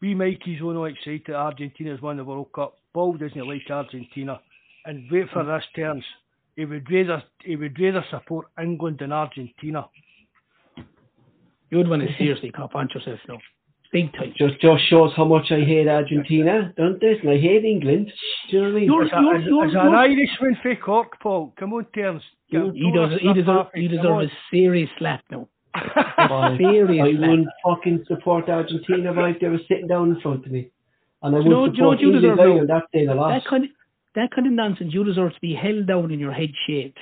[0.00, 2.76] We Mikey's only excited Argentina's won the World Cup.
[2.94, 4.40] Paul doesn't like Argentina.
[4.84, 6.04] And wait for this terms.
[6.56, 9.86] He would rather he would rather support England than Argentina.
[11.72, 13.38] You would want to seriously cop on yourself now.
[13.92, 14.34] Big time.
[14.36, 17.22] Just just shows how much I hate Argentina, don't it?
[17.22, 18.12] And I hate England.
[18.50, 18.84] Do you know what I mean?
[18.84, 22.22] You're- As, a, as, you're- you're- an Irishman for Cork, Paul, come on, terms.
[22.50, 23.14] Get- He throw does.
[23.16, 23.48] us He up deserves.
[23.66, 25.48] halfway, He deserves a serious slap now.
[26.16, 26.56] Why?
[26.58, 27.30] serious I slap.
[27.30, 30.68] wouldn't fucking support Argentina right they were sitting down in front of me.
[31.22, 32.54] And I Do you know- would do you know support what you England deserve right
[32.54, 32.60] now?
[32.60, 33.70] on that day the That kind of
[34.14, 34.92] that kind of nonsense.
[34.92, 36.98] You deserve to be held down in your head shaved.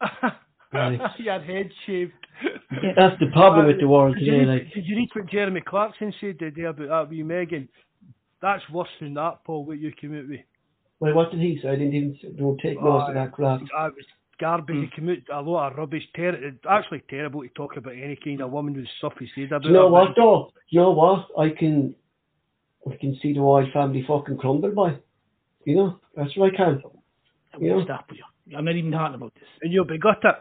[0.72, 1.00] Right.
[1.18, 2.12] Your head shaved.
[2.96, 4.38] That's the problem with the world you, today.
[4.44, 7.68] read, Like, did you read what Jeremy Clarkson said today about that wee Megan?
[8.42, 10.40] That's worse than that, Paul, what you came out with.
[11.00, 11.68] well, what did he say?
[11.70, 13.60] I didn't even don't take notice of that crap.
[13.60, 14.04] That was
[14.40, 14.76] garbage.
[14.76, 14.82] Hmm.
[14.82, 16.04] He came out a lot of rubbish.
[16.14, 19.62] Ter- actually terrible to talk about any kind of woman with stuff he said about
[19.62, 20.52] Do you know what though?
[20.68, 21.26] You know what?
[21.36, 21.94] I can,
[22.86, 24.96] I can see the Wild family fucking crumble by.
[25.64, 26.82] You know, that's what I can.
[27.54, 27.72] I Yeah.
[27.74, 28.22] won't stop you.
[28.56, 29.48] I'm not even talking about this.
[29.62, 30.34] And you'll be got it.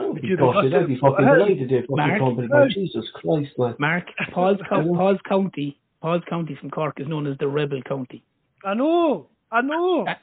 [0.00, 3.50] Oh, But you gosh, got I'd be fucking delighted if fucking Mark, crumble Jesus Christ,
[3.58, 3.74] man.
[3.78, 8.22] Mark, Paul's, Co- Paul's County, Paul's County from Cork is known as the Rebel County.
[8.64, 9.28] I know.
[9.50, 10.06] I know.
[10.06, 10.14] Uh,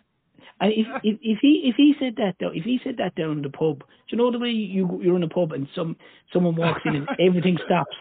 [0.59, 3.31] And if, if if he if he said that though, if he said that down
[3.37, 5.95] in the pub, do you know the way you you're in a pub and some
[6.33, 7.95] someone walks in and everything stops?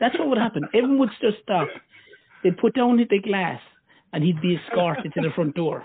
[0.00, 0.62] That's what would happen.
[0.74, 1.68] Everyone would just stop.
[2.44, 3.60] They'd put down the glass
[4.12, 5.84] and he'd be escorted to the front door.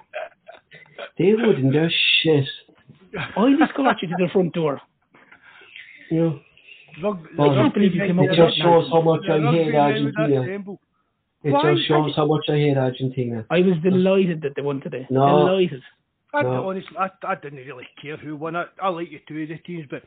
[1.17, 1.73] They wouldn't.
[1.73, 2.47] They're shit.
[3.17, 4.81] I'd escort you to the front door.
[6.09, 6.39] You know.
[7.01, 9.39] Rug- Well, I can't believe you came up with that just shows how much I
[9.39, 10.77] hate men with that Argentina.
[11.43, 11.73] It Why?
[11.73, 13.45] just shows how much I hate Argentina.
[13.49, 15.05] I was delighted that they won today.
[15.09, 15.25] No.
[15.47, 15.81] Delighted.
[16.33, 16.69] I, No.
[16.69, 18.67] honestly, I, I didn't really care who won it.
[18.81, 20.03] I like the two of the teams, but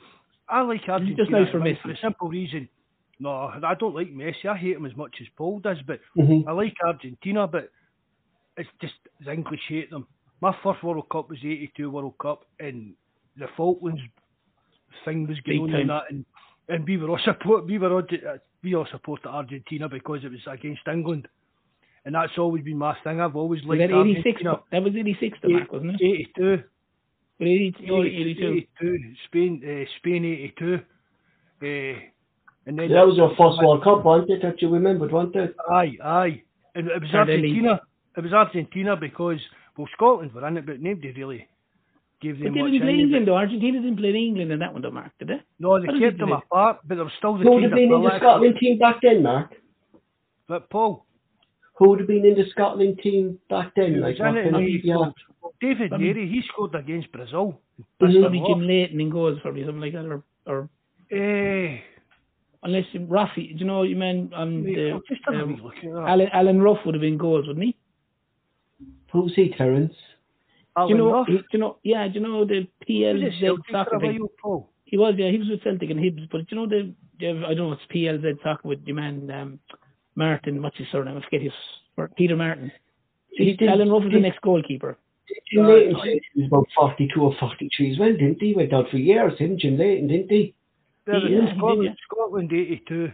[0.49, 1.83] I like It's Argentina just nice for win Messi.
[1.83, 2.69] for the simple reason.
[3.19, 4.47] No, I don't like Messi.
[4.47, 7.71] I hate him as much as Paul does, but hmm I like Argentina, but
[8.57, 10.07] it's just the English hate them.
[10.41, 12.95] My first World Cup was the '82 World Cup, and
[13.37, 14.01] the Falklands
[15.05, 15.81] thing was going on time.
[15.81, 16.25] and that, and,
[16.69, 20.31] and we were all support we were all, uh, we all supported Argentina because it
[20.31, 21.29] was against England,
[22.05, 23.21] and that's always been my thing.
[23.21, 24.27] I've always Was liked that 86?
[24.27, 24.61] Argentina.
[24.73, 26.05] That was 86, the Mark, wasn't it?
[26.05, 26.63] 82.
[27.39, 28.67] But 80, no, 82.
[28.81, 29.15] 82.
[29.27, 30.75] Spain, uh, Spain 82.
[31.63, 31.67] Uh,
[32.67, 34.43] and then That was your first World Cup, wasn't it?
[34.43, 35.57] That you remembered, wasn't it?
[35.71, 36.43] Aye, aye.
[36.75, 37.37] And it was Tardelli.
[37.37, 37.81] Argentina.
[38.17, 39.39] It was Argentina because
[39.77, 41.47] well Scotland were in it, but nobody really
[42.21, 42.73] gave But them they much.
[42.73, 42.99] didn't play.
[42.99, 43.37] England, though.
[43.37, 45.41] Argentina didn't play England in that one, though, Mark, did they?
[45.59, 47.93] No, they What kept them apart, but there was still the Who would have been
[47.93, 49.55] in the Scotland team back then, Mark?
[50.49, 51.05] But Paul,
[51.75, 54.01] Who would have been in the Scotland team back then?
[54.01, 54.43] Like, was in what it?
[54.45, 54.95] kind of and he yeah.
[54.95, 55.13] scored.
[55.61, 57.61] David Probably- Narey, he scored against Brazil.
[57.81, 57.85] Mhm.
[58.23, 60.69] Probably Jim Leighton in goals, probably something like that, or, or
[61.11, 61.79] Eh,
[62.63, 65.83] unless Rafi, do you know, what you mean um, wait, the, um, wee look at
[65.85, 66.09] that.
[66.09, 67.77] Alan, Alan Rough would have been goals, wouldn't he?
[69.13, 69.95] Who's he, Terence?
[70.77, 71.25] Do you know?
[71.25, 71.79] He- do you know?
[71.83, 74.27] Yeah, do you know the He PLZ Celtic soccer thing?
[74.43, 76.93] while, He was, yeah, he was with Celtic and Hibs, but do you know the,
[77.19, 79.59] the I don't know, it's PLZ soccer with your man um,
[80.17, 80.61] Martin.
[80.63, 81.17] What's his surname?
[81.17, 81.53] I forget his.
[81.97, 82.71] or Peter Martin.
[83.31, 84.99] He, Did- Alan Rough was the next goalkeeper.
[85.53, 85.97] Jim Uh, Leighton
[86.35, 88.55] he was about 42 or 43 as well, didn't he?
[88.55, 90.55] Went out for years, him, Jim Leighton, didn't he?
[91.07, 91.95] There He- was yeah, he Scotland, did, yeah.
[92.09, 93.13] Scotland 82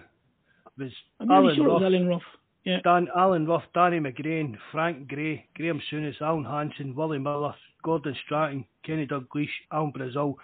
[0.78, 0.90] was
[1.20, 2.22] I'm really Alan sure it was Alan Rough.
[2.64, 2.78] Yeah.
[2.84, 8.64] Dan, Alan Rough, Danny McGrain, Frank Gray, Graham Souness, Alan Hansen, Willie Miller, Gordon Strachan,
[8.84, 10.38] Kenny Dalglish, Alan Brazil,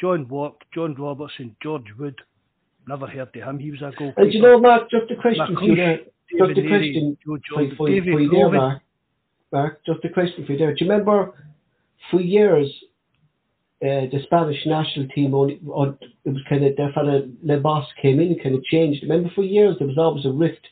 [0.00, 2.20] John Wark, John Robertson, George Wood.
[2.86, 3.58] Never heard of him.
[3.58, 4.20] He was a goalkeeper.
[4.20, 6.00] And you know, Mark, just a question for you there.
[6.30, 8.82] David Just a Narey, question Joe for, Jordan, for, David for you there, Mark.
[9.52, 10.74] Mark, just a question for you there.
[10.74, 11.32] Do you remember
[12.10, 12.68] for years
[13.82, 18.20] uh, the Spanish national team only, on, it was kind of, their fella Lebos came
[18.20, 19.02] in and kind of changed.
[19.02, 20.66] Remember for years there was always a rift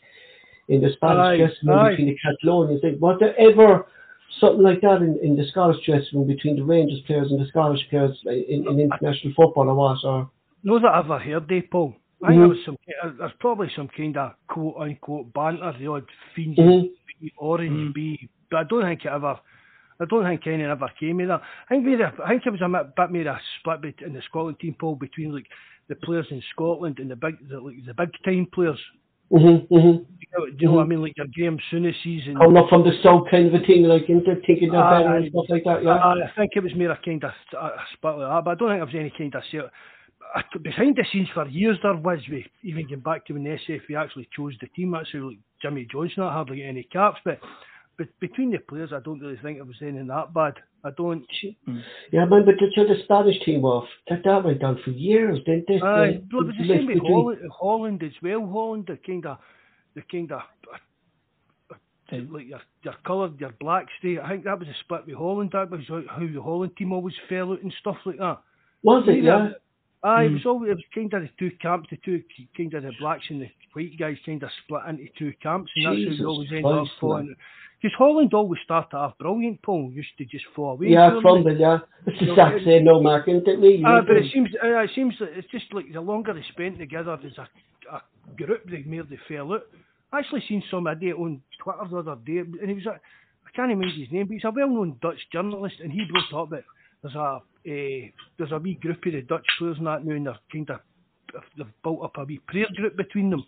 [0.73, 1.90] in the Spanish Aye, dressing room aye.
[1.90, 2.82] between the Catalonians.
[2.82, 3.86] Like, was there ever
[4.40, 7.47] something like that in, in the Scottish dressing room between the Rangers players and the
[7.49, 9.99] Scottish players in, in international football or what?
[10.05, 10.31] Or,
[10.65, 11.94] No that I've ever heard of, Paul.
[12.24, 12.55] I think Mhm.
[12.55, 16.05] there some, uh, there's probably some kind of quote unquote banter, the odd
[16.35, 16.90] fiends Mhm.
[17.20, 17.94] B, orange Mhm.
[17.94, 19.39] B, but I don't think it ever.
[20.01, 21.43] I don't think any ever came of that.
[21.69, 24.12] I think, maybe, I think it was a bit, bit more a split bet- in
[24.15, 25.47] the Scotland team, Paul, between like
[25.89, 28.81] the players in Scotland and the big, the, like, the big time players.
[29.32, 30.02] Mm-hmm, mm-hmm.
[30.34, 31.02] Do you know what I mean?
[31.02, 34.09] Like your Graham Souness's and Coming up from the south kind of a thing, like
[34.09, 35.90] into thinking they're Aye, better and stuff like that, yeah.
[35.90, 38.50] I, I think it was more a kind of a, a split like that, but
[38.50, 39.70] I don't think there was any kind of.
[40.34, 43.59] I- Behind the scenes for years there was, we even getting back to when the
[43.68, 47.20] SFA actually chose the team, that's how like Jimmy Johnstone not hardly get any caps,
[47.24, 47.38] but
[47.98, 50.54] but between the players, I don't really think it was anything that bad.
[50.84, 51.24] I don't.
[51.64, 51.78] Hmm.
[52.12, 55.38] Yeah, man, but the, so the Spanish team off, that, that went on for years,
[55.46, 55.80] didn't they?
[55.80, 58.46] Aye, The- well, it was the the same with Holland, Holland as well.
[58.50, 59.38] Holland, the kind of,
[59.94, 61.74] the kind of, uh,
[62.12, 64.18] uh, like your your coloured, your black state.
[64.18, 65.50] I think that was a split with Holland.
[65.52, 68.38] That was how how the Holland team always fell out and stuff like that.
[68.82, 69.50] Was it, yeah?
[70.04, 70.32] Aye, it Mm.
[70.34, 72.22] was always it was kind of the two camps, the two
[72.56, 75.86] kind of the blacks and the white guys kind of split into two camps, and
[75.86, 77.34] that's Jesus how we always ended up Christ, falling.
[77.82, 79.90] Because Holland always started off brilliant, Paul.
[79.92, 80.90] Used to just fall away.
[80.90, 81.59] Yeah, from it.
[81.59, 81.78] yeah.
[82.06, 83.82] It's the exact same, no, Mark, isn't it, really?
[83.84, 86.78] Ah, but it seems uh, it seems that it's just like the longer they spent
[86.78, 87.48] together as a,
[87.96, 88.02] a
[88.36, 89.62] group, the more they fell out.
[90.12, 93.68] I actually seen somebody on Twitter the other day, and he was a, I can't
[93.68, 96.64] remember his name, but he's a well-known Dutch journalist, and he brought up that
[97.02, 100.26] there's a uh, there's a wee group of the Dutch players and that now, and
[100.26, 100.80] they're kind of
[101.59, 103.44] they've built up a wee prayer group between them.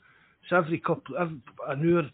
[0.50, 2.10] So every couple, every, an hour,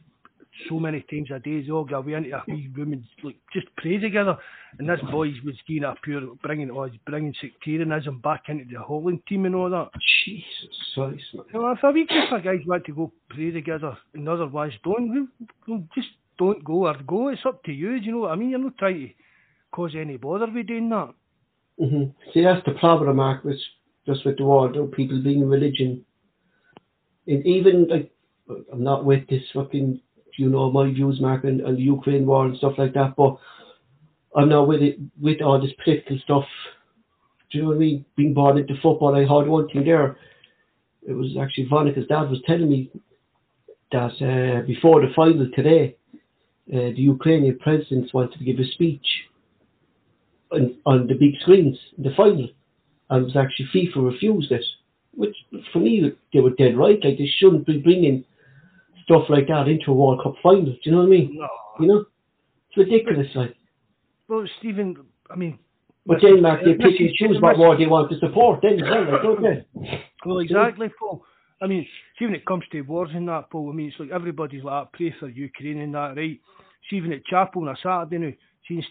[0.68, 3.36] so many times a day, they all go away into a wee room and like
[3.52, 4.36] just pray together.
[4.78, 8.80] And this boy was getting a pure bringing, oh, he's bringing sectarianism back into the
[8.80, 9.90] Holland team and all that.
[10.24, 11.24] Jesus Christ.
[11.32, 14.32] You know, if a wee group of guys want to go pray together and the
[14.32, 15.28] other ones don't,
[15.66, 16.08] well, just
[16.38, 17.28] don't go or go.
[17.28, 17.98] It's up to you.
[17.98, 18.50] Do you know what I mean?
[18.50, 19.14] You're not trying to
[19.72, 21.14] cause any bother with doing that.
[21.78, 23.58] hmm See, that's the problem, Mark, with
[24.06, 26.04] just with the world, though, people being religion.
[27.26, 28.10] And even, like,
[28.72, 30.00] I'm not with this fucking,
[30.40, 33.36] you know, my views, Mark, and, and the Ukraine war and stuff like that, but
[34.34, 36.44] I'm not with it, with all this political stuff.
[37.50, 38.04] Do you know what I mean?
[38.16, 40.16] Being born into football, I heard one thing there.
[41.06, 42.90] It was actually Vonika's dad was telling me
[43.92, 45.96] that uh, before the final today,
[46.72, 49.08] uh, the Ukrainian president wanted to give a speech
[50.52, 52.48] on, on the big screens in the final,
[53.10, 54.64] and it was actually FIFA refused it.
[55.12, 55.36] Which
[55.72, 57.04] for me they were dead right.
[57.04, 58.24] Like they shouldn't be bringing
[59.10, 60.64] stuff like that into a World Cup final.
[60.64, 61.36] Do you know what I mean?
[61.38, 61.48] No.
[61.80, 62.04] You know,
[62.68, 63.26] it's ridiculous.
[63.34, 63.56] Like,
[64.28, 64.96] Well, Stephen,
[65.30, 65.58] I mean,
[66.06, 68.60] but then Mark, they pick and choose what war they want to support.
[68.62, 69.66] Then like, don't they?
[70.24, 71.24] Well, exactly, Paul.
[71.62, 71.86] I mean,
[72.18, 74.92] see, when it comes to wars and that, Paul, I mean, it's like everybody's like,
[74.92, 76.40] pray for Ukraine and that, right?
[76.88, 78.32] See, even at chapel on a Saturday now,
[78.66, 78.84] since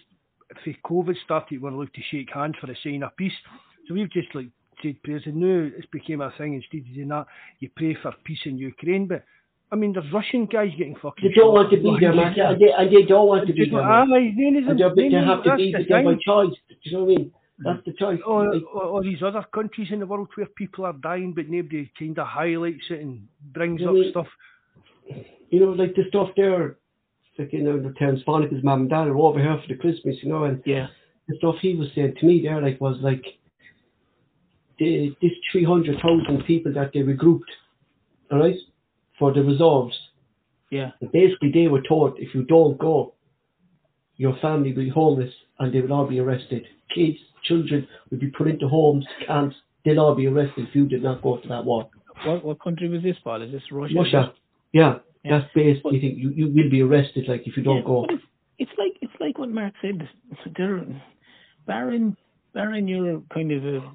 [0.66, 3.34] if COVID started, we're allowed to shake hands for a sign of peace.
[3.88, 4.48] So we've just like
[4.84, 7.26] said prayers, and now it's became a thing instead of doing that,
[7.60, 9.08] you pray for peace in Ukraine.
[9.08, 9.24] But
[9.72, 11.30] I mean, there's Russian guys getting fucking.
[11.30, 13.70] They don't want to be there, Mark, and they, and they don't want to be
[13.70, 13.82] there.
[13.82, 16.56] then isn't- And they have to be the there by choice.
[16.70, 17.32] Do you know what I mean?
[17.60, 18.20] That's the choice.
[18.26, 21.92] or, or, or these other countries in the world where people are dying, but nobody
[22.00, 24.28] kind of highlights it and brings You up mean- stuff.
[25.50, 26.78] you know, like the stuff there,
[27.38, 30.16] like you know, the terms Monica's mum and dad are over here for the Christmas,
[30.24, 30.88] you know, and Yeah.
[31.28, 33.24] the stuff he was saying to me there, like, was like,
[34.80, 37.42] the, this 300,000 people that they regrouped,
[38.32, 38.56] alright,
[39.20, 39.96] for the resolves.
[40.72, 40.92] Yeah.
[41.14, 43.14] Basically, they were told if you don't go,
[44.18, 46.66] your family will be homeless and they will all be arrested.
[46.94, 49.56] Kids, children will be put into homes, camps,
[49.86, 51.90] they'll all be arrested if you did not go to that war.
[52.26, 53.42] What what country was this, Paul?
[53.42, 53.96] Is this Russia?
[53.96, 54.34] Russia,
[54.74, 55.40] yeah, Yeah.
[55.40, 56.18] that's basically, thing.
[56.18, 58.06] you, you will be arrested, like, if you don't Yeah, go.
[58.10, 58.24] it's,
[58.60, 60.08] it's like it's like what Mark said.
[60.58, 60.86] They're
[61.66, 62.16] barring
[62.54, 63.92] barring you're kind of a,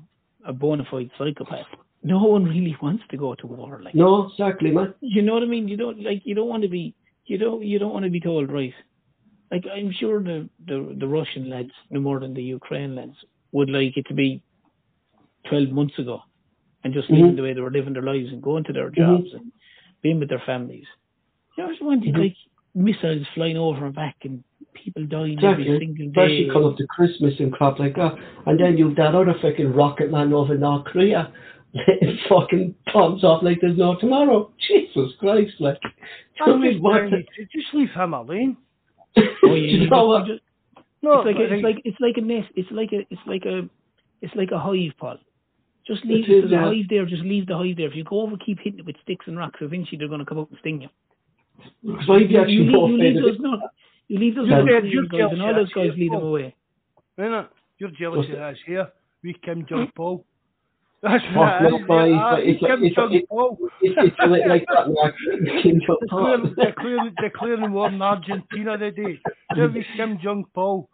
[0.47, 1.67] a bona fide psychopath.
[2.07, 3.81] No one really wants to go to war.
[3.83, 4.95] Like No, exactly, man.
[5.01, 5.67] you know what I mean.
[5.69, 6.95] You don't like you don't want to be
[7.27, 8.75] you don't you don't want to be told right.
[9.51, 13.17] Like I'm sure the the the Russian lads no more than the Ukraine lads
[13.53, 14.43] would like it to be
[15.49, 16.21] twelve months ago,
[16.83, 17.17] and just Mhm.
[17.19, 19.53] living the way they were living their lives and going to their jobs and
[20.03, 20.87] being with their families.
[21.57, 22.19] You know, I just wanted Mhm.
[22.25, 22.37] like
[22.75, 24.43] missiles flying over and back and
[24.75, 25.79] people dying every Exactly.
[25.79, 26.51] single Especially day.
[26.51, 28.19] come up to Christmas and crap like that.
[28.47, 31.33] And then you've that other fucking rocket man over North Korea.
[31.87, 34.53] It fucking bombs off like there's no tomorrow.
[34.69, 35.79] Jesus Christ, like.
[36.45, 38.57] I'm do just, what telling you, just leave him alone.
[39.17, 40.27] Oh, you you know what?
[40.27, 40.43] just-
[41.03, 42.49] No, it's like a, it's like it's like a nest.
[42.55, 43.69] It's like a it's like a
[44.23, 45.19] it's like a hive, Paul.
[45.87, 46.65] Just leave It is, there's a yeah.
[46.65, 47.07] hive there.
[47.07, 47.89] Just leave the hive there.
[47.89, 49.59] If you go over, keep hitting it with sticks and rocks.
[49.61, 50.89] Eventually, they're going to come out and sting you.
[51.85, 53.43] Because I'd be You, actually you, more leave, you leave those it.
[53.43, 53.59] not.
[54.09, 56.29] You leave those You're North dead, you're guys, and all those guys lead them Paul.
[56.29, 56.55] away.
[57.19, 57.49] Innit?
[57.79, 58.89] You're jealous of us here.
[59.23, 60.25] We Kim Jong Paul.
[61.05, 63.59] That's Oh, what it no, is, it's like- it's like- Kim it's like- Jong Paul.
[63.83, 65.15] It's, it's a bit like that, Mark.
[65.63, 66.55] Kim Jong Declaring, Un.
[66.59, 69.19] declaring, declaring war in Argentina today.
[69.55, 70.89] There was Kim Jong Paul.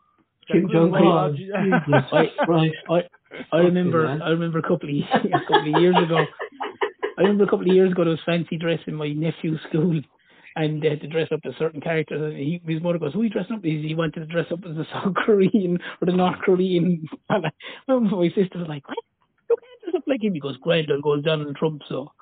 [0.50, 1.06] Kim Jong war Un.
[1.06, 1.84] Argentina.
[1.86, 3.02] Jesus I
[3.52, 4.22] I remember man.
[4.22, 6.24] I remember a couple of a couple of years ago
[7.16, 10.00] I remember a couple of years ago there was fancy dress in my nephew's school
[10.56, 13.20] and they had to dress up as certain characters and he, his mother goes, Who
[13.20, 13.70] are you dressing up as?
[13.70, 17.92] He wanted to dress up as the South Korean or the North Korean and I
[17.94, 18.98] my sister was like, What?
[19.92, 20.32] You can't up like him.
[20.32, 22.12] because He goes, Great, I'll go Donald Trump so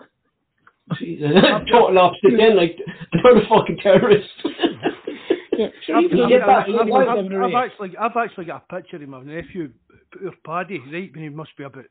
[1.71, 2.77] Total opposite then, like
[3.13, 4.29] another fucking terrorist.
[4.45, 6.33] yeah, I've, he I've-
[6.81, 9.71] I've- about I've- I've actually, I've actually got a picture of my nephew,
[10.19, 11.85] poor Paddy, right when he must be about,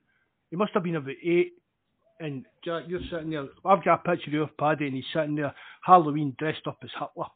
[0.49, 1.53] he must have been about eight.
[2.19, 3.45] And Jack, you're sitting there.
[3.63, 7.27] I've got a picture of Paddy, and he's sitting there, Halloween, dressed up as Hitler.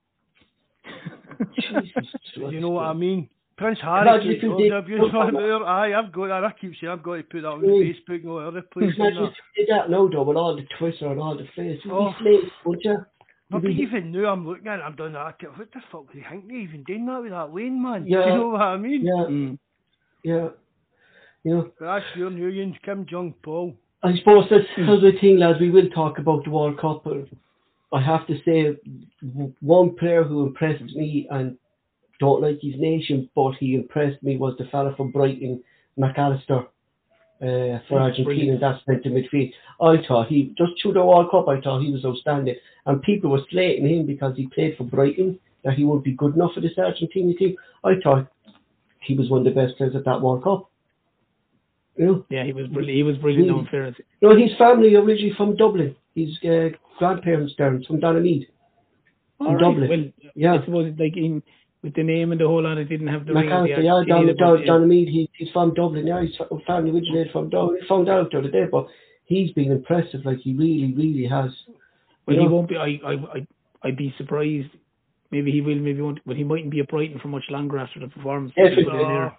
[2.51, 3.30] You know what I mean?
[3.62, 4.02] Prince Harry.
[4.10, 5.64] Imagine if you oh, did- have you saw him there?
[5.66, 6.44] Aye, I've got that.
[6.44, 7.82] I keep saying I've got to put that on Mm.
[7.82, 8.96] Facebook and all other places.
[8.98, 11.48] Imagine and if you did that now, though, with all the Twitter and all the
[11.56, 11.80] face.
[11.90, 12.10] Oh.
[12.10, 12.98] be slaves, wouldn't you?
[13.52, 15.36] But even now, I'm looking at it, I'm doing that.
[15.58, 18.06] What the fuck do you think they even doing that with that lane, man?
[18.08, 18.24] Yeah.
[18.24, 19.06] Do you know what I mean?
[19.06, 19.60] Yeah, Mm.
[20.24, 20.48] yeah.
[21.44, 23.76] You know, But that's your new Ian, Kim Jong Paul.
[24.04, 25.60] I suppose that's the thing, lads.
[25.60, 27.04] We will talk about the World Cup.
[27.04, 27.28] But
[27.94, 28.78] I have to say,
[29.60, 31.58] one player who impressed me and
[32.22, 35.64] don't like his nation, but he impressed me was the fella from Brighton,
[35.98, 36.60] Mac Allister,
[37.41, 38.57] uh, for Argentina.
[38.60, 39.52] That's centre midfield.
[39.81, 41.48] I thought he just through the World Cup.
[41.49, 45.39] I thought he was outstanding, and people were slating him because he played for Brighton.
[45.64, 47.56] That he wouldn't be good enough for this Argentina team.
[47.84, 48.27] I thought
[49.02, 50.69] he was one of the best players at that World Cup.
[51.98, 52.26] You know.
[52.30, 52.98] Yeah, he was brilliant.
[52.98, 53.48] He was brilliant.
[53.49, 53.61] Really?
[53.64, 53.95] No fairness.
[54.49, 55.95] His family originally from Dublin.
[56.15, 58.48] His uh, grandparents there from Donamead.
[59.39, 59.89] All From right, Dublin.
[59.89, 60.53] Well, Yeah.
[60.53, 61.41] I suppose like in
[61.84, 63.45] with the name and the whole lot, it didn't have the ring.
[63.45, 66.06] of the Mac Allister, yeah, Argentina, Don, but Don, it- Donamead, he, he's from Dublin.
[66.08, 67.78] Yeah, his fa- family originated from Dublin.
[67.82, 68.88] We found out the other day, but
[69.26, 70.22] he's been impressive.
[70.26, 71.52] Like he really, really has.
[72.28, 72.53] Well, You he know?
[72.53, 72.78] won't be.
[72.78, 73.48] I, I, I,
[73.84, 74.70] I'd be surprised.
[75.32, 75.76] Maybe he will.
[75.76, 76.20] Maybe he won't.
[76.26, 78.53] But he mightn't be at Brighton for much longer after the performance.
[78.56, 78.84] Definitely.
[78.84, 79.38] He's been there,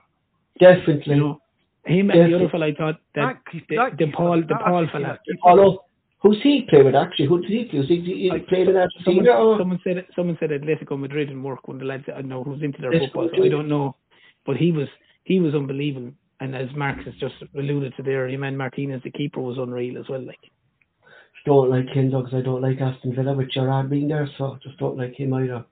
[0.58, 1.14] Definitely.
[1.14, 1.40] You know,
[1.84, 2.66] him and the other fella.
[2.66, 5.18] I thought that That keep- the, that the Paul, the Paul keeper- fella.
[5.42, 5.84] Follow.
[6.22, 7.26] Who's he play with actually?
[7.26, 7.78] Who did he play?
[7.80, 8.74] Was he, he I- played in
[9.04, 9.32] Someone, Argentina?
[9.32, 12.28] or- someone said it, someone said Atletico Madrid and work when the lads I don't
[12.28, 13.28] know who's into their football.
[13.36, 13.96] So I don't know,
[14.46, 14.88] but he was
[15.24, 16.12] he was unbelievable.
[16.40, 20.08] And as Mark's has just alluded to there, Emi Martinez, the keeper, was unreal as
[20.08, 20.22] well.
[20.22, 20.38] Like
[21.44, 24.52] don't like him though, 'cause I don't like Aston Villa with Gerrard being there, so
[24.52, 25.64] I just don't like him either.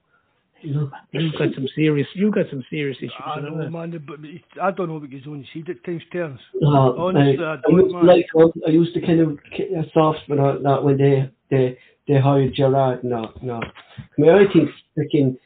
[0.62, 3.12] You you've got some serious, you've got some serious issues.
[3.24, 4.18] I you know man, but
[4.62, 6.40] I don't know what goes on his head at times turns.
[6.62, 8.26] Uh, Honestly, I, I I don't, used to like
[8.66, 12.20] I used to kind of ki- uh, soft but not that when they they they
[12.20, 13.02] hired Gerrard.
[13.04, 13.60] No, no.
[13.62, 15.36] I mean, I think freaking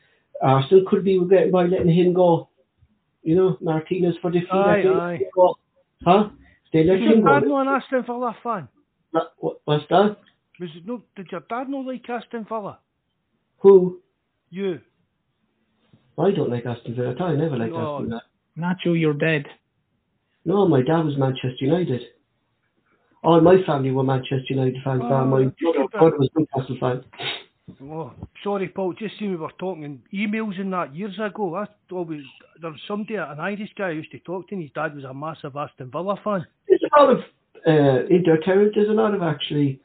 [0.42, 2.48] Arsenal could be regretting by letting him go.
[3.22, 4.40] You know, Martinez for the.
[4.50, 5.14] Aye, that aye.
[5.16, 5.56] him go.
[6.04, 6.28] Huh?
[6.72, 7.48] They let Did your him dad go.
[7.48, 8.68] know an Aston Villa fan?
[9.12, 10.16] That- what- What's that?
[10.60, 11.02] Was it no?
[11.16, 12.78] Did your dad know like Aston Villa?
[13.58, 14.00] Who?
[14.50, 14.80] You?
[16.18, 17.10] I don't like Aston Villa.
[17.10, 17.28] at all.
[17.28, 17.96] I never liked No.
[17.96, 18.20] Aston
[18.56, 18.76] Villa.
[18.84, 19.46] You, you're dead.
[20.44, 22.02] No, my dad was Manchester United.
[23.22, 25.02] All my family were Manchester United fans.
[25.04, 25.44] Oh, my
[25.90, 27.04] brother, was Newcastle fan.
[27.82, 28.12] Oh,
[28.42, 28.92] sorry, Paul.
[28.92, 31.54] Just see we were talking emails and that years ago.
[31.54, 32.20] I always
[32.60, 35.04] there was somebody, an Irish guy, I used to talk to, and his dad was
[35.04, 36.46] a massive Aston Villa fan.
[36.68, 37.18] There's a lot of
[37.66, 38.38] uh, in their.
[38.44, 39.80] There's a lot of actually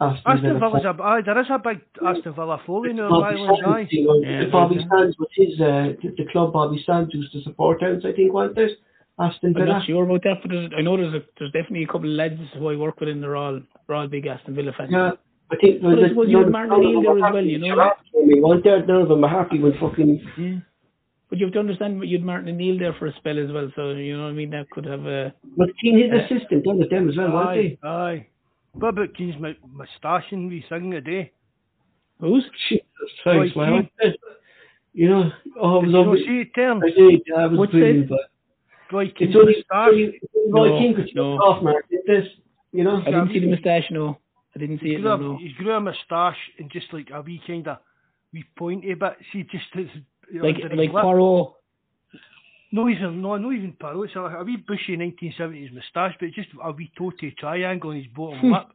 [0.00, 3.36] Aston, Aston Villa Villa's a aye, there is a big Aston Villa following in Bobby
[3.40, 3.72] Ireland, aye.
[3.82, 4.86] Sands, you know, Yeah, the Bobby yeah.
[4.96, 8.32] Sands was his uh, the, the club Bobby Sands used to support Towns, I think,
[8.32, 8.78] wasn't it?
[9.20, 11.86] Aston I'm not sure about that, but there's, I know there's a, there's definitely a
[11.88, 14.72] couple of lads who I work with and they're all they're all big Aston Villa
[14.78, 14.90] fans.
[14.92, 15.10] Yeah,
[15.50, 17.32] I think But I there's suppose none- you had Martin none of O'Neill there as
[17.34, 17.66] well, you know.
[17.66, 18.86] with Gerrard, weren't there?
[18.86, 20.58] None of them are happy with fucking Yeah.
[21.28, 23.68] But you have to understand, you had Martin O'Neill there for a spell as well,
[23.74, 24.50] so you know what I mean.
[24.50, 25.34] That could have a.
[25.56, 27.78] was Keane his Uh, assistant done with them as well, wasn't he?
[27.82, 28.26] aye.
[28.72, 31.32] What about Keane's m- moustache and wee thing today?
[32.20, 32.44] Who's?
[32.68, 32.84] Jesus
[33.24, 33.88] Roy Christ, man.
[34.92, 35.30] You know,
[35.60, 36.24] oh, it Did was you not lovely.
[36.26, 36.48] see it?
[36.56, 38.08] I did, yeah, it was What's brilliant, it?
[38.08, 38.30] but
[38.92, 39.88] Roy Keane's it's only, it's moustache.
[39.88, 40.20] only
[40.52, 41.36] Roy No, Keane could no.
[41.36, 41.42] no.
[41.42, 41.84] off, Mark.
[41.90, 42.26] It's this,
[42.72, 43.00] you know.
[43.06, 43.84] I didn't see the moustache.
[43.90, 44.18] No,
[44.56, 45.00] I didn't see He it.
[45.02, 45.36] grew, No, a, no.
[45.38, 47.78] he grew a moustache and just like a wee kind of
[48.32, 49.16] wee pointy bit.
[49.32, 49.88] See, just his,
[50.42, 51.02] Like like lip.
[51.02, 51.54] Poirot.
[52.70, 54.10] No, he's a, no, not even Parrot.
[54.10, 58.06] It's a, a wee bushy 1970s moustache, but just a wee toty triangle on his
[58.14, 58.52] bottom hmm.
[58.52, 58.66] lip.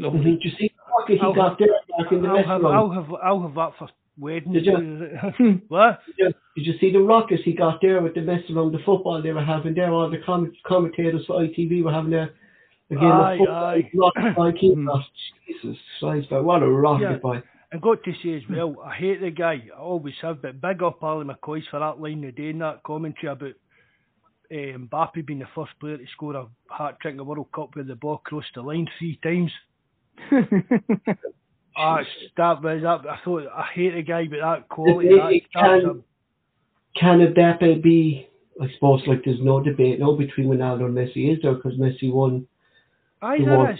[0.00, 0.32] Lovely.
[0.32, 2.64] Did you see the rocket he got there back in the I'll have.
[2.64, 3.88] I'll have, I'll have that for
[4.18, 4.64] weddings.
[4.64, 4.74] Did
[5.38, 5.52] hmm.
[5.68, 6.00] what?
[6.06, 8.78] Did you, did you see the rockets he got there with the mess around the
[8.78, 9.92] football they were having there?
[9.92, 12.34] All the com- commentators for ITV were having there.
[12.90, 14.32] Again, Aye, the football aye.
[14.36, 14.88] by Oh, hmm.
[15.46, 17.16] Jesus Christ, but what a rocket Yeah.
[17.18, 17.42] boy.
[17.72, 19.62] I got to say as well, I hate the guy.
[19.74, 23.32] I always have, but big up Ally McCoist for that line today in that commentary
[23.32, 23.54] about
[24.50, 27.76] uh, Mbappe being the first player to score a hat trick in the World Cup
[27.76, 29.52] with the ball crossed the line three times.
[31.76, 32.00] Ah,
[32.36, 33.08] that was that.
[33.08, 36.02] I thought I hate the guy, but that quality, It- that,
[36.94, 38.26] can- Mbappe be,
[38.60, 41.54] I suppose, like there's no debate now between Ronaldo and Messi, is there?
[41.54, 42.46] Because Messi won.
[43.22, 43.78] aye, the there is.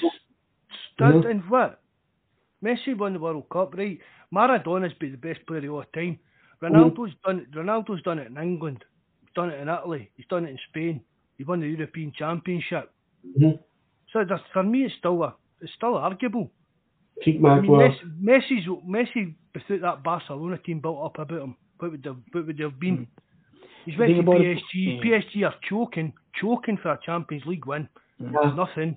[0.98, 1.26] That.
[1.26, 1.79] And what?
[2.64, 3.98] Messi won the World Cup, right?
[4.30, 6.18] Maradona's been the best player of all time.
[6.62, 7.46] Ronaldo's done.
[7.54, 8.84] Ronaldo's done it in England.
[9.20, 10.10] He's done it in Italy.
[10.16, 11.00] He's done it in Spain.
[11.38, 12.92] He won the European Championship.
[13.26, 13.58] Mhm.
[14.12, 16.50] So that's, for me, it's still a, it's still arguable.
[17.20, 17.70] I think I mean.
[17.70, 22.46] Messi, Messi's Messi without that Barcelona team built up about him, what would they, what
[22.46, 23.06] would they have been?
[23.84, 24.62] He's went to PSG.
[24.74, 25.00] yeah.
[25.02, 27.88] PSG are choking, choking for a Champions League win.
[28.18, 28.52] Yeah.
[28.54, 28.96] Nothing.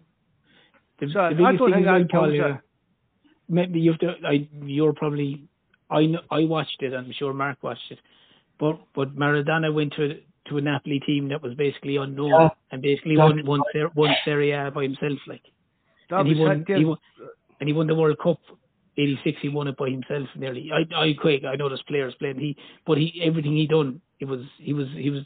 [1.00, 2.60] The, So, I the biggest don't think that counts it.
[3.50, 4.16] Maybe you have to.
[4.26, 5.44] I you're probably.
[5.90, 6.94] I I watched it.
[6.94, 8.00] and I'm sure Mark watched it,
[8.60, 12.50] but but Maradona went to to a Napoli team that was basically unknown Yeah.
[12.72, 15.20] and basically won won Ser- won Serie A by himself.
[15.28, 15.44] Like
[16.10, 16.98] and he won, he won
[17.60, 18.40] and he won the World Cup.
[18.96, 22.40] 86 he won it by himself nearly I I quick I know there's players playing
[22.40, 22.56] he
[22.86, 25.24] but he everything he done it was he was he was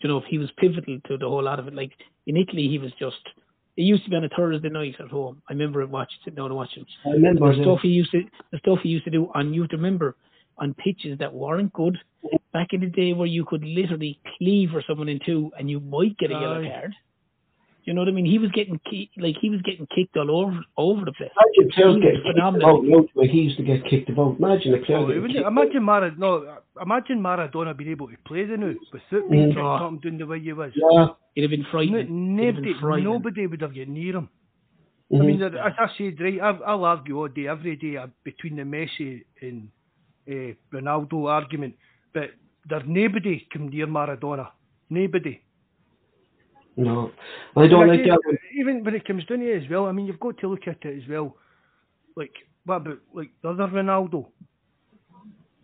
[0.00, 1.92] you know he was pivotal to the whole lot of it like
[2.26, 3.22] in Italy he was just
[3.78, 5.40] it used to be on a Thursday night at home.
[5.48, 6.84] I remember watching sitting down and watching.
[7.06, 9.68] I remember the stuff he used to the stuff he used to do on you
[9.70, 10.16] remember
[10.58, 11.96] on pitches that weren't good
[12.52, 16.18] back in the day where you could literally cleaver someone in two and you might
[16.18, 16.92] get a yellow card.
[17.88, 18.26] You know what I mean?
[18.26, 21.30] He was getting ki- like he was getting kicked all over over the place.
[21.40, 22.70] Imagine players He getting kicked phenomenal.
[22.70, 22.84] about.
[22.84, 24.36] No, where he used to get kicked about.
[24.38, 26.18] Imagine a player Oh, getting even- kicked imagine Maradona.
[26.18, 26.30] No,
[26.82, 29.54] imagine Maradona being able to play the now without being Mm.
[29.54, 29.84] kicked Oh.
[29.86, 30.72] up and doing the way he was.
[30.76, 31.08] Yeah.
[31.34, 31.94] It'd have been No, frightening.
[32.00, 33.04] It'd have nobody, been frightening.
[33.12, 34.28] nobody would have got near him.
[35.10, 35.26] I Mhm.
[35.26, 38.64] mean, as I said, right, I'll, I'll argue all day, every day uh, between the
[38.64, 39.68] Messi and
[40.28, 41.74] uh, Ronaldo argument,
[42.12, 42.28] but
[42.68, 44.48] there's nobody come near Maradona.
[44.90, 45.40] Nobody.
[46.76, 47.10] No.
[47.56, 48.38] I don't And like again, that one.
[48.58, 50.68] Even when it comes down to it as well, I mean, you've got to look
[50.68, 51.36] at it as well.
[52.16, 52.32] Like,
[52.64, 54.26] what about like the other Ronaldo?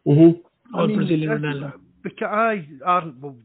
[0.07, 0.41] Mhm.
[0.75, 1.73] Oh, Brazilian Ronaldo.
[2.03, 3.37] Because I, R, well,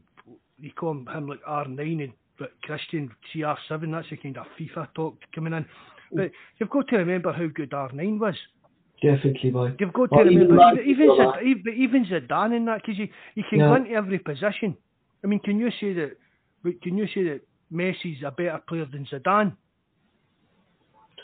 [0.58, 4.88] you call him, him like R9 and but Christian CR7, that's the kind of FIFA
[4.94, 5.64] talk coming in.
[6.12, 8.34] But you've got to remember how good R9 was.
[9.02, 9.74] Definitely, boy.
[9.78, 12.82] You've got to Or even remember, Randy even, even, Zid- even, even Zidane in that,
[12.82, 13.68] because you, you can Yeah.
[13.68, 14.76] go into every position.
[15.22, 16.16] I mean, can you say that,
[16.62, 17.40] but can you say that
[17.72, 19.56] Messi's a better player than Zidane?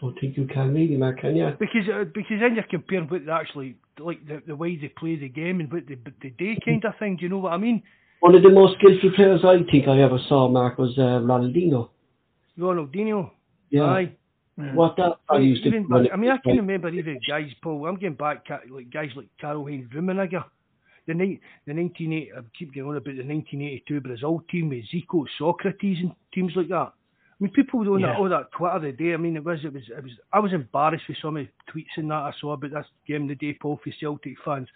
[0.01, 1.53] Don't think you can really, Mark, can you?
[1.59, 5.17] Because uh, because then you're comparing what they actually, like the, the way they play
[5.17, 7.57] the game and what they, they do kind of thing, do you know what I
[7.57, 7.83] mean?
[8.21, 11.91] One of the most skillful players I think I ever saw, Mark, was uh, Ronaldinho.
[12.59, 13.31] Ronaldinho.
[13.71, 13.85] Yeah.
[13.85, 14.13] Aye.
[14.57, 17.19] What that I used to even when back, I mean, I can like- remember even
[17.29, 17.87] guys, Paul.
[17.87, 20.43] I'm getting back like guys like Karl Heinz Rummenigge,
[21.07, 22.33] the ni- the 1980.
[22.33, 26.69] I keep going on about the 1982 Brazil team with Zico, Socrates, and teams like
[26.69, 26.93] that.
[26.93, 28.13] I mean, people doing Yeah.
[28.13, 29.13] that all that Twitter the day.
[29.15, 30.13] I mean, it was it was it was.
[30.33, 33.27] I was embarrassed with some of the tweets and that I saw about this game
[33.29, 34.69] the day, Paul, for Celtic fans.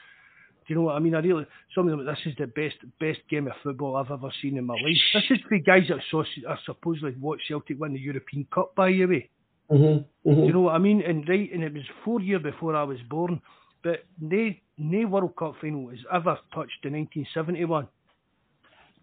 [0.67, 1.15] Do you know what I mean?
[1.15, 2.07] I really some of them.
[2.07, 4.97] This is the best best game of football I've ever seen in my life.
[5.15, 8.93] This is the guys that saw, are supposedly watched Celtic win the European Cup, by
[8.93, 9.29] the way.
[9.71, 10.47] Mhm, Do mhm.
[10.47, 11.01] you know what I mean?
[11.01, 13.41] And right, and it was four years before I was born,
[13.83, 17.87] but no, no World Cup final has ever touched the 1971.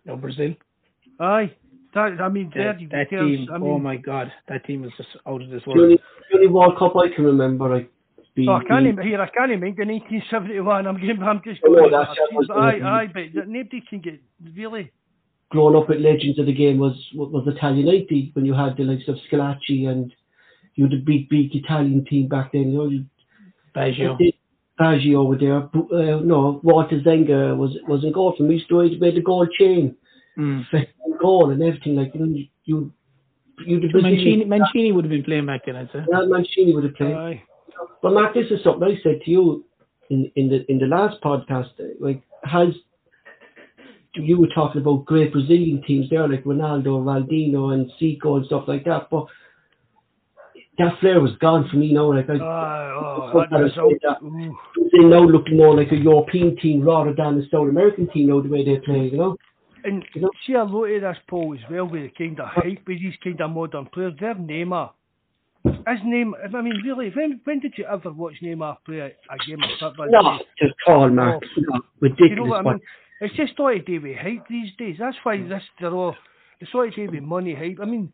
[0.05, 0.53] No Brazil.
[1.19, 1.51] Aye,
[1.93, 3.47] that I mean, That, that team.
[3.53, 5.81] I mean, oh my God, that team was just out of this The world.
[5.83, 5.99] only,
[6.31, 7.91] the only World Cup I can remember, like,
[8.35, 9.21] being, oh, I can't being- even here.
[9.21, 10.85] I can't even the 1971.
[10.87, 11.91] I'm getting, I'm just Oh, going.
[11.91, 14.21] that's- that was but aye, aye, but nobody can get
[14.55, 14.91] really.
[15.49, 18.83] growing up with legends of the game was was Italian 90 when you had the
[18.83, 20.13] likes of Schillaci and
[20.75, 22.69] you had the big big Italian team back then.
[22.71, 23.05] You know, you,
[23.73, 24.17] Baggio.
[24.79, 25.57] Baggio over there.
[25.57, 28.61] Uh, no, Walter Zenga was was in goal for me.
[28.65, 29.95] Stories made the goal chain,
[30.37, 30.63] Mm.
[31.21, 32.45] goal and everything like you.
[32.65, 32.93] You
[33.65, 35.99] you, Mancini, Mancini would have been playing back then, I'd say.
[36.11, 37.15] Yeah, Mancini would have played.
[37.15, 37.43] Aye,
[38.03, 39.65] But Mark, this is something I said to you
[40.11, 41.69] in, in the in the last podcast.
[41.99, 42.69] Like, has
[44.13, 48.65] you were talking about great Brazilian teams there, like Ronaldo, Valdino, and Zico and stuff
[48.67, 49.09] like that.
[49.09, 49.25] But
[50.77, 52.13] that flair was gone for me now.
[52.13, 52.91] Like, I, aye,
[53.33, 53.93] oh, I result.
[54.01, 54.23] said that.
[54.25, 54.57] ooh.
[54.75, 58.41] Brazil now looking more like a European team rather than a South American team now
[58.41, 59.09] the way they play.
[59.11, 59.37] You know.
[59.83, 62.47] And You know- see a lot of this, Paul, as well, with the kind of
[62.49, 64.13] hype with these kind of modern players.
[64.19, 64.91] Their Neymar.
[65.63, 69.37] His name, I mean, really, when when did you ever watch Neymar play a, a
[69.45, 70.07] game of football?
[70.09, 71.43] No, just call Mark.
[71.67, 71.79] Oh.
[72.01, 72.79] No, You know what I mean?
[73.19, 74.97] It's just all to do with hype these days.
[74.99, 76.15] That's why this they're all
[76.59, 77.79] it's all to do with money hype.
[77.81, 78.13] I mean,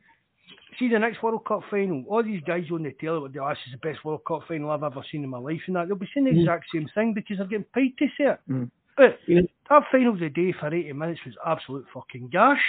[0.80, 3.58] see the next World Cup final, all these guys on the telly with oh, this
[3.68, 5.98] is the best World Cup final I've ever seen in my life and that they'll
[5.98, 6.40] be saying the Mhm.
[6.42, 8.40] exact same thing because they're getting paid to say it.
[8.50, 8.70] Mm.
[8.98, 9.42] But Yeah.
[9.70, 12.64] that final today for eighty minutes was absolute fucking gash.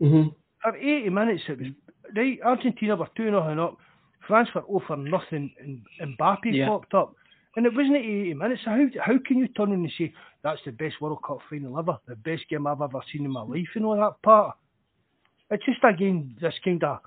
[0.00, 0.28] hmm
[0.62, 1.68] For eighty minutes it was
[2.16, 3.78] right, Argentina were two nothing up,
[4.26, 5.84] France were over nothing and
[6.18, 6.66] Mbappe Yeah.
[6.68, 7.14] popped up.
[7.56, 8.62] And it wasn't 80 minutes.
[8.64, 11.98] So how how can you turn and say that's the best World Cup final ever,
[12.06, 14.56] the best game I've ever seen in my life and all that part?
[15.50, 16.98] It's just again this kind of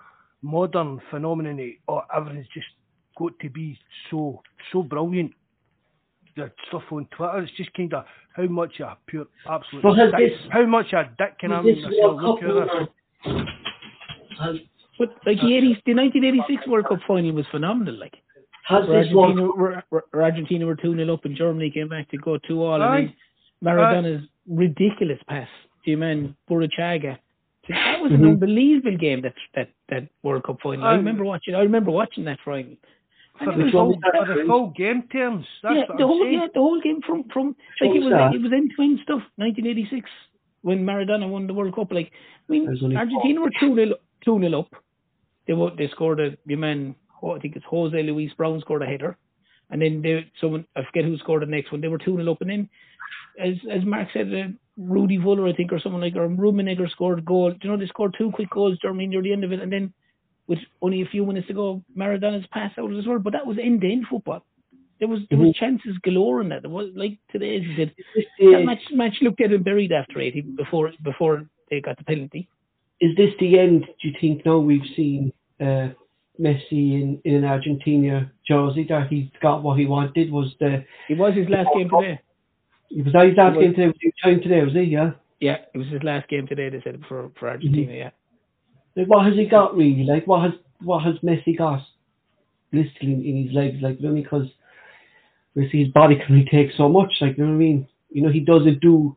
[0.42, 1.60] modern phenomenon.
[1.60, 2.68] Eh, of, oh, everything's just
[3.18, 3.78] got to be
[4.10, 4.42] so
[4.72, 5.32] so brilliant.
[6.36, 8.06] The stuff on Twitter, it's just kind of
[8.36, 11.66] how much a pure absolute Well, dick, this- how much a dick can I Has
[11.66, 12.88] make this myself World look Cup at
[13.26, 14.62] this.
[15.00, 18.00] But like the 80, the 1986 World Cup final was phenomenal.
[18.00, 18.16] Like
[18.68, 21.72] has where this World Argentina, were, were, where Argentina were two 0 up and Germany
[21.72, 22.82] came back to go two all.
[22.82, 22.98] Aye.
[23.00, 23.16] And then
[23.64, 25.48] Maradona's ridiculous pass
[25.86, 27.18] to your man Burruchaga.
[27.70, 28.30] That was an Mhm.
[28.34, 29.22] unbelievable game.
[29.22, 30.86] That that that World Cup final.
[30.86, 31.56] I remember watching.
[31.56, 32.76] I remember watching that final.
[33.40, 34.48] For And it the, was full, for the true?
[34.48, 36.34] full game terms, that's yeah, the whole saying.
[36.34, 38.34] yeah, the whole game from from like it was that.
[38.34, 39.22] it was end to end stuff.
[39.36, 40.10] 1986
[40.62, 41.92] when Maradona won the World Cup.
[41.92, 43.94] Like I mean, There's only Argentina were two nil
[44.26, 44.74] two nil up.
[45.46, 46.96] They were, they scored a your man.
[47.22, 49.18] oh, I think it's Jose Luis Brown scored a header,
[49.70, 51.82] and then they someone I forget who scored the next one.
[51.82, 52.70] They were two nil up, and then
[53.40, 54.48] as as Mark said, uh,
[54.78, 57.52] Rudi Voller I think or someone like or Rummenigge scored a goal.
[57.52, 59.72] Do you know they scored two quick goals Germany near the end of it, and
[59.72, 59.94] then
[60.48, 63.20] with only a few minutes to go, Maradona's pass out as well.
[63.20, 64.46] But that was end to end football.
[65.00, 66.64] There was there was chances galore in that.
[66.64, 67.96] It was like today, as you said,
[68.40, 72.48] that match match looked dead and buried after eighty before before they got the penalty.
[73.00, 73.86] is this the end?
[74.02, 75.90] Do you think now we've seen uh,
[76.40, 80.32] Messi in, in an Argentina jersey that he got what he wanted?
[80.32, 82.20] Was the It was his last game today.
[82.92, 83.88] Was that his last was- game today?
[83.88, 84.64] Was he time today?
[84.64, 84.82] Was he?
[84.84, 85.12] Yeah.
[85.40, 86.70] Yeah, it was his last game today.
[86.70, 87.94] They said for for Argentina.
[87.94, 88.10] Yeah,
[88.96, 90.04] Like what has he got really?
[90.04, 91.82] Like what has what has Messi got
[92.72, 93.78] realistically in, his legs?
[93.82, 94.48] Like you know, because
[95.72, 97.12] see his body can only take so much.
[97.22, 97.88] Like you know what I mean?
[98.10, 99.16] You know he doesn't do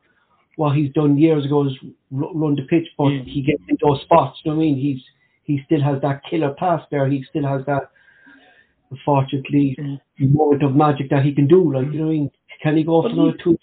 [0.56, 1.72] what he's done years ago is
[2.10, 3.24] run the pitch, but Mm.
[3.24, 4.40] he gets in those spots.
[4.44, 4.76] You know what I mean?
[4.76, 5.02] He's
[5.44, 7.08] he still has that killer pass there.
[7.08, 7.90] He still has that
[8.90, 10.00] unfortunately Mm.
[10.34, 11.72] moment of magic that he can do.
[11.72, 12.30] Like you know what I mean?
[12.62, 13.58] Can he go for another he- two?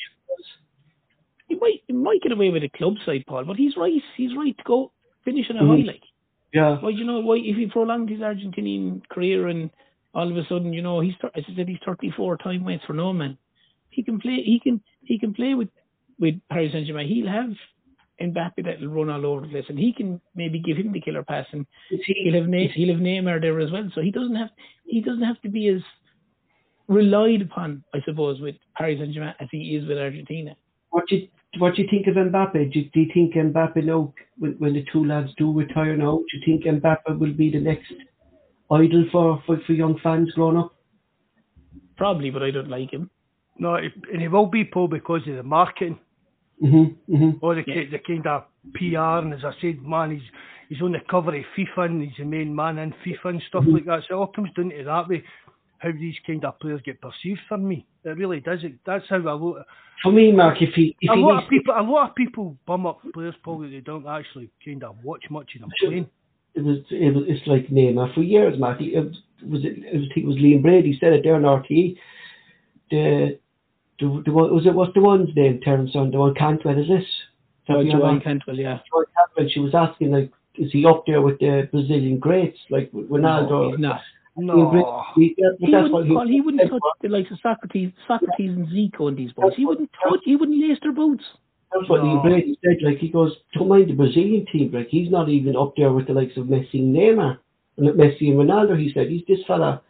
[1.47, 3.45] he might he might get away with a club side, Paul.
[3.45, 3.93] But he's right.
[4.15, 4.91] He's right to go
[5.23, 5.67] finish on a Mhm.
[5.81, 5.85] high.
[5.93, 6.03] Like
[6.53, 6.79] Yeah.
[6.81, 9.69] why you know why if he prolonged his Argentinian career and
[10.13, 12.93] all of a sudden you know he's as I said he's 34 time waits for
[12.93, 13.37] no man.
[13.89, 14.41] He can play.
[14.43, 15.69] He can he can play with
[16.19, 17.07] with Paris Saint Germain.
[17.07, 17.55] He'll have
[18.19, 21.23] Mbappe that'll run all over the place, and he can maybe give him the killer
[21.23, 23.87] pass, and he- he'll have Ne- he'll have Neymar there as well.
[23.91, 24.49] So he doesn't have
[24.85, 25.83] he doesn't have to be as
[26.87, 30.55] relied upon, I suppose, with Paris Saint Germain as he is with Argentina.
[30.89, 31.27] What do you
[31.59, 32.71] what do you think of Mbappe?
[32.73, 36.17] Do you, do you think Mbappe now, when, when the two lads do retire now,
[36.17, 37.91] do you think Mbappe will be the next
[38.69, 40.75] idol for, for, for young fans growing up?
[41.95, 43.09] Probably, but I don't like him.
[43.57, 45.99] No, and he will be Paul because of the marketing
[46.63, 47.15] Mm-hmm.
[47.15, 47.29] mm-hmm.
[47.41, 47.83] or the Yeah.
[47.91, 49.23] the kind of PR.
[49.23, 50.21] And as I said, man, he's
[50.69, 53.63] he's on the cover of FIFA and he's the main man in FIFA and stuff
[53.63, 53.73] Mm-hmm.
[53.75, 54.03] like that.
[54.09, 55.23] So it all comes down to that way.
[55.79, 58.63] How these kind of players get perceived for me, it really does.
[58.63, 59.65] It, that's how I look.
[60.03, 62.57] For me, Mark, if he if a he lot of people, a lot of people
[62.65, 65.89] bum up players probably they don't actually kind of watch much of them Sure.
[65.89, 66.09] playing.
[66.55, 68.79] it was it was it's like Neymar for years, Mark.
[68.81, 68.99] It
[69.45, 71.97] was it, it was, I think it was Liam Brady said it there on RTE.
[72.91, 73.39] The
[73.99, 75.59] the, the one was it what's the one's name?
[75.61, 77.03] Terence on the one Cantwell is this?
[77.69, 78.23] Oh, Something like Joanne that?
[78.23, 78.77] Cantwell, yeah.
[78.91, 82.91] Joy Cantwell, she was asking like, is he up there with the Brazilian greats like
[82.91, 83.49] Ronaldo?
[83.49, 84.01] No, he's not.
[84.37, 89.07] No, he, He wouldn't, Paul, he wouldn't touch the likes of Socrates, Socrates and Zico
[89.07, 89.53] and these boys.
[89.55, 90.19] He wouldn't touch.
[90.23, 91.23] He wouldn't lace their boots.
[91.73, 92.21] That's what No.
[92.21, 92.77] Brady said.
[92.81, 94.71] Like he goes, don't mind the Brazilian team.
[94.71, 97.39] Like he's not even up there with the likes of Messi and Neymar,
[97.77, 98.79] and Messi and Ronaldo.
[98.79, 99.81] He said he's this fella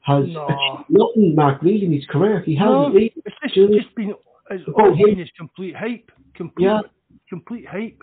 [0.00, 0.44] has No.
[0.46, 2.40] achieved nothing, Mark, really in his career.
[2.40, 3.12] He hasn't no, really.
[3.24, 4.14] it's just, Julian- just been
[4.50, 5.20] it's Oh, him.
[5.20, 6.80] is complete hype, complete, Yeah.
[7.28, 8.02] complete hype.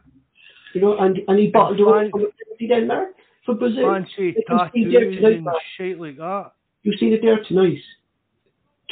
[0.73, 2.27] You know, and and he bottled away from
[2.67, 3.09] Denmark
[3.49, 3.93] for Brazil.
[3.93, 5.57] Fancy you see tattoos tonight, and Mark.
[5.77, 6.51] shit like that.
[6.83, 7.77] You've seen it there tonight.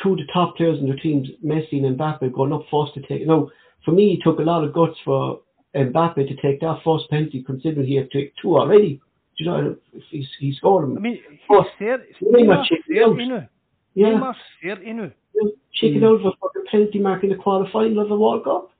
[0.01, 3.01] Two of the top players in their teams, Messi and Mbappe, going up first to
[3.01, 3.25] take.
[3.25, 3.49] No,
[3.83, 5.41] for me, it took a lot of guts for
[5.75, 9.01] Mbappe to take that first penalty, considering he had taken two already.
[9.37, 10.97] Do you know, if he's, he scored them.
[10.97, 11.39] I mean, he's.
[11.49, 13.17] Neymar Neymar's checked thirty out.
[13.17, 13.49] now.
[13.93, 15.11] yeah, Neymar's thirty now.
[15.33, 18.43] you know, chicken out a fucking penalty mark in the quarter final of the World
[18.43, 18.71] Cup.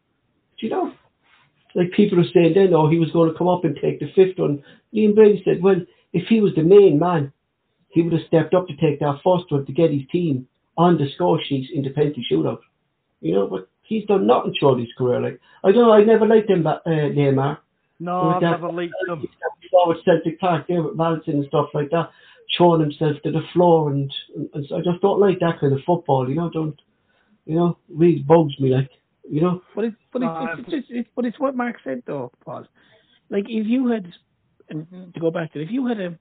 [0.59, 0.93] Do you know?
[1.77, 4.11] Like people are saying then, oh, he was going to come up and take the
[4.15, 4.63] fifth one.
[4.95, 5.79] Liam Brady said, well,
[6.11, 7.31] if he was the main man,
[7.89, 10.97] he would have stepped up to take that first one to get his team on
[10.97, 12.61] the score sheets in the penalty shootout.
[13.21, 15.21] You know, but he's done nothing throughout his career.
[15.21, 17.59] Like I don't know, I never liked him, uh, Neymar.
[17.99, 19.27] No, I've that- never liked him.
[19.85, 22.09] With Celtic Park there with Valson and stuff like that,
[22.57, 24.11] showing himself to the floor, and,
[24.53, 26.27] and so I just don't like that kind of football.
[26.27, 26.79] You know, don't
[27.45, 27.77] you know?
[27.87, 28.89] Really bugs me, like
[29.29, 29.61] you know.
[29.75, 32.65] But uh, it's but it's, it's, it's, it's, but it's what Mark said though, Paul.
[33.29, 34.11] Like if you had,
[34.69, 36.17] and to go back to it, if you had a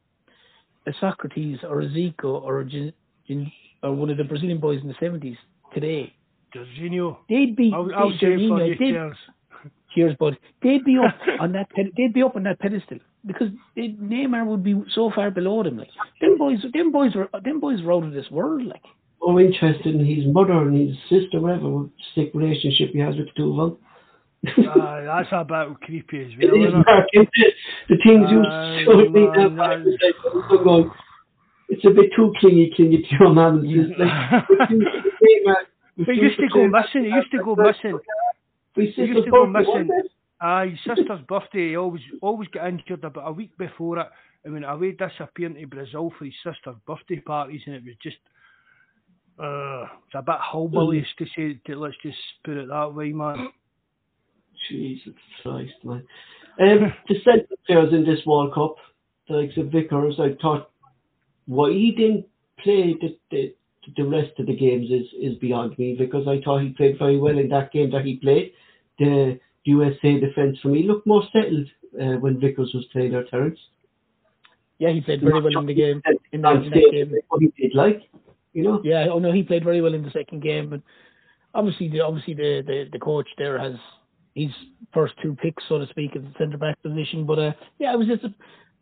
[0.87, 2.93] a Socrates or a Zico or a Gin,
[3.27, 3.51] Gin,
[3.83, 5.37] or one of the Brazilian boys in the seventies
[5.74, 6.15] today,
[6.55, 7.19] Jairzinho.
[7.28, 9.19] they'd be I'll, I'll say it for Jairzinho, they'd, Terence.
[9.95, 10.37] cheers, bud.
[10.62, 12.99] They'd be up on that they'd be up on that pedestal.
[13.27, 15.78] because Neymar would be so far below them.
[15.78, 15.89] Like
[16.20, 18.65] them boys, them boys were them boys were out of this world.
[18.65, 18.83] Like
[19.27, 23.32] more interested in his mother and his sister, whatever sick relationship he has with the
[23.36, 23.78] two of them.
[24.47, 26.55] uh, that's a bit creepy as well.
[26.55, 26.86] It is, isn't it?
[26.86, 27.55] Mark, isn't it?
[27.89, 30.03] The things you Uh, showed me that back, it's
[30.51, 30.90] like, going,
[31.69, 33.65] it's a bit too clingy, clingy to your mum.
[33.66, 35.57] It's like, with you- with me, man,
[35.97, 37.05] with But it you used to go missing.
[37.07, 37.98] It used to go missing.
[38.77, 39.89] It used to go missing.
[40.40, 41.70] Aye, his sister's birthday.
[41.70, 44.07] He always always get injured about a week before it.
[44.44, 48.19] I mean, away disappearing to Brazil for his sister's birthday parties, and it was just.
[49.39, 51.61] Uh, it's a bit hillbilly to say.
[51.67, 53.49] To, let's just put it that way, man.
[54.71, 56.05] Jesus Christ, man.
[56.59, 58.77] Um, the centre players in this World Cup,
[59.29, 60.71] the likes of Vickers, I thought
[61.47, 62.27] why he didn't
[62.59, 63.55] play the, the
[63.97, 67.19] the rest of the games is, is beyond me because I thought he played very
[67.19, 68.53] well in that game that he played.
[68.99, 71.69] The USA defence for me looked more settled
[72.01, 73.59] uh, when Vickers was playing there, Terence.
[74.79, 76.03] yeah, he played very well in the game.
[76.33, 77.15] In, the, in that game.
[77.29, 78.03] what he did like,
[78.57, 78.81] you know.
[78.83, 80.81] Yeah, oh no, he played very well in the second game, but
[81.55, 83.74] obviously the obviously the the, the coach there has
[84.35, 84.51] his
[84.93, 87.27] first two picks, so to speak, at the centre back position.
[87.27, 88.24] But uh, yeah, it was just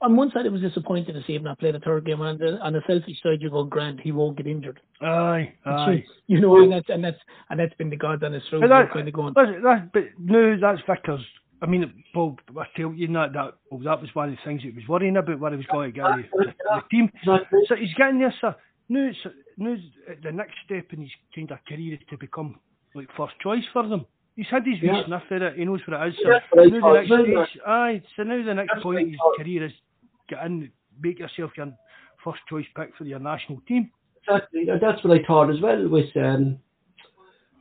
[0.00, 2.30] on one side it was disappointing to see him not play the third game, and
[2.30, 4.80] on the, on the selfish side you're going, Grant, he won't get injured.
[5.02, 6.04] Aye, aye.
[6.28, 7.18] You know, and that's and that's
[7.50, 8.62] and that's been the God honest truth.
[8.62, 9.34] But that, kind of going.
[9.36, 11.24] listen, that, but no, that's Vickers.
[11.62, 14.62] I mean, Paul, I tell you that that well, that was one of the things
[14.62, 17.10] he was worrying about where he was going to get the, the, the team.
[17.68, 18.54] So he's getting there, sir.
[18.88, 19.18] Now, it's,
[19.56, 22.58] now it's the next step in his kind of career is to become
[22.94, 24.06] like first choice for them.
[24.36, 25.04] He's had his wee Yeah.
[25.06, 25.56] sniff at it.
[25.56, 26.14] He knows what it is.
[26.22, 28.02] So what now the next stage, aye.
[28.16, 29.36] So now the next That's point in his thought.
[29.38, 29.72] career is
[30.28, 30.70] get in,
[31.00, 31.72] make yourself your
[32.24, 33.90] first choice pick for your national team.
[34.26, 34.66] Exactly.
[34.80, 36.58] That's what I thought as well with um,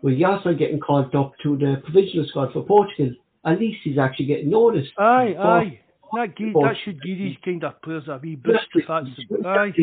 [0.02, 3.14] with Yasser getting called up to the provisional squad for Portugal.
[3.46, 4.92] At least he's actually getting noticed.
[4.98, 5.80] Aye, aye.
[6.14, 9.08] That, that should give these kind of players a wee boost if that's
[9.46, 9.74] aye.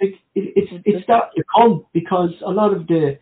[0.00, 3.18] It, it, it's it's that to come because a lot of the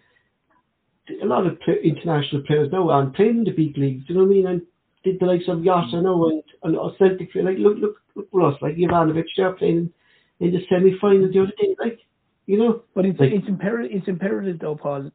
[1.23, 4.05] a lot of international players now aren't playing in the big leagues.
[4.09, 4.47] You know what I mean?
[4.47, 4.63] And
[5.05, 8.77] did the likes of Yasser now and and Celtic like look look look us like
[8.77, 9.93] Juranovic they're playing
[10.41, 11.99] in the semi final the other day like
[12.47, 15.11] you know But it's like- it's imperative it's imperative though, Paul,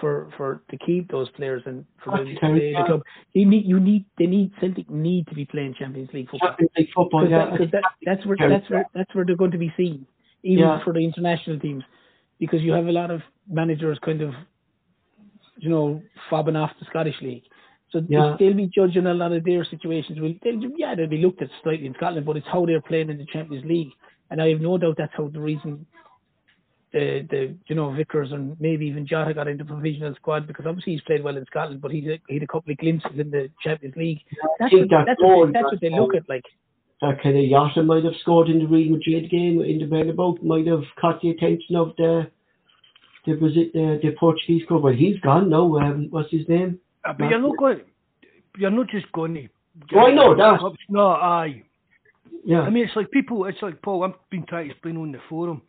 [0.00, 2.86] for for to keep those players and for them to Absolutely, stay the yeah.
[2.86, 3.02] club.
[3.34, 6.50] You need you need they need Celtic need to be playing Champions League football.
[6.50, 7.28] Champions League football.
[7.28, 10.06] Yeah, that, that, that's where that's where that's where they're going to be seen,
[10.42, 10.82] even Yeah.
[10.84, 11.84] for the international teams,
[12.38, 14.34] because you have a lot of managers kind of,
[15.58, 17.44] you know, fobbing off the Scottish league.
[17.90, 18.36] So Yeah.
[18.38, 20.18] they'll be judging a lot of their situations.
[20.20, 23.10] Well, they'll, yeah, they'll be looked at slightly in Scotland, but it's how they're playing
[23.10, 23.92] in the Champions League,
[24.30, 25.86] and I have no doubt that's how the reason.
[26.94, 30.92] The, the you know Vickers and maybe even Jota got into provisional squad because obviously
[30.92, 33.30] he's played well in Scotland, but he's a, he had a couple of glimpses in
[33.30, 34.20] the Champions League.
[34.58, 36.44] That's what, that that's, what, that's what they look at like.
[37.02, 40.40] That kind of Yasser might have scored in the Real Madrid game in the Bernabeu,
[40.42, 42.30] might have caught the attention of the
[43.26, 44.84] the was it the, the Portuguese club.
[44.84, 45.76] Well, he's gone now.
[45.78, 46.78] Um, what's his name?
[47.04, 47.80] Uh, But you're not going.
[48.56, 49.48] You're not just going to.
[49.94, 50.76] Oh, I know that.
[50.88, 51.62] No, aye.
[52.44, 53.44] Yeah, I mean, it's like people.
[53.46, 54.04] It's like Paul.
[54.04, 55.62] I've been trying to explain on the forum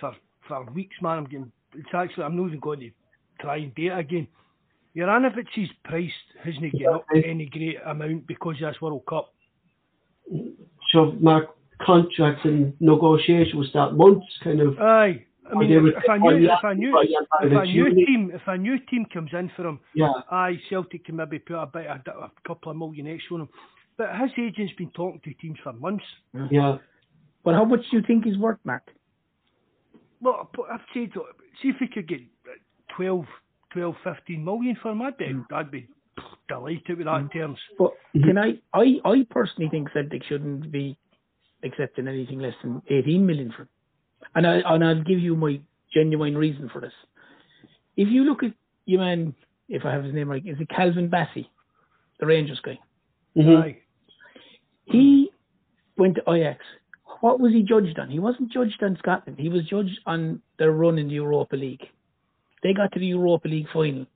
[0.00, 0.14] for
[0.48, 1.18] for weeks, man.
[1.18, 1.52] I'm getting.
[1.74, 2.24] It's actually.
[2.24, 2.90] I'm not even going to
[3.40, 4.28] try and date again.
[4.96, 6.12] Juranovic's price
[6.44, 9.33] hasn't up any great amount because of this World Cup.
[10.94, 11.50] So Mark
[11.82, 14.78] contracts and negotiation will start months, kind of.
[14.78, 15.26] Aye.
[15.50, 16.98] I mean, if, if I knew, if I knew,
[17.42, 21.04] if a new team, if a new team comes in for him, Yeah, aye, Celtic
[21.04, 23.48] can maybe put a bit, a, a couple of million extra on him.
[23.98, 26.04] But his agent's been talking to teams for months.
[26.50, 26.78] yeah.
[27.44, 28.90] But how much do you think he's worth, Mark?
[30.22, 31.10] Well, I've said,
[31.60, 32.20] see if we could get
[32.96, 33.26] 12,
[33.74, 35.44] 12 15 million for him, I'd be, mm.
[35.52, 35.86] I'd be
[36.48, 37.58] delighted with that in terms.
[37.78, 40.96] But can I, I, I personally think Celtic shouldn't be
[41.64, 43.68] accepting anything less than 18 million for him.
[44.34, 45.60] And, I, and I'll give you my
[45.92, 46.92] genuine reason for this.
[47.96, 48.52] If you look at
[48.86, 49.34] your man,
[49.68, 51.46] if I have his name right, is it Calvin Bassey,
[52.20, 52.78] the Rangers guy?
[53.36, 53.76] Mhm.
[54.86, 55.30] He
[55.96, 56.64] went to Ajax.
[57.20, 58.10] What was he judged on?
[58.10, 59.38] He wasn't judged on Scotland.
[59.38, 61.88] He was judged on their run in the Europa League.
[62.62, 64.06] They got to the Europa League final,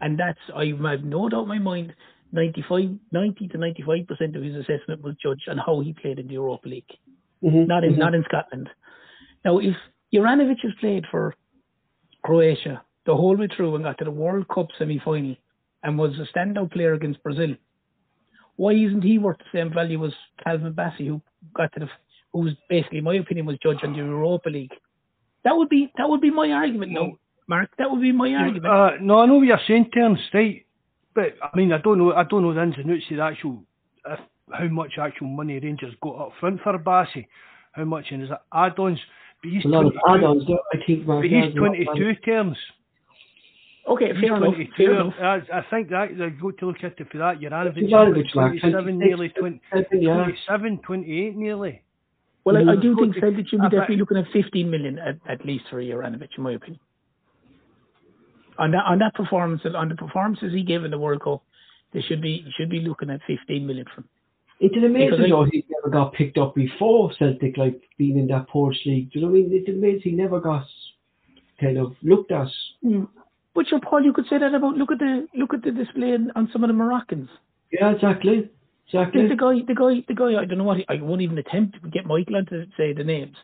[0.00, 1.94] and that's I have no doubt in my mind.
[2.32, 6.26] 95, 90 to 95 percent of his assessment was judged on how he played in
[6.26, 6.90] the Europa League,
[7.42, 7.66] Mhm.
[7.66, 7.98] not in Mhm.
[7.98, 8.68] not in Scotland.
[9.44, 9.76] Now, if
[10.12, 11.34] Juranovic has played for
[12.22, 15.36] Croatia the whole way through and got to the World Cup semi final
[15.82, 17.54] and was a standout player against Brazil,
[18.56, 20.12] why isn't he worth the same value as
[20.42, 21.20] Calvin Bassey, who
[21.54, 21.88] got to the,
[22.32, 24.74] who was basically, in my opinion, was judged on the Europa League?
[25.44, 26.90] That would be that would be my argument.
[26.92, 27.18] No,
[27.48, 28.66] Mark, that would be my argument.
[28.66, 30.64] Uh, no, I know what you're saying, Terence, right?
[31.14, 32.12] But I mean, I don't know.
[32.12, 33.62] I don't know the ins and outs of the actual
[34.06, 34.18] if
[34.52, 37.26] how much actual money Rangers got up front for Bassey,
[37.72, 38.98] how much and is it add-ons?
[39.42, 40.46] But he's A lot of 22 add-ons.
[40.46, 41.06] there, I think.
[41.06, 42.56] but he's 22 terms.
[43.88, 44.54] Okay, He's fair enough.
[44.54, 44.72] 22.
[44.76, 45.14] Fair enough.
[45.20, 47.38] I, I think that you've got to look at it for that.
[47.40, 49.60] Juranovic Juranovic, is Mark, 27, 26, nearly 20,
[50.04, 50.14] Yeah.
[50.14, 51.82] 27, 28 nearly.
[52.44, 54.98] Well, I, I do think Celtic should be I bet- definitely looking at 15 million
[54.98, 56.80] at, at least for Juranovic, in my opinion.
[58.58, 61.42] On that on that performance, on the performances he gave in the World Cup,
[61.92, 64.04] they should be should be looking at 15 million from.
[64.58, 68.26] It's did amaze Because though he never got picked up before Celtic, like being in
[68.28, 69.12] that Porsche league.
[69.12, 69.52] Do you know what I mean?
[69.52, 70.66] It did amaze he never got
[71.60, 72.48] kind of looked at.
[72.82, 73.04] Hmm.
[73.54, 76.14] But your Paul, you could say that about look at the look at the display
[76.14, 77.28] on, on some of the Moroccans.
[77.70, 78.50] Yeah, exactly.
[78.88, 79.28] Exactly.
[79.28, 80.40] the guy, the guy, the guy.
[80.40, 80.76] I don't know what.
[80.78, 83.36] He, I won't even attempt to get Michael on to say the names,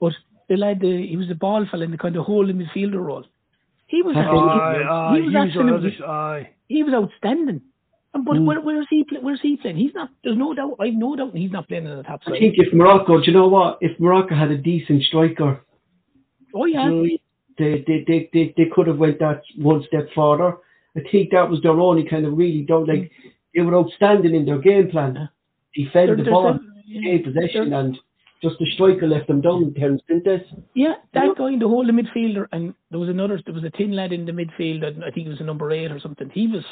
[0.00, 0.12] but
[0.48, 3.04] the lad, the, he was the ball fella in the kind of hole holding midfielder
[3.04, 3.24] role.
[3.88, 6.50] He was, Aye, Aye, aye, he was he was on absolutely, others, aye.
[6.68, 7.60] he was outstanding.
[8.14, 8.44] And but Mm.
[8.46, 9.04] where, where is he?
[9.20, 9.76] Where's he playing?
[9.76, 10.08] He's not.
[10.24, 10.76] There's no doubt.
[10.80, 12.34] I've no doubt he's not playing in the top side.
[12.34, 13.78] I think if Morocco, do you know what?
[13.82, 15.60] If Morocco had a decent striker,
[16.54, 16.84] oh yeah.
[16.88, 17.02] you know,
[17.58, 20.56] they, they, they, they, they could have went that one step further.
[20.96, 23.10] I think that was their only kind of really don't like
[23.54, 25.28] they were outstanding in their game plan.
[25.74, 27.98] Defend They're- the ball, seven- yeah, gain possession they're- and
[28.42, 30.44] just the striker left them down terms, didn't they?
[30.74, 33.40] Yeah, that guy in the whole the midfielder, and there was another.
[33.44, 35.70] There was a thin lad in the midfield, and I think he was a number
[35.72, 36.30] eight or something.
[36.32, 36.64] He was,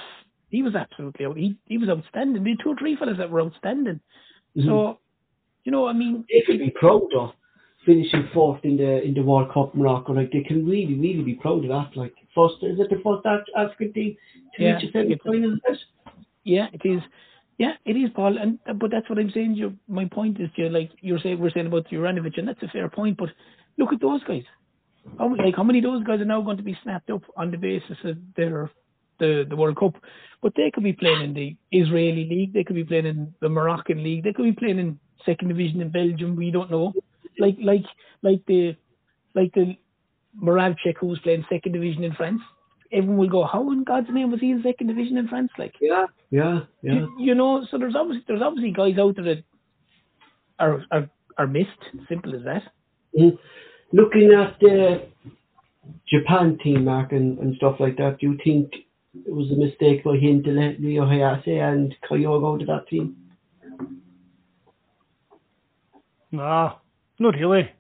[0.51, 1.27] he was absolutely.
[1.35, 2.45] He he was outstanding.
[2.45, 4.01] There were two or three fellas that were outstanding.
[4.57, 4.69] Mm-hmm.
[4.69, 4.99] So,
[5.65, 7.31] you know, I mean, They could be proud of
[7.85, 10.13] finishing fourth in the in the World Cup Morocco.
[10.13, 11.97] Like they can really, really be proud of that.
[11.97, 14.17] Like first is it the first Af- African team
[14.57, 15.59] to Yeah, reach a semi final?
[16.45, 17.03] yeah, it is.
[17.59, 18.37] Yeah, it is, Paul.
[18.39, 19.55] And but that's what I'm saying.
[19.55, 22.69] You, my point is, you like you're saying we're saying about Juranovic, and that's a
[22.69, 23.17] fair point.
[23.17, 23.31] But
[23.79, 24.45] look at those guys.
[25.19, 27.51] How, like how many of those guys are now going to be snapped up on
[27.51, 28.71] the basis of their
[29.19, 29.95] the the World Cup?
[30.43, 32.53] But they could be playing in the Israeli league.
[32.53, 34.25] They could be playing in the Moroccan league.
[34.25, 36.37] They could be playing in second division in Belgium.
[36.37, 36.93] We don't know.
[37.39, 37.85] Like like
[38.23, 38.77] like the
[39.35, 39.77] like the
[40.43, 42.43] Moravcik who's playing second division in France.
[42.93, 45.51] Everyone will go, how in God's name was he in second division in France?
[45.59, 46.93] Like, Yeah, yeah, yeah.
[46.95, 49.45] you, you know, so there's obviously there's obviously guys out there that
[50.59, 51.83] are are, are missed.
[52.09, 52.63] Simple as that.
[53.19, 53.39] Mhm.
[53.93, 55.07] Looking at the
[56.09, 58.73] Japan team, Mark, and, and stuff like that, do you think
[59.15, 63.17] it was a mistake by him to let Reo Hatate and Kyogo to that team?
[66.33, 66.75] Nah,
[67.19, 67.71] not really.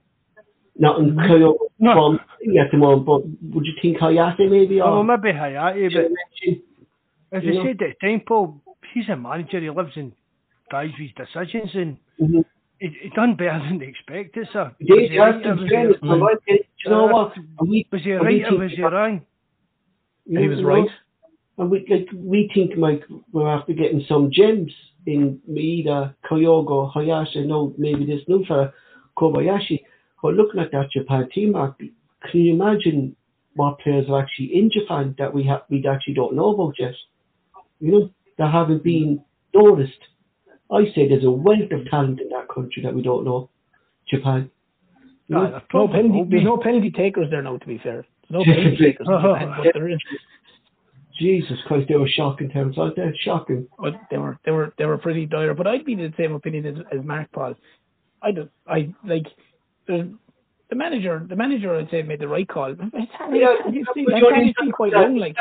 [0.78, 1.64] Not in Mm-hmm.
[1.78, 1.92] No.
[1.92, 2.20] from
[2.58, 3.22] at the moment, but
[3.54, 4.80] would you think Hatate maybe?
[4.80, 5.92] Oh, maybe Hatate,
[7.30, 7.64] but as I know.
[7.64, 8.60] said at the time, Paul,
[8.94, 9.60] he's a manager.
[9.60, 10.12] He lives and
[10.70, 12.44] dies with his decisions, and Mhm.
[12.80, 14.72] he, he done better than they expected, sir.
[14.78, 17.06] He Was he yeah, right to or was fairness, he- but I think, you know
[17.06, 17.32] what?
[17.60, 19.22] We, Was he right or was he wrong?
[20.26, 20.90] you He was know, right.
[21.58, 24.72] And we like we think like we're after getting some gems
[25.06, 28.72] in Maeda, Kyogo, Hatate, no maybe this new for
[29.16, 29.82] Kobayashi.
[30.22, 33.16] But looking at that Japan team, Mark, can you imagine
[33.55, 36.94] what players are actually in Japan that we have we actually don't know about yet?
[37.80, 39.22] You know, that haven't been
[39.55, 39.98] noticed.
[40.70, 43.51] I say there's a wealth of talent in that country that we don't know.
[44.09, 44.51] Japan.
[45.28, 46.28] You Nah, No penalty.
[46.30, 47.56] There's no penalty takers there now.
[47.56, 49.06] To be fair, there's no penalty takers.
[49.06, 49.98] Japan, there is.
[51.18, 53.10] Jesus Christ, they were shocking terms, aren't they?
[53.24, 53.66] Shocking.
[53.78, 55.55] But they were they were they were pretty dire.
[55.55, 57.55] But I'd be in the same opinion as, as Mark Paul.
[58.22, 59.26] I don't I like
[59.86, 60.14] the
[60.68, 62.72] the manager the manager I'd say made the right call.
[62.72, 65.36] It's, it's, it's, is still quite young, like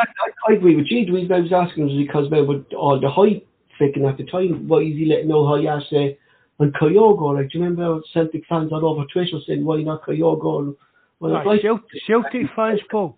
[0.48, 1.06] I agree with you.
[1.06, 3.48] The reason I was asking was because maybe with all the hype
[3.80, 6.18] faking at the time, why is he letting know Hatate
[6.60, 7.36] and Kyogo?
[7.36, 10.60] Like, do you remember Celtic fans all over Twitter saying, why not Kyogo?
[10.60, 10.76] And,
[11.20, 13.18] well, Aye, like, Celtic, Celtic fans, Paul.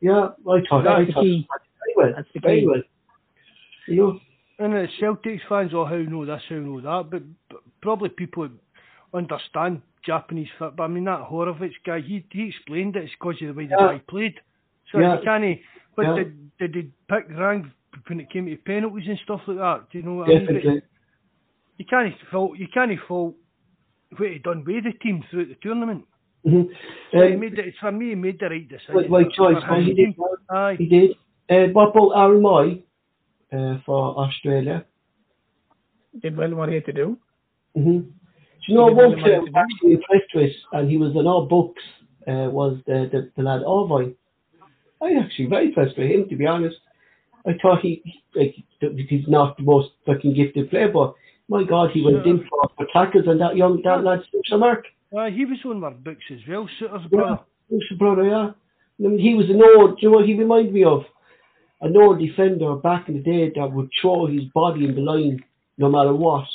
[0.00, 1.48] yeah, I thought, That's I the thought key.
[1.50, 2.66] very well, That's the very key.
[2.66, 2.82] well.
[3.88, 4.20] You know,
[4.58, 8.48] And the Celtics fans, oh, how know this, how know that, but, but probably people
[9.14, 10.86] understand Japanese football.
[10.86, 13.76] I mean, that Horowitz guy, he, he explained it, it's because of the way the
[13.78, 13.86] Yeah.
[13.92, 14.34] guy played.
[14.92, 15.16] So Yeah.
[15.18, 15.58] you can't,
[15.96, 16.14] but Yeah.
[16.16, 17.72] did, did they pick wrong
[18.06, 19.90] when it came to penalties and stuff like that?
[19.90, 20.46] Do you know what I mean?
[20.64, 20.82] But.
[21.78, 23.34] You can't fault, you can't fault
[24.16, 26.04] what he done with the team throughout the tournament.
[26.46, 26.72] Mm-hmm.
[27.12, 28.94] So he Um, made it, for me, he made the right decision.
[28.94, 29.62] right, right choice.
[29.66, 30.14] for he did.
[30.14, 30.14] team.
[30.50, 30.76] Aye.
[30.78, 31.10] He did.
[31.50, 32.82] Uh, what about Aaron Mooy
[33.52, 34.84] uh, for Australia?
[36.22, 37.18] did well what he had to do.
[37.76, 38.08] Mm-hmm.
[38.66, 41.26] Do you know one well player in I'm actually impressed with, and he was in
[41.26, 41.82] our books,
[42.26, 44.14] uh, was the, the, the lad Orvoy.
[45.00, 46.76] I'm actually very impressed with him, to be honest.
[47.46, 48.02] I thought he,
[48.34, 51.14] like, he's not the most fucking gifted player, but
[51.48, 54.86] my God, he went in for, for tackles and that young, that lad, Souttar Mark.
[55.16, 57.40] Aye, he was on our books as well, Souttar's Yeah, brother.
[57.70, 58.50] Souttar brother, yeah.
[58.98, 61.04] I mean, he was an old, do you know what he reminded me of?
[61.82, 65.44] An old defender back in the day that would throw his body in the line
[65.78, 66.46] no matter what.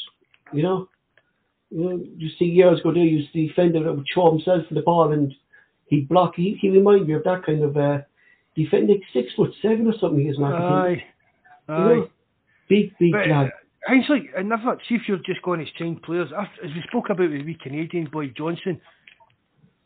[0.51, 0.89] You know,
[1.71, 4.63] you know, you see years ago there, you used the defender that would show himself
[4.69, 5.33] in the ball and
[5.87, 6.33] he'd block.
[6.35, 7.99] He he reminded me of that kind of uh,
[8.55, 10.19] defender, six foot seven or something.
[10.19, 10.55] He is Mark.
[10.61, 11.03] Aye,
[11.69, 11.87] You aye.
[11.87, 12.09] know,
[12.69, 13.51] big big But, lad.
[13.89, 17.09] It's like, I never, see if you're just going to sign players, as we spoke
[17.09, 18.79] about with the wee Canadian boy Johnston,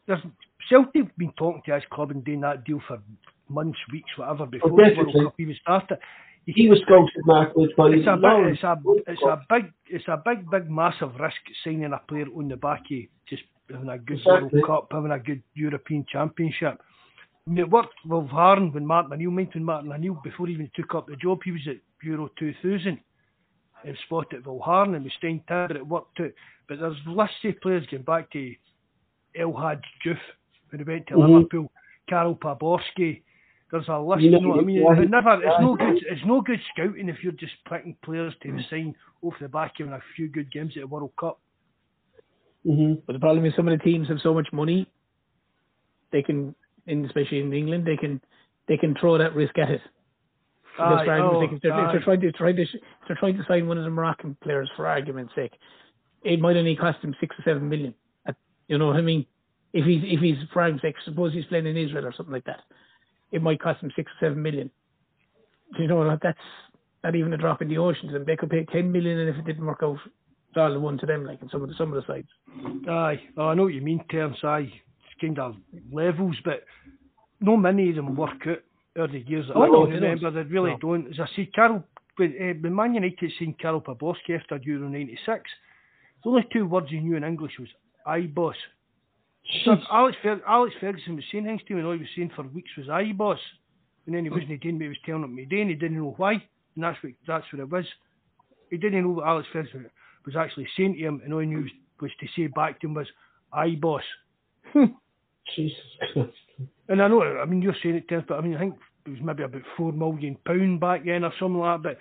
[0.06, 0.20] there's
[0.70, 3.00] Celtic been talking to his club and doing that deal for
[3.48, 5.16] months, weeks, whatever, before the World.
[5.24, 5.98] Cup even started.
[6.46, 8.76] He was scouted Mark with by it's a, big, it's, a,
[9.08, 12.82] it's a big, it's a big, big, massive risk signing a player on the back
[12.92, 14.62] of just having a good Exactly.
[14.62, 16.80] World Cup, having a good European Championship.
[17.48, 20.54] I mean, it worked with Harn when Martin O'Neill, mind when Martin O'Neill, before he
[20.54, 23.00] even took up the job, he was at Euro 2000
[23.84, 26.32] and spotted Vilharn and was staying but it worked out.
[26.68, 28.54] But there's lists of players going back to
[29.36, 30.18] El Hadj Diouf
[30.70, 31.28] when he went to Mhm.
[31.28, 31.72] Liverpool,
[32.08, 33.22] Karel Poborsky.
[33.76, 35.04] There's a list, You you know, what I mean?
[35.04, 35.98] It never, it's no good.
[36.10, 39.90] It's no good scouting if you're just picking players to sign off the back of
[39.90, 41.42] a few good games at the World Cup.
[42.66, 44.90] hmm But the problem is some of the teams have so much money,
[46.14, 46.56] they can,
[46.88, 48.22] in, especially in England, they can
[48.70, 49.82] they can throw that risk at it.
[50.80, 52.70] Aye, oh, sake, if they're, if they're trying to try to if
[53.10, 55.54] they're trying to sign one of the Moroccan players for argument's sake,
[56.24, 57.94] it might only cost him six or seven million.
[58.70, 59.26] You know what I mean?
[59.74, 62.46] If he's if he's for argument's sake, suppose he's playing in Israel or something like
[62.46, 62.62] that,
[63.36, 64.72] it might cost them six or seven million.
[65.76, 66.20] Do you know what?
[66.24, 66.38] That's
[67.04, 68.08] not even a drop in the ocean.
[68.08, 68.26] to them.
[68.26, 69.98] They could pay ten million, and if it didn't work out,
[70.50, 71.26] it's all the one to them.
[71.26, 72.28] Like in some of the some of the sides.
[72.90, 74.38] Aye, oh, I know what you mean, terms.
[74.44, 75.56] Aye, it's kind of
[75.92, 76.64] levels, but
[77.42, 79.48] no many of them work out the years.
[79.48, 80.78] that Oh, I no, remember, they really No.
[80.80, 81.08] don't.
[81.12, 81.84] As I say, Karel,
[82.16, 85.44] when, uh, when Man United seen Karel Poborsky after Euro '96,
[86.24, 87.70] the only two words he knew in English was
[88.06, 88.56] "I boss."
[89.64, 92.32] So Alex, Fer- Alex Ferguson was saying things to me, and all he was saying
[92.36, 93.40] for weeks was "I boss,"
[94.06, 94.36] and then he hmm.
[94.36, 97.02] wasn't doing what he was telling him do, and he didn't know why, and that's
[97.04, 97.86] what that's what it was.
[98.72, 99.90] He didn't know what Alex Ferguson
[100.26, 102.88] was actually saying to him, and all he knew was, was to say back to
[102.88, 103.08] him was
[103.54, 104.04] "I boss."
[105.56, 105.78] Jesus
[106.14, 106.34] Christ.
[106.88, 109.10] And I know, I mean, you're saying it, Terence, but I mean, I think it
[109.12, 111.84] was maybe about four million pound back then or something like that.
[111.84, 111.98] But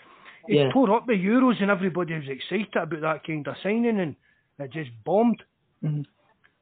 [0.49, 0.71] it Yeah.
[0.73, 4.16] tore up the euros, and everybody was excited about that kind of signing, and
[4.59, 5.43] it just bombed.
[5.81, 6.03] Hmm.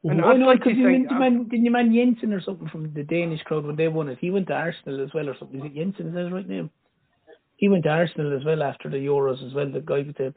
[0.05, 2.69] And I know like because you think, meant, man, didn't you man Jensen or something
[2.69, 4.19] from the Danish crowd when they won it?
[4.21, 5.61] He went to Arsenal as well or something.
[5.61, 6.09] Is it Jensen?
[6.09, 6.71] Is that his right name?
[7.57, 9.71] He went to Arsenal as well after the Euros as well.
[9.71, 10.35] The guy with the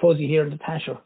[0.00, 0.98] fuzzy hair and the tasher.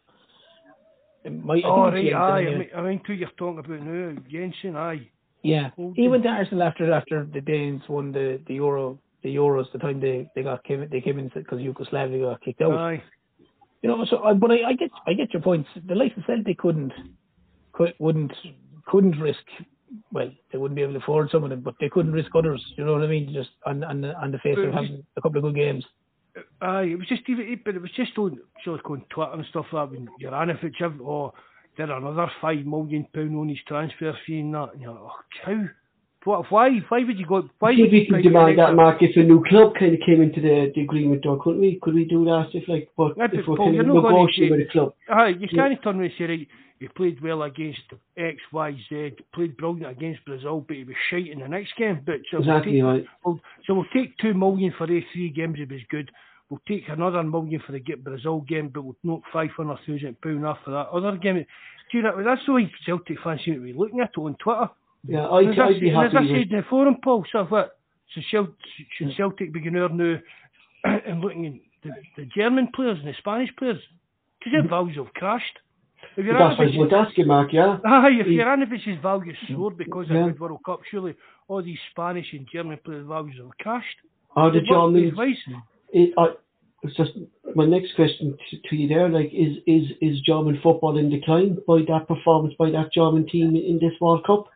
[1.30, 2.28] Might- oh right, Jensen aye.
[2.30, 2.58] I anyway.
[2.58, 5.08] mean, I mean, who you're talking about now, Jensen, aye.
[5.42, 9.36] Yeah, Oh, he went to Arsenal after after the Danes won the the Euro the
[9.36, 9.70] Euros.
[9.72, 12.72] The time they they got came they came in because Yugoslavia got kicked out.
[12.72, 13.02] Aye.
[13.82, 15.68] You know, so I, but I, I get I get your points.
[15.86, 16.92] The likes of Celtic couldn't
[17.78, 18.32] could, wouldn't
[18.86, 19.44] couldn't risk.
[20.12, 22.62] Well, they wouldn't be able to afford some of them, but they couldn't risk others.
[22.76, 23.32] You know what I mean?
[23.32, 25.84] Just on on the, on the face of having a couple of good games.
[26.60, 29.66] Aye, it was just even, but it was just on, of on Twitter and stuff
[29.72, 29.96] like that.
[29.96, 31.32] When you're on if it's ever, oh,
[31.76, 34.74] did another five million pound on his transfer fee and that.
[34.74, 35.12] And you're like, oh,
[35.44, 35.64] how?
[36.24, 36.80] Why?
[36.88, 37.48] Why would you go?
[37.58, 40.40] Why would we could demand that, Mark, if a new club kind of came into
[40.40, 41.78] the, the agreement, though, couldn't we?
[41.80, 44.68] Could we do that if, like, but Yeah, if we're Paul, kind of negotiating with
[44.68, 44.94] a club?
[45.08, 46.48] Aye, you can't turn around and say, right,
[46.80, 47.80] he played well against
[48.16, 52.02] X, Y, Z, played brilliant against Brazil, but he was shite in the next game.
[52.04, 53.06] But so Exactly we'll right.
[53.24, 55.58] we'll, so we'll take two million for these three games.
[55.58, 56.10] It was good.
[56.50, 60.20] We'll take another million for the get Brazil game, but we'll knock five hundred thousand
[60.20, 61.44] pound off for that other game.
[61.90, 64.36] Do you know, that's the way Celtic fans seem to be looking at it on
[64.36, 64.68] Twitter.
[65.06, 65.50] Yeah, I I'd
[65.80, 67.78] be said- as I said the forum, Paul, so what?
[68.14, 68.54] So Cel-
[68.96, 69.88] should Celtic be going there
[70.84, 71.52] now and looking at
[71.82, 71.90] the,
[72.22, 73.78] the German players and the Spanish players?
[74.38, 75.58] Because their values have crashed.
[76.16, 77.78] If you're That's what I Anavich's- was asking, Mark, yeah?
[77.84, 78.36] Aye, if Mm.
[78.38, 80.26] Juranovic's values soared because Yeah.
[80.26, 81.14] of the World Cup, surely
[81.48, 83.98] all these Spanish and German players' values have crashed.
[84.52, 85.12] They've Germans,
[85.92, 86.28] it, I,
[86.82, 87.12] it's just
[87.56, 91.58] my next question to, to you there, like, is, is, is German football in decline
[91.66, 94.46] by that performance by that German team in this World Cup?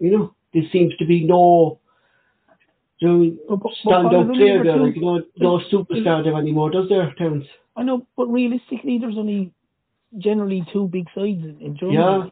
[0.00, 1.78] You know, there seems to be no,
[2.98, 6.70] you know, But- but- but standout player there, like, you know, no superstar there anymore,
[6.70, 7.46] does there, Terence?
[7.76, 9.52] I know, but realistically, there's only
[10.18, 11.98] generally two big sides in, Germany.
[11.98, 12.28] Yeah.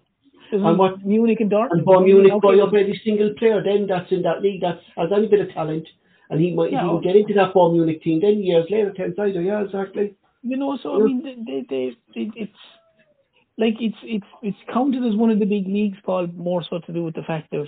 [0.51, 1.73] There's And what- Munich and Dortmund.
[1.73, 2.61] And Bayern Munich buy Okay.
[2.61, 5.87] up every single player then that's in that league that has any bit of talent.
[6.31, 7.01] And he might Yeah, even oh.
[7.01, 10.15] get into that Bayern Munich team then years later, Terence either, yeah, exactly.
[10.43, 12.53] You know, so I mean, they, they, they, it's
[13.59, 16.29] like it's it's it's counted as one of the big leagues, Paul.
[16.29, 17.67] More so to do with the fact of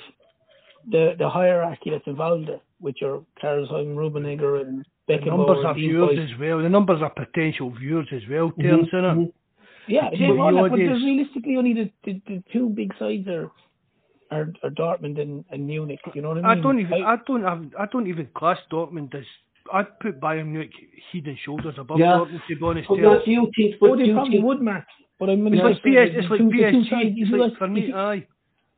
[0.91, 5.77] the the hierarchy that's involved, there, with your Karl Heinz Rummenigge, and The numbers of
[5.77, 6.59] viewers as well.
[6.63, 9.17] The numbers of potential viewers as well, Terence, innit?
[9.17, 9.33] mhm.
[9.89, 13.27] Yeah, But they all that, but there's realistically only the, the, the two big sides
[13.27, 13.51] are
[14.31, 15.99] are, are Dortmund and, and Munich.
[16.15, 16.59] You know what I mean?
[16.59, 19.25] I don't even, I don't have, I don't even class Dortmund as
[19.73, 20.71] I'd put Bayern Munich
[21.13, 22.19] head and shoulders above Yeah.
[22.19, 22.89] Dortmund, to be honest.
[22.89, 23.75] But do you think?
[23.83, 24.85] Oh, What they probably would, Mark.
[25.21, 27.15] But I'm It's like interested PS, it's like two- PSG.
[27.19, 28.27] It's like for me, you- aye.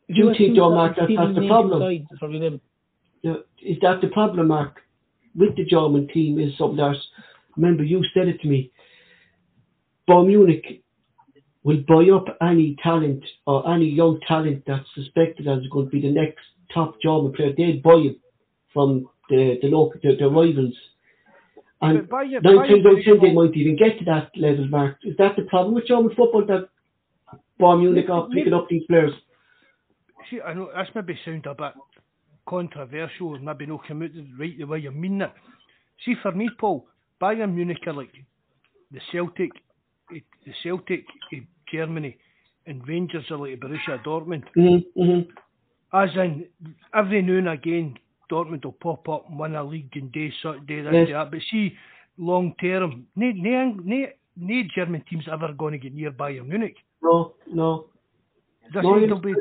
[0.08, 1.80] if You got think, two Mark, that- that's the problem?
[1.80, 2.60] sides, it's probably them.
[3.22, 4.82] Yeah, is that the problem, Mark?
[5.36, 6.96] With the German team is something that,
[7.56, 8.72] remember you said it to me,
[10.10, 10.82] Bayern Munich
[11.62, 16.00] will buy up any talent or any young talent that's suspected as going to be
[16.00, 16.44] the next
[16.74, 17.52] top German player.
[17.56, 18.16] They'd buy him
[18.72, 20.74] from the, the local, the, the rivals.
[21.82, 24.30] And But Bayern- nine Bayern times out of ten, they might even get to that
[24.36, 24.98] level, Mark.
[25.02, 26.68] Is that the problem with German football that
[27.60, 29.12] Bayern Munich are picking up these players?
[30.30, 31.72] See, I know this maybe sound a bit
[32.46, 35.32] controversial maybe not come out right the way you mean it.
[36.04, 36.86] See, for me, Paul,
[37.20, 38.12] Bayern Munich are like
[38.90, 39.50] the Celtic,
[40.10, 40.22] the
[40.62, 41.40] Celtic eh,
[41.72, 42.16] Germany,
[42.66, 44.44] and Rangers are like Borussia Dortmund.
[44.56, 45.30] Mm-hmm, mm-hmm.
[45.94, 46.46] As in,
[46.94, 47.98] every now and again,
[48.32, 50.56] Dortmund will pop up and win a league and day, this, Yes.
[50.66, 51.12] do that.
[51.14, 51.76] Ah, but see,
[52.16, 54.06] long term, no, no, no,
[54.36, 56.76] no German team's ever going to get near Bayern Munich.
[57.02, 57.86] No, no.
[58.72, 59.34] This No, will be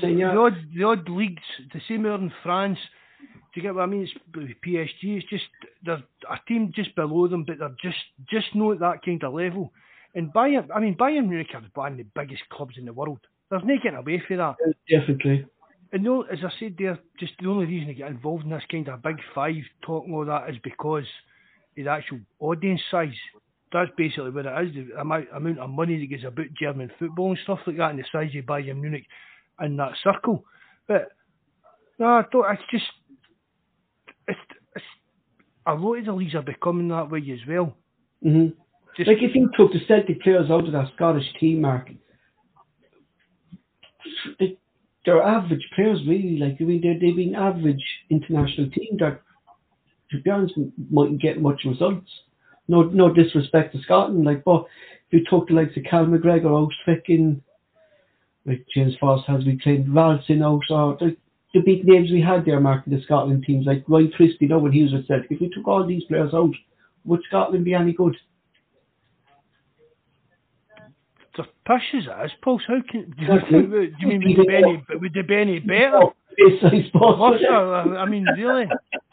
[0.00, 0.32] saying, yeah.
[0.32, 1.42] the odd the odd leagues,
[1.74, 2.78] the same here in France.
[3.20, 4.02] Do you get what I mean?
[4.08, 5.18] It's PSG.
[5.18, 5.44] It's just
[5.84, 7.98] they're a team just below them, but they're just
[8.30, 9.72] just not at that kind of level.
[10.14, 13.18] And Bayern, I mean, Bayern Munich are one of the biggest clubs in the world.
[13.50, 14.56] There's no getting away from that.
[14.88, 15.44] Definitely.
[15.92, 18.62] And no, as I said there, just the only reason to get involved in this
[18.70, 21.04] kind of big five talk and all that is because
[21.76, 23.14] the actual audience size.
[23.72, 24.74] That's basically what it is.
[24.74, 27.98] The amount, amount of money that goes about German football and stuff like that, and
[27.98, 29.06] the size you buy Bayern Munich
[29.62, 30.44] in that circle.
[30.86, 31.08] But
[31.98, 32.52] no, I don't.
[32.52, 32.84] It's just
[34.28, 34.38] it's,
[34.76, 34.84] it's
[35.66, 37.76] a lot of the leagues are becoming that way as well.
[38.22, 38.48] hmm
[38.96, 41.90] Just Like if you took the Celtic players out of that Scottish team, Mark,
[44.38, 44.58] it,
[45.04, 46.38] they're average players really.
[46.38, 49.20] Like I mean, they're they've been average international team that,
[50.10, 50.54] to be honest,
[50.90, 52.10] mightn't get much results.
[52.68, 54.64] No, no disrespect to Scotland, like, but
[55.10, 56.72] if you talk to likes of Cal McGregor out,
[58.46, 61.16] like James Forrest has been playing Ralston out, or the,
[61.54, 64.58] the big names we had there, marking the Scotland teams, like Ryan Christie, you know,
[64.58, 65.30] when he was Celtic.
[65.30, 66.54] If we took all these players out,
[67.04, 68.16] would Scotland be any good?
[71.36, 72.60] The pish as it is, Paul.
[72.66, 75.36] So how can do you, do you mean would they be any, would they be
[75.36, 76.00] any better?
[76.38, 77.18] Yes, I suppose.
[77.18, 77.96] What's that?
[77.98, 78.66] I mean, really?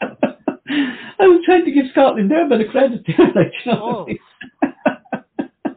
[0.70, 3.80] I was trying to give Scotland there a bit of credit there, like, you know.
[3.82, 4.04] Oh.
[4.04, 5.76] what I mean?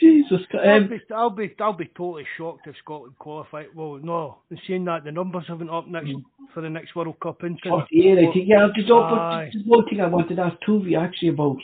[0.00, 3.64] Jesus, I'll um, be, I'll be, I'll be totally shocked if Scotland qualify.
[3.74, 4.38] Well, no,
[4.68, 6.10] saying that the numbers haven't up next
[6.52, 7.42] for the next World Cup.
[7.42, 7.68] Isn't it?
[7.68, 8.48] 48, I think.
[8.48, 9.50] Yeah, there's, no, but Aye.
[9.52, 11.56] there's one thing I wanted to ask Tuvi actually about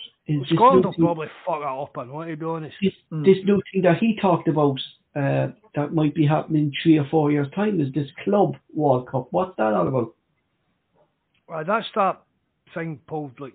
[0.54, 1.98] Scotland new, will thing, probably fuck that up.
[1.98, 2.74] I know, to be honest.
[2.82, 4.78] this, this new thing that he talked about
[5.14, 9.08] uh, that might be happening in three or four years' time is this Club World
[9.10, 9.28] Cup.
[9.30, 10.14] What's that all about?
[11.52, 12.22] Uh, that's that
[12.74, 13.30] thing, Paul.
[13.38, 13.52] Like,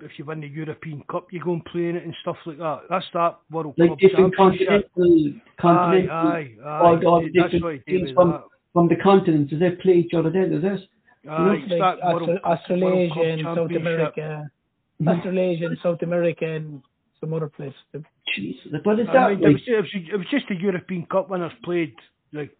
[0.00, 2.58] if you win the European Cup, you go and play in it and stuff like
[2.58, 2.82] that.
[2.88, 4.90] That's that World Like Club different Championship.
[4.96, 6.80] continental, Aye, continental aye, aye.
[6.80, 8.44] all, all That's different what I do teams from, that.
[8.72, 9.50] from the continents.
[9.50, 10.52] Does they play each other then?
[10.52, 10.88] Is it?
[11.28, 14.50] Aye, it's like that World, Austra- World Australasia Cup and South America,
[15.06, 16.82] Australasia and South America and
[17.20, 17.74] some other place.
[18.36, 20.56] Jesus, but is that I mean, it, like, was, it, was, it was just the
[20.56, 21.94] European Cup winners played
[22.32, 22.50] like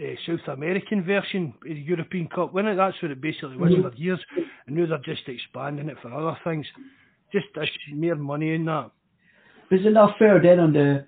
[0.00, 2.76] uh, South American version of the European Cup winner.
[2.76, 4.20] That's what it basically was for years.
[4.66, 6.66] And now they're just expanding it for other things.
[7.32, 8.90] Just it's mere money in that.
[9.70, 11.06] is it not fair then on the,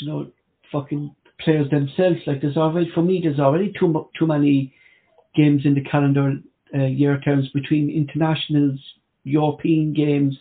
[0.00, 0.30] you know,
[0.70, 2.20] fucking players themselves?
[2.26, 4.74] Like there's already, for me, there's already too too many
[5.34, 6.34] games in the calendar
[6.74, 8.80] uh, year terms between internationals,
[9.24, 10.36] European games,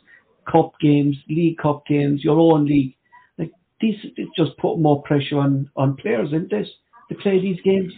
[0.52, 2.96] cup games, league cup games, your own league.
[3.38, 6.68] Like these, it's just put more pressure on on players, isn't this,
[7.10, 7.94] to play these games?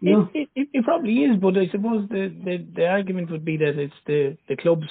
[0.00, 0.30] You know?
[0.34, 3.78] It, it, it probably is, but I suppose the, the, the argument would be that
[3.78, 4.86] it's the, the clubs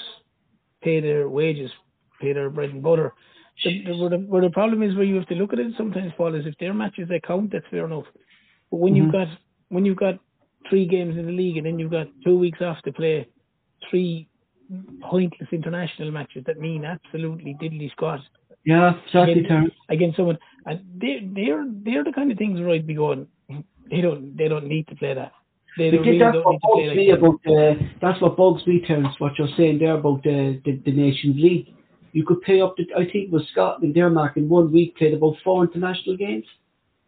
[0.83, 1.71] pay their wages,
[2.19, 3.13] pay their bread and butter.
[3.63, 5.73] The, the, where, the, where the problem is where you have to look at it
[5.77, 8.05] sometimes, Paul, is if their matches they count, that's fair enough.
[8.71, 9.29] But when you've mm-hmm.
[9.31, 9.37] got
[9.69, 10.15] when you've got
[10.69, 13.27] three games in the league and then you've got two weeks off to play
[13.89, 14.27] three
[15.01, 18.19] pointless international matches that mean absolutely diddly squat
[18.65, 19.45] Yeah, exactly.
[19.45, 23.27] against, against someone, and they they're they're the kind of things where I'd be going.
[23.89, 25.31] They don't they don't need to play that.
[25.77, 27.17] They don't really that's don't what need to play bugs like me that.
[27.19, 30.91] about the, that's what bugs me, Terence, what you're saying there about the, the, the
[30.91, 31.67] Nations League.
[32.13, 34.95] You could pay up to, I think it was Scotland, their mark in one week
[34.95, 36.45] played about four international games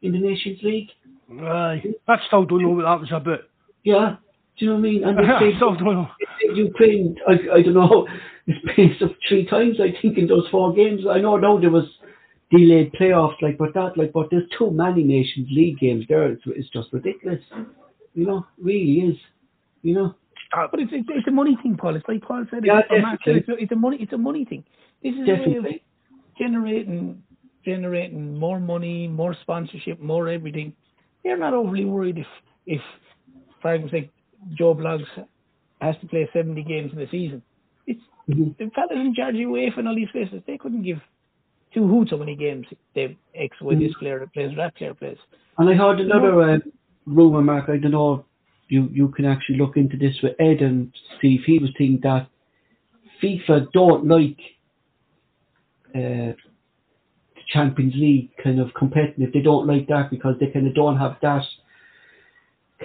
[0.02, 0.90] in the Nations League.
[1.32, 1.82] Aye.
[2.10, 3.40] I still don't know what that was about.
[3.84, 4.18] Yeah,
[4.58, 5.04] do you know what I mean?
[5.04, 5.28] And uh-huh.
[5.28, 6.10] they I played, still don't know.
[6.20, 8.08] they played Ukraine, I, I don't know,
[8.48, 11.02] it's played up three times, I think, in those four games.
[11.10, 11.86] I know now there was
[12.50, 16.32] delayed playoffs, like, but that, like, but there's too many Nations League games there.
[16.32, 17.42] It's, it's just ridiculous.
[18.14, 19.18] You know, really is.
[19.84, 20.16] You know.
[20.48, 20.72] start.
[20.72, 21.96] But it's, it's, it's a money thing, Paul.
[21.96, 22.66] It's like Paul said.
[22.66, 23.34] Yeah, it's, definitely.
[23.42, 23.98] it's, a, it's a money.
[24.00, 24.64] It's a money thing.
[25.04, 25.66] This is a way of
[26.40, 27.22] generating
[27.64, 30.74] generating more money, more sponsorship, more everything.
[31.24, 32.28] They're not overly worried if
[32.66, 32.82] if,
[33.62, 34.12] for sake,
[34.53, 35.07] Joe Bloggs
[35.82, 37.41] has to play seventy games in the season.
[37.86, 38.57] It's Mhm.
[38.57, 40.41] the fellas in charge of UEFA and all these places.
[40.45, 41.02] They couldn't give
[41.74, 45.18] two hoots how many games they X with this player plays, that player plays.
[45.57, 46.60] And I heard another uh,
[47.06, 47.69] rumor, Mark.
[47.69, 48.26] I don't know.
[48.69, 50.91] You you can actually look into this with Ed and
[51.22, 52.28] see if he was thinking that
[53.22, 54.40] FIFA don't like
[55.95, 59.32] uh, the Champions League kind of competitive.
[59.34, 61.44] They don't like that because they kind of don't have that.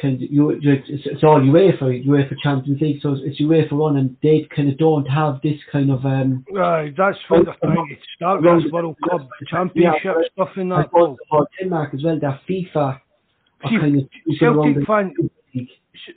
[0.01, 4.17] Kind of, you, it's, it's all UEFA, UEFA Champions League, so it's UEFA one, and
[4.23, 6.45] they kind of don't have this kind of um.
[6.57, 10.89] Aye, that's what they're trying to start with this World Cup Championship stuff in that.
[10.95, 12.19] About Denmark as well.
[12.19, 13.01] That FIFA
[13.69, 14.09] See, kind of
[14.39, 15.15] Celtic the fan,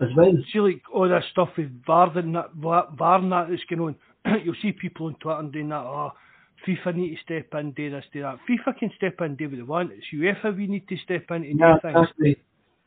[0.02, 0.34] as well.
[0.52, 3.82] see like all that stuff with VAR and that, VAR VAR and that that's going
[4.26, 4.42] on.
[4.44, 5.82] You'll see people on Twitter doing that.
[5.82, 6.12] Oh,
[6.68, 8.40] FIFA need to step in, do this, do that.
[8.50, 9.92] FIFA can step in, do what they want.
[9.92, 11.98] It's UEFA we need to step in and Yeah, do things.
[12.00, 12.38] exactly.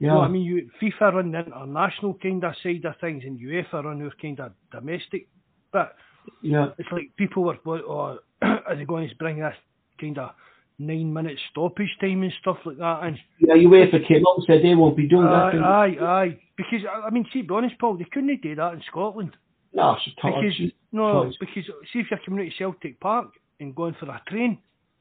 [0.00, 0.06] Yeah.
[0.08, 0.42] You know what I mean?
[0.42, 4.38] You, FIFA run the international kind of side of things, and UEFA run their kind
[4.40, 5.28] of domestic.
[5.72, 5.96] But
[6.42, 6.68] Yeah.
[6.78, 9.56] it's like people were, or are they going to bring this
[10.00, 10.30] kind of
[10.78, 13.02] nine minute stoppage time and stuff like that?
[13.02, 15.54] And Yeah, UEFA came up and said they won't be doing that.
[15.54, 16.38] aye, aye, aye.
[16.56, 19.36] Because I mean, see, be honest, Paul, they couldn't do that in Scotland.
[19.72, 21.36] No, it's a Because no, choice.
[21.40, 23.28] because see if you're coming out to Celtic Park
[23.60, 24.58] and going for a train,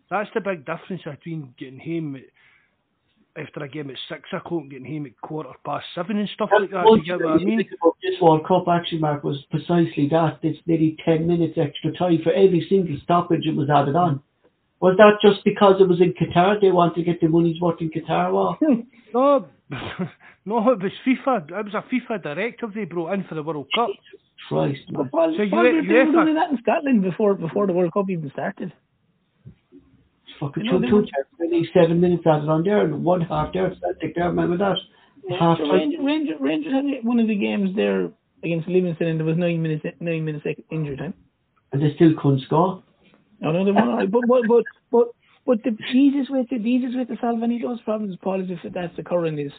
[0.10, 2.20] that's the big difference between getting home
[3.38, 6.50] after a game at six o'clock and getting home at quarter past seven and stuff
[6.60, 6.86] like that.
[6.86, 7.58] One You get what I mean?
[7.60, 10.40] think about this World Cup actually, Mark, was precisely that.
[10.44, 14.22] It's nearly 10 minutes extra time for every single stoppage it was added on.
[14.80, 16.62] Was that just because it was in Qatar?
[16.62, 18.34] They want to get the money's worth in Qatar?
[18.34, 18.58] Or?
[19.14, 19.48] No,
[20.46, 21.50] no, it was FIFA.
[21.50, 23.90] It was a FIFA directive they brought in for the World Cup.
[24.50, 25.10] Christ, man.
[25.10, 28.10] Paul, So Paul, you- they were doing that in Scotland before before the World Cup
[28.10, 28.74] even started.
[30.40, 33.74] Fucking two, two, were- ten, seven minutes added on there, and one half there.
[33.82, 34.78] Celtic there, remember that?
[35.40, 36.06] Half So time.
[36.06, 38.10] Rangers, Rangers, had one of the games there
[38.44, 41.14] against Livingston, and there was nine minutes nine minutes injury time.
[41.72, 42.84] And they still couldn't score.
[43.42, 44.12] No, no, they were alright.
[44.12, 45.08] But but but but
[45.46, 48.42] but the easiest way to the easiest way to solve any of those problems, Paul,
[48.42, 49.52] is if that's occurring is,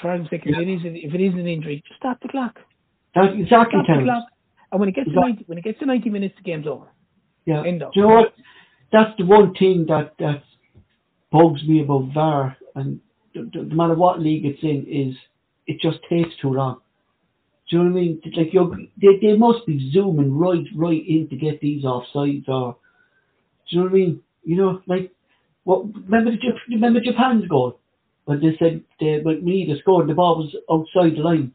[0.00, 2.28] for argument's sake, if it is an, if it is an injury, just stop the
[2.28, 2.58] clock.
[3.14, 4.24] That's exactly Stop the clock.
[4.72, 6.86] And when it gets to ninety when it gets to ninety minutes, the game's over.
[7.46, 7.64] Yeah.
[7.66, 7.92] End of.
[7.92, 8.34] Do you know what?
[8.92, 10.42] That's the one thing that that
[11.30, 13.00] bugs me about VAR, and
[13.34, 15.16] no matter what league it's in, is
[15.66, 16.80] it just takes too long.
[17.70, 18.22] Do you know what I mean?
[18.36, 22.76] Like you're, they they must be zooming right right in to get these offsides, or
[23.70, 24.20] do you know what I mean?
[24.44, 25.10] You know, like
[25.64, 25.86] what?
[25.94, 26.38] Remember the
[26.68, 27.78] remember Japan's goal
[28.26, 31.52] when they said they, when we either scored the ball was outside the line.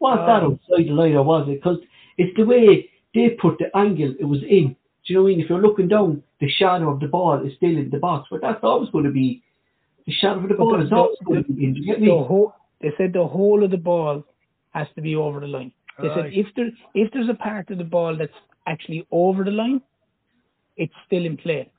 [0.00, 0.44] Was that Aye.
[0.44, 1.62] outside the line or was it?
[1.62, 1.78] Because
[2.18, 4.76] it's the way they put the angle it was in.
[5.06, 5.40] Do you know what I mean?
[5.40, 8.40] If you're looking down, the shadow of the ball is still in the box, but
[8.40, 9.42] that's always going to be
[10.06, 11.74] the shadow of the ball is always the- going to be in.
[11.76, 14.24] You get The whole, they said the whole of the ball
[14.74, 15.72] has to be over the line.
[16.02, 18.32] They said if there if there's a part of the ball that's
[18.66, 19.80] actually over the line,
[20.76, 21.70] it's still in play.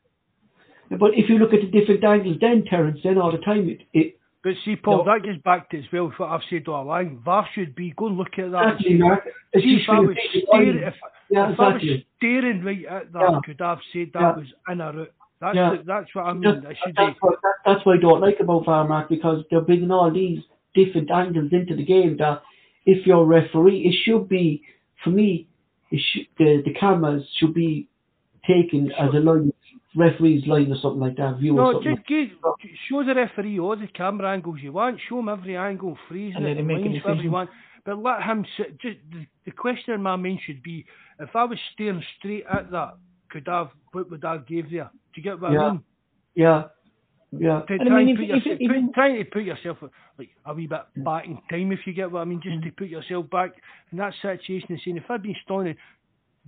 [0.90, 3.82] But if you look at the different angles, then Terence, then all the time it,
[3.94, 5.12] it But see, Paul, No.
[5.12, 7.18] that goes back to as well what I've said all along.
[7.26, 8.80] VAR should be go and look at that.
[8.86, 10.16] and actually see- if I was
[10.48, 10.94] staring, if,
[11.32, 11.82] Yeah, if I was
[12.18, 13.38] staring right at that, Yeah.
[13.38, 14.36] I could have said that Yeah.
[14.36, 15.12] was in a route.
[15.40, 15.70] That's Yeah.
[15.72, 16.44] the, that's what I mean.
[16.62, 17.04] That's, It should be.
[17.22, 20.44] what, that, that's what I don't like about VAR, Mark, because they're bringing all these
[20.76, 22.44] different angles into the game that
[22.86, 24.62] if you're a referee, it should be,
[25.04, 25.48] for me,
[25.90, 27.88] it should, the, the cameras should be
[28.46, 29.52] taken as a line,
[29.96, 31.96] referee's line or something like that, view or No, something.
[31.96, 32.30] just give,
[32.90, 35.00] show the referee all the camera angles you want.
[35.10, 37.32] Show him every angle, freeze And it, let and him make a lines decision.
[37.32, 37.50] want.
[37.86, 38.80] But let him sit.
[38.82, 40.86] Just the, the question in my mind should be:
[41.20, 42.96] if I was staring straight at that,
[43.30, 44.90] could I have what would I give there?
[45.14, 45.60] Do you get what Yeah.
[45.62, 45.84] I mean?
[46.36, 46.64] Yeah,
[47.32, 47.62] yeah.
[47.68, 49.78] To And I mean, and if- put if yourself, it put, trying to put yourself
[50.18, 52.64] like a wee bit back in time, if you get what I mean, just mm.
[52.64, 53.52] to put yourself back
[53.92, 55.76] in that situation and saying, if I'd been standing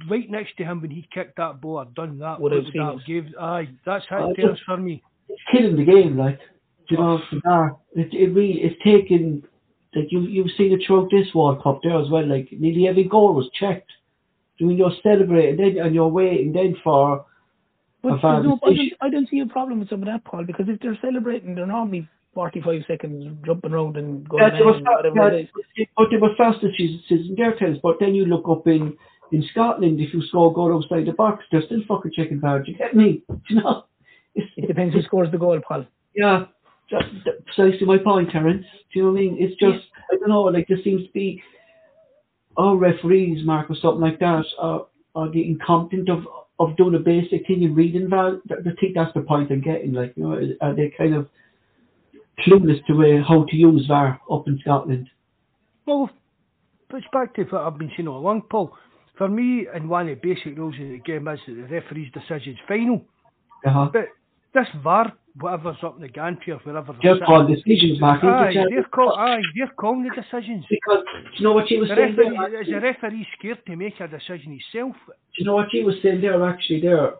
[0.09, 2.65] right next to him when he kicked that ball or done that, Would what have
[2.65, 3.23] would that it.
[3.25, 3.33] give?
[3.39, 5.03] Aye, that's how it tells just- for me.
[5.29, 6.39] It's killing the game, right?
[6.87, 7.21] do you know, oh.
[7.29, 7.77] for VAR.
[7.95, 9.43] It, it really, it's taken,
[9.95, 13.03] like, you, you've seen it throughout this World Cup there as well, like, nearly every
[13.03, 13.91] goal was checked.
[14.59, 17.25] I mean, you're celebrating then, and you're waiting then for
[18.01, 20.07] But a VAR there's no, I, don't, I don't see a problem with some of
[20.07, 24.57] that, Paul, because if they're celebrating, they're normally 45 seconds jumping around and going Yeah,
[24.57, 25.49] they were fast, whatever it is.
[25.75, 27.79] yeah, but they were fast as season their tennis.
[27.81, 28.95] But then you look up in
[29.31, 32.61] in Scotland, if you score a goal outside the box, they're still fucking checking VAR.
[32.63, 33.23] Do you get me?
[33.29, 33.85] Do you know?
[34.35, 35.85] It's, It depends who scores the goal, Paul.
[36.15, 36.45] yeah,
[36.89, 37.05] just
[37.45, 38.65] precisely my point, Terence.
[38.93, 39.37] Do you know what I mean?
[39.39, 40.43] It's just I don't know.
[40.43, 41.41] Like there seems to be.
[42.57, 46.23] our referees, Mark, or something like that, are, are the incompetent of
[46.59, 48.37] of doing a basic thing in reading VAR.
[48.49, 49.93] I think that's the point I'm getting.
[49.93, 51.27] Like, you know, are they kind of
[52.39, 55.07] clueless to uh, how to use VAR up in Scotland?
[55.85, 56.09] Well,
[56.89, 58.75] perspective what I've been saying all along, Paul.
[59.17, 62.11] For me, and one of the basic rules of the game is that the referee's
[62.11, 63.03] decision is final.
[63.65, 63.89] Uh-huh.
[63.91, 64.09] But
[64.53, 66.93] this VAR, whatever's up in the gantry or wherever.
[67.01, 68.23] Just call decisions, Mark.
[68.23, 70.65] Aye, they're, call, aye, they're calling the decisions.
[70.69, 72.61] Because, do you know what she was the saying referee, there?
[72.61, 74.95] Is the referee scared to make a decision himself?
[75.07, 77.13] Do you know what she was saying there, actually, there,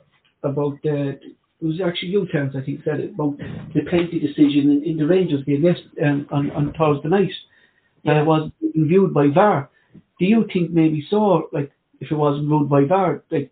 [0.43, 1.19] about the...
[1.59, 3.39] It was actually you, Terence, I think, said it, about
[3.73, 7.31] the penalty decision in, in the Rangers game yes, um, on, on Thursday night.
[8.03, 8.21] Yeah.
[8.21, 9.69] Uh, was reviewed by VAR.
[10.19, 13.51] Do you think maybe so, like, if it wasn't ruled by VAR, like,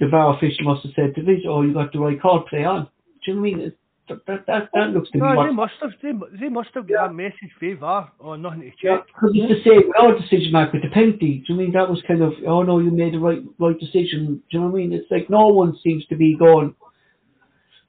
[0.00, 2.64] the VAR official must have said to this, oh, you got the right call, play
[2.64, 2.84] on.
[3.24, 3.60] Do you know what I mean?
[3.68, 3.78] It-
[4.08, 5.92] That, that, that, that looks to me No, what they must have.
[6.02, 9.06] They, they must have got that message for VAR or nothing to check.
[9.06, 11.44] because it's the same with our decision, Mark, with the penalty.
[11.46, 14.42] Do you mean that was kind of, oh no, you made the right right decision.
[14.50, 14.92] Do you know what I mean?
[14.92, 16.74] It's like no one seems to be going,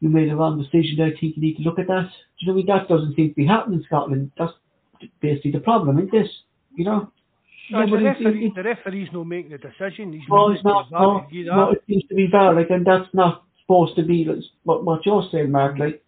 [0.01, 2.09] you made a wrong decision I think you need to look at that.
[2.11, 2.65] Do you know what I mean?
[2.77, 4.31] That doesn't seem to be happening in Scotland.
[4.38, 4.53] That's
[5.19, 6.30] basically the problem, isn't this?
[6.75, 7.11] You know?
[7.72, 10.14] No, Yeah, the, but it's- referee, the referee's not making the decision.
[10.14, 10.91] He's No, leaving it's it to not.
[10.91, 14.27] No, to do it seems to be VAR, like, and that's not supposed to be
[14.64, 15.80] what, what you're saying, Mark.
[15.80, 16.03] Like,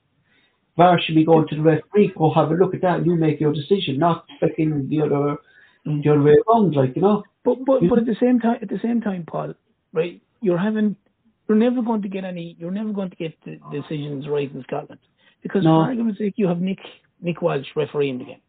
[0.77, 3.15] VAR should be going to the referee, go have a look at that, and you
[3.15, 5.37] make your decision, not fucking the other,
[5.85, 7.23] the other way around, like, you know?
[7.45, 9.53] But but You- but at the same time, at the same time, Paul,
[9.93, 10.19] right?
[10.41, 10.97] You're having,
[11.47, 14.61] you're never going to get any, you're never going to get the decisions right in
[14.63, 14.99] Scotland
[15.41, 15.79] because, No.
[15.79, 16.79] for argument's sake, you have Nick
[17.21, 18.41] Nick Walsh refereeing the game.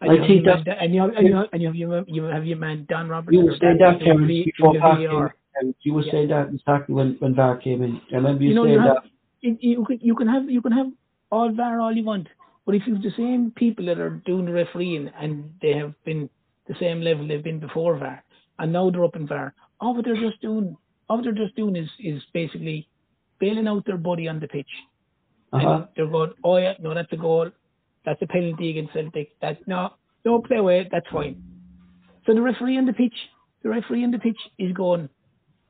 [0.00, 2.22] And I think that's- and you have and you have and you have your, you
[2.24, 3.34] have your man Dan Roberts.
[3.34, 5.10] You were saying that, the- before VAR came
[5.62, 5.74] in.
[5.82, 6.12] You were Yeah.
[6.12, 8.00] saying that exactly when, when VAR came in.
[8.12, 9.56] I remember you, You know, saying you have that.
[9.62, 10.88] you, can you can have you can have
[11.32, 12.28] all VAR all you want,
[12.66, 16.28] but if you've the same people that are doing the refereeing and they have been
[16.68, 18.22] the same level they've been before VAR,
[18.58, 20.76] and now they're up in VAR, all what they're just doing,
[21.08, 22.86] all they're just doing is is basically
[23.38, 24.70] bailing out their buddy on the pitch.
[25.52, 25.68] Uh-huh.
[25.68, 27.50] And they're going, oh yeah, no, that's a goal,
[28.06, 29.32] that's a penalty against Celtic.
[29.42, 29.90] That's no,
[30.24, 31.42] don't play away, that's fine.
[32.26, 33.14] So the referee on the pitch,
[33.62, 35.08] the referee on the pitch is going,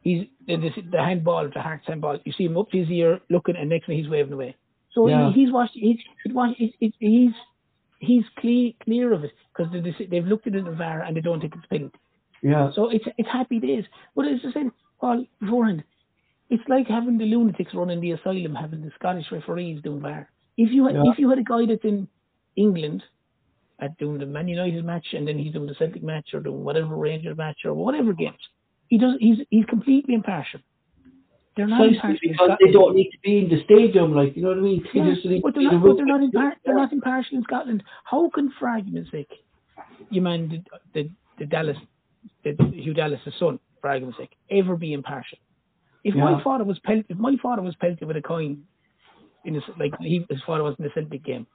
[0.02, 2.18] he's the, the, the handball, the handball.
[2.24, 4.54] You see him up to his ear looking, and next minute he's waving away.
[4.94, 5.32] So Yeah.
[5.32, 7.30] he, he's watched, he's watched, he's he's he's,
[7.98, 11.16] he's clear clear of it because they, they've looked at it in the VAR and
[11.16, 11.98] they don't think it's a penalty.
[12.42, 12.70] Yeah.
[12.74, 13.84] So it's it's happy days.
[14.14, 15.84] But as I said, Paul beforehand,
[16.48, 20.28] it's like having the lunatics running the asylum, having the Scottish referees doing VAR.
[20.56, 21.10] If you had, Yeah.
[21.12, 22.08] if you had a guy that's in
[22.56, 23.02] England
[23.80, 26.64] at doing the Man United match and then he's doing the Celtic match or doing
[26.64, 28.38] whatever Rangers match or whatever games,
[28.88, 30.60] he does he's he's completely impartial.
[31.56, 32.18] They're not impartial.
[32.22, 34.84] because they don't need to be in the stadium, like, you know what I mean?
[34.92, 35.14] Yeah.
[35.14, 37.82] Just, but they're not, but they're not, impar- they're not impartial in Scotland.
[38.04, 39.30] How can, for argument's sake,
[40.10, 40.62] you man
[40.92, 41.78] the, the, the Dallas,
[42.44, 45.38] the, Hugh Dallas' son, for argument's sake, ever be impartial?
[46.04, 46.24] If Yeah.
[46.24, 48.62] my father was pelted, if my father was pelted with a coin,
[49.46, 51.46] in a, like he, his father was in the Celtic game,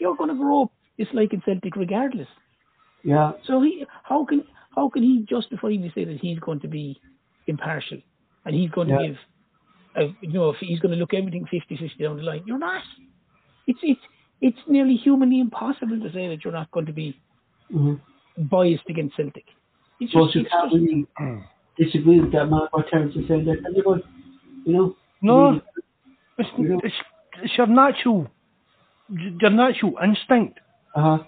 [0.00, 2.28] you're going to grow up disliking Celtic regardless.
[3.04, 3.32] Yeah.
[3.46, 4.44] So he, how can
[4.74, 7.00] how can he justify say that he's going to be
[7.46, 7.98] impartial
[8.44, 9.16] and he's going to give,
[9.96, 12.42] uh, you know, if he's going to look everything 50-50 down the line?
[12.46, 12.82] You're not.
[13.66, 14.00] It's it's
[14.40, 17.20] it's nearly humanly impossible to say that you're not going to be
[17.74, 18.44] Mm-hmm.
[18.44, 19.44] biased against Celtic.
[20.00, 21.06] It's So just, you it's can't really
[21.76, 23.56] disagree with that, Mark, what Terence is saying there.
[23.56, 23.98] Can you, go,
[24.64, 24.96] you know?
[25.20, 25.60] No,
[26.38, 26.94] it's, it's,
[27.42, 28.28] it's your natural,
[29.08, 30.58] your natural instinct.
[30.94, 31.18] Uh-huh.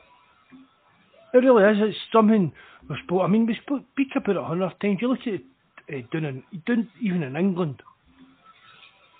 [1.34, 1.90] It really is.
[1.90, 2.52] It's something
[2.88, 3.22] we spoke.
[3.22, 4.98] I mean, we spoke, speak about it a hundred times.
[5.00, 5.44] You look at it
[5.92, 7.82] uh, down in, down, even in England.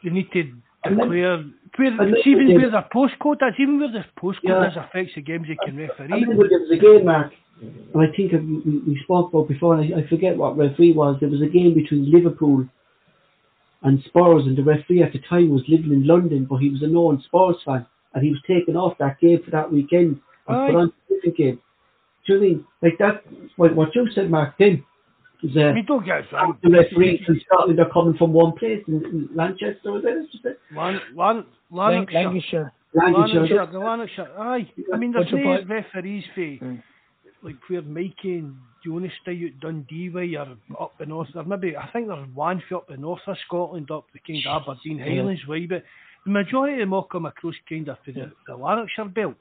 [0.02, 0.44] You need to
[0.84, 1.44] declare where,
[1.78, 3.54] it's even where their postcode is.
[3.58, 4.70] Even where their postcode Yeah.
[4.70, 6.08] is affects the games they can referee.
[6.10, 9.94] I remember there was a game, Mark, and I think we spoke about before, and
[9.94, 11.18] I, I forget what referee was.
[11.20, 12.66] There was a game between Liverpool
[13.82, 16.82] and Spurs, and the referee at the time was living in London, but he was
[16.82, 17.86] a known Spurs fan,
[18.18, 20.66] and he was taken off that game for that weekend and Aye.
[20.66, 21.60] put on a different game.
[22.26, 22.64] Do you know I mean?
[22.82, 23.24] Like that,
[23.56, 24.84] what, what you said, Mark, then,
[25.42, 28.52] is uh, I mean, don't get us the referees from Scotland are coming from one
[28.58, 30.30] place, in, in Manchester, was it?
[30.32, 30.58] Just it?
[30.74, 32.72] Lan, Lan, Lan- Lancashire.
[32.94, 33.66] Lancashire.
[33.66, 34.68] The Lanarkshire, aye.
[34.92, 35.68] I mean, there's What's your no point?
[35.70, 36.82] referees for, Mm.
[37.42, 41.28] like, where Mikey and Jonas stay out Dundee way or up the north.
[41.34, 44.44] Or maybe, I think there's one for up the north of Scotland, up the kind
[44.46, 45.84] of Aberdeen Highlands way, but
[46.28, 49.34] the majority of them all come across kind of to the, the Lanarkshire belt.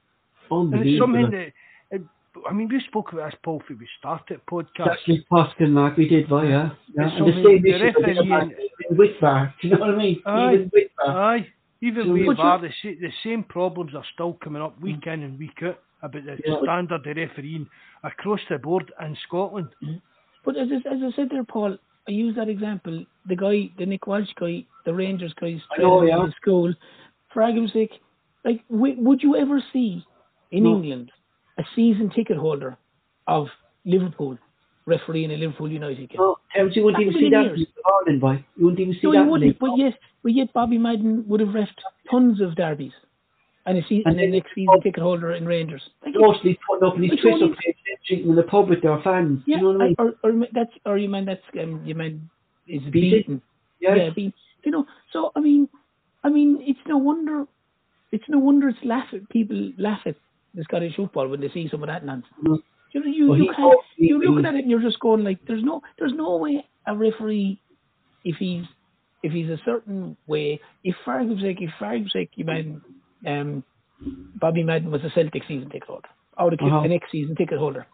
[0.49, 1.51] And it's something that,
[1.91, 2.01] it,
[2.49, 4.85] I mean, we spoke about this, Paul, before we started the podcast.
[4.85, 5.97] That's Nick Pascal, Mark.
[5.97, 6.69] We did, well, yeah.
[6.95, 7.09] yeah.
[7.17, 9.53] And the same the issue with referee the and- with VAR.
[9.61, 10.21] Do you know what I mean?
[10.25, 10.53] Aye.
[10.53, 11.35] Even with VAR.
[11.35, 11.47] Aye.
[11.81, 15.13] Even So- VAR, the, sa- the same problems are still coming up week mm.
[15.13, 16.55] in and week out about the Yeah.
[16.63, 17.67] standard of refereeing
[18.03, 19.67] across the board in Scotland.
[19.83, 20.01] Mm.
[20.45, 21.77] But as I, as I said there, Paul,
[22.07, 23.03] I use that example.
[23.27, 26.17] The guy, the Nick Walsh guy, the Rangers guy, know, straight yeah.
[26.17, 26.73] out of school.
[27.33, 27.91] For argument's sake,
[28.45, 30.05] like, w- would you ever see
[30.51, 30.75] in No.
[30.75, 31.11] England
[31.57, 32.77] a season ticket holder
[33.27, 33.47] of
[33.85, 34.37] Liverpool
[34.85, 36.17] refereeing a Liverpool United game?
[36.19, 38.45] No, you wouldn't even see that in Ireland, boy.
[38.55, 39.17] You wouldn't even see No, that.
[39.19, 39.59] he you wouldn't.
[39.59, 39.93] But yet,
[40.23, 41.79] but yet, Bobby Madden would have refed
[42.09, 42.93] tons of derbies,
[43.67, 45.81] and a se- And and, the then- next season ticket holder in Rangers.
[46.15, 49.41] Mostly putting up in his But twist you up in the pub with their fans.
[49.45, 49.95] yeah, you know what I mean?
[49.99, 52.29] or, or that's or you mean that's um, you mean
[52.67, 52.91] is Beaten.
[52.91, 53.41] beaten.
[53.79, 53.97] Yes.
[53.97, 54.33] Yeah, be,
[54.63, 54.85] you know.
[55.13, 55.69] So I mean,
[56.23, 57.45] I mean, it's no wonder,
[58.11, 60.15] it's no wonder it's laugh at people laugh at
[60.55, 62.33] the Scottish football when they see some of that nonsense.
[62.43, 62.57] Mhm.
[62.93, 65.39] You know, you, Well, you can't, you're looking at it and you're just going like,
[65.45, 67.59] there's no, there's no way a referee,
[68.23, 68.63] if he's,
[69.23, 72.81] if he's a certain way, if for argument's sake, if for argument's sake, you mean,
[73.25, 73.63] um,
[74.35, 76.81] Bobby Madden was a Celtic season ticket holder, or the, Uh-huh.
[76.83, 77.85] the next season ticket holder.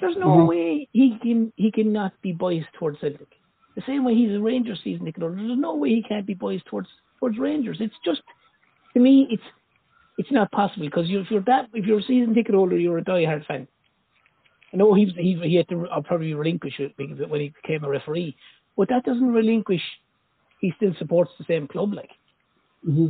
[0.00, 0.46] There's no Mhm.
[0.46, 3.28] way he can he cannot be biased towards Celtic.
[3.74, 5.36] The same way he's a Rangers season ticket holder.
[5.36, 6.88] There's no way he can't be biased towards
[7.18, 7.78] towards Rangers.
[7.80, 8.22] It's just
[8.94, 9.42] to me, it's
[10.18, 12.98] it's not possible because you, if you're that if you're a season ticket holder, you're
[12.98, 13.66] a diehard fan.
[14.72, 17.84] I know he he he had to uh, probably relinquish it because when he became
[17.84, 18.36] a referee,
[18.76, 19.82] but that doesn't relinquish.
[20.58, 22.10] He still supports the same club, like.
[22.84, 23.08] hmm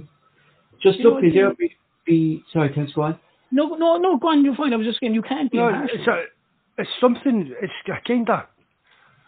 [0.83, 1.77] Just You look, what I there be,
[2.07, 3.19] be sorry, Terence, go on.
[3.51, 4.17] No, no, no.
[4.19, 4.73] Go on, you're fine.
[4.73, 5.99] I was just saying you can't be No, impartial.
[5.99, 6.23] it's a,
[6.79, 7.53] it's something.
[7.63, 8.41] It's a kind of,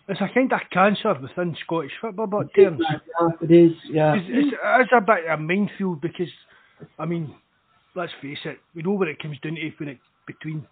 [0.09, 2.27] it's a kind of cancer within Scottish football.
[2.27, 4.15] But terms, Yeah, it is, yeah.
[4.15, 6.29] it's, it's, it's a bit of a minefield because,
[6.99, 7.35] I mean,
[7.95, 10.67] let's face it, we know what it comes down to when it between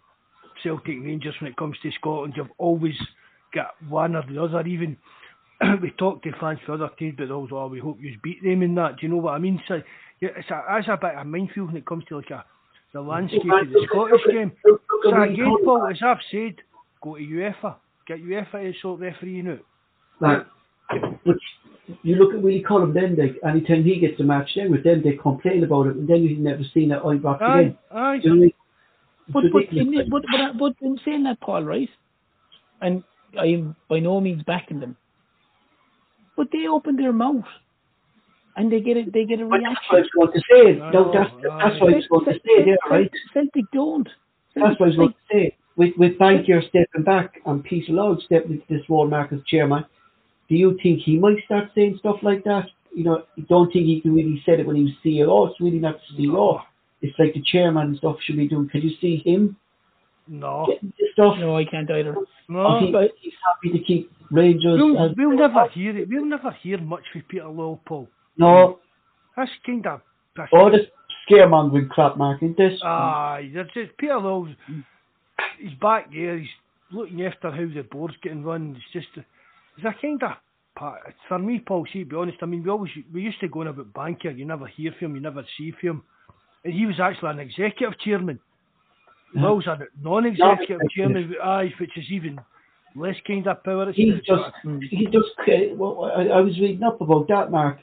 [0.62, 2.34] Celtic Rangers when it comes to Scotland.
[2.36, 2.94] You've always
[3.54, 4.66] got one or the other.
[4.66, 4.96] Even
[5.82, 8.62] we talk to fans for other teams, but also, oh, we hope you beat them
[8.62, 8.96] in that.
[8.96, 9.60] Do you know what I mean?
[9.66, 9.82] So
[10.20, 12.44] yeah, it's a, it's a bit of a minefield when it comes to like a
[12.92, 14.52] the landscape of the Scottish game.
[14.64, 16.56] So look, again, Paul, as I've said,
[17.02, 17.76] go to UEFA,
[18.06, 19.58] get UEFA to sort refereeing out.
[20.20, 20.46] Right.
[21.24, 21.36] But
[22.02, 25.02] you look at Willie Collum then, like, anytime he gets a match then with them,
[25.04, 27.78] they complain about it, and then you've never seen it Ibrox Aye, again.
[27.90, 28.18] aye.
[28.18, 28.52] Do you know what I mean?
[29.30, 31.88] But but in, but but but in saying that, Paul, right?
[32.80, 33.04] And
[33.38, 34.96] I am by no means backing them,
[36.38, 37.44] but they open their mouth
[38.56, 39.12] and they get it.
[39.12, 40.80] They get a But that's what I was going to say.
[40.80, 41.68] I No, know, that's, aye.
[41.68, 43.10] that's what I was going to say there, right?
[43.34, 44.08] Celtic don't.
[44.54, 45.56] That's what I was going to say.
[45.76, 49.84] With, with Bankier stepping back and Peter Lawwell stepping into this role, Marcus chairman,
[50.48, 52.66] do you think he might start saying stuff like that?
[52.94, 55.50] You know, you don't think he can really said it when he was CEO.
[55.50, 56.62] It's really not the CEO.
[57.02, 58.68] It's like the chairman and stuff should be doing.
[58.68, 59.56] Can you see him
[60.28, 61.34] No, getting this stuff?
[61.38, 62.14] No, I can't either.
[62.48, 62.80] No.
[62.80, 62.86] he,
[63.20, 64.80] he's happy to keep Rangers.
[64.80, 66.08] We'll, as, we'll never hear it.
[66.08, 68.08] We'll never hear much from Peter Lawwell, Paul.
[68.36, 68.78] no,
[69.36, 70.00] That's kind of.
[70.36, 70.86] That's, all oh, this
[71.28, 72.80] scaremongering crap, Mark, isn't this?
[72.82, 73.96] Aye, that's it.
[73.96, 74.54] Peter Lawwell's.
[75.58, 76.38] He's back there.
[76.38, 76.48] He's
[76.92, 78.76] looking after how the board's getting run.
[78.76, 79.24] It's just.
[79.76, 80.32] It's a kind of.
[81.28, 83.62] For me, Paul, see, to be honest, I mean, we always we used to go
[83.62, 84.36] on about Bankier.
[84.36, 85.14] You never hear from him.
[85.16, 86.02] You never see from him.
[86.64, 88.38] And he was actually an executive chairman.
[89.34, 92.38] Will's a non-executive chairman, aye, which is even
[92.96, 93.92] less kind of power.
[93.92, 97.78] He's It's- just, he just, uh, well, I, I was reading up about that, Mark.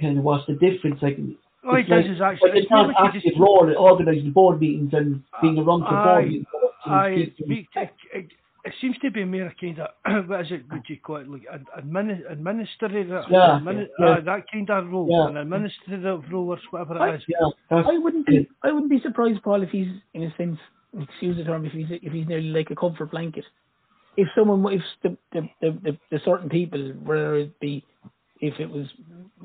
[0.00, 1.00] Kind of what's the difference?
[1.02, 1.18] Like,
[1.64, 2.50] All he it's does like- is actually.
[2.50, 5.90] but it's not not like active role in organising board meetings and being around for
[6.04, 6.46] board meetings.
[6.86, 7.08] Aye,
[7.38, 7.66] it,
[8.14, 8.32] it,
[8.64, 10.62] it, it seems to be more kind of what is it?
[10.70, 13.08] Would you call it like ad- admini- administrative?
[13.08, 14.06] Yeah, admini- yeah.
[14.06, 15.28] uh, that kind of role, Yeah.
[15.28, 17.22] an administrative role or whatever I- it is.
[17.28, 18.48] Yeah, I wouldn't be.
[18.62, 20.58] I wouldn't be surprised, Paul, if he's in a sense,
[21.00, 23.44] excuse the term, if he's if he's nearly like a comfort blanket.
[24.16, 27.84] If someone, if the the the, the, the certain people, whether it be
[28.40, 28.86] if it was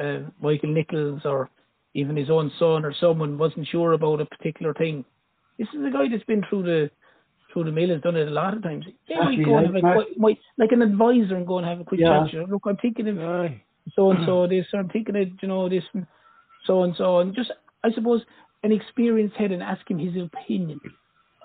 [0.02, 1.49] uh, Michael Nichols or
[1.94, 5.06] even his own son or someone wasn't sure about a particular thing,
[5.57, 6.91] this is a guy that's been through the
[7.53, 8.85] through the mill, has done it a lot of times.
[9.07, 11.67] They might Actually, go and have a quick, might, like an advisor and go and
[11.67, 12.23] have a quick Yeah.
[12.23, 12.33] chat.
[12.33, 13.61] you know, Look, I'm thinking of Aye.
[13.95, 15.83] so and so this, or I'm thinking of you know this,
[16.65, 17.51] so and so, and just
[17.83, 18.21] I suppose
[18.63, 20.79] an experienced head and ask him his opinion.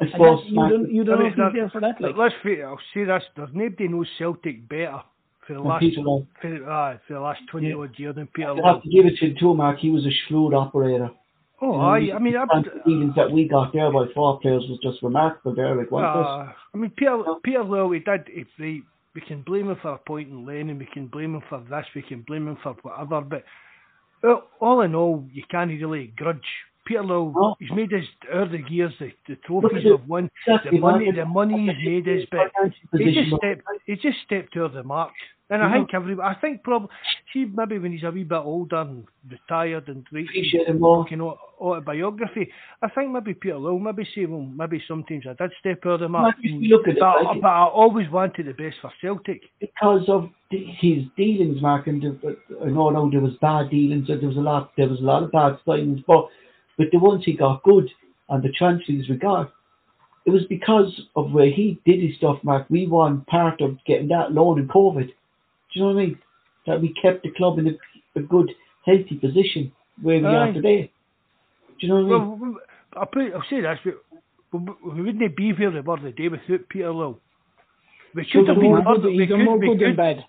[0.00, 2.00] I And suppose, you don't you don't know if mean, he's there for that.
[2.00, 5.00] Like, Let's face I'll say this: there's nobody knows Celtic better
[5.46, 7.76] for the last for, the- aye, for the last twenty Yeah.
[7.76, 9.78] odd years than Peter I have to give it to him too, Mark.
[9.78, 11.10] He was a shrewd operator.
[11.62, 12.16] Oh, You know, aye.
[12.16, 12.44] I mean, I,
[12.84, 15.76] dealings that we got there by four players was just remarkable there.
[15.76, 18.22] Like, was Uh, I mean, Peter, Peter Lawwell, he did.
[18.26, 18.80] If they,
[19.14, 22.22] we can blame him for appointing Lennon, we can blame him for this, we can
[22.22, 23.20] blame him for whatever.
[23.20, 23.44] But
[24.28, 26.40] uh, all in all, you can't really grudge
[26.84, 27.56] Peter Lawwell, No.
[27.60, 31.68] he's made his early years, the, the trophies the- we've won, the money, the money
[31.74, 32.50] he's made is, but
[32.98, 35.12] he just stepped, he just stepped out of the mark.
[35.50, 36.88] And I think every, I think probably,
[37.30, 41.04] see, maybe when he's a wee bit older and retired and him more.
[41.04, 42.50] fucking autobiography,
[42.80, 46.09] I think maybe Peter will maybe say, well, maybe sometimes I did step over the
[46.09, 46.36] mark.
[46.40, 49.42] You look at it, but, like- but I always wanted the best for Celtic.
[49.60, 54.28] because of his dealings, Mark, and the, I know there was bad dealings, and there
[54.28, 56.28] was a lot, there was a lot of bad signings, but
[56.78, 57.89] but the ones he got good
[58.28, 59.53] and the transfers we got,
[60.24, 62.66] it was because of where he did his stuff, Mark.
[62.70, 65.07] We won part of getting that loan in COVID.
[65.07, 65.12] Do
[65.73, 66.19] you know what I mean?
[66.66, 68.51] That we kept the club in a, a good,
[68.86, 70.49] healthy position where we Aye.
[70.49, 70.93] are today.
[71.81, 72.40] Do you know what I mean?
[72.40, 72.61] Well,
[72.94, 73.78] I'll, put, I'll say this,
[74.53, 77.19] we, we, wouldn't be where we were today without Peter Lawwell.
[78.15, 79.01] We have been further.
[79.01, 80.24] good, We he's done could, more we, good could, bad.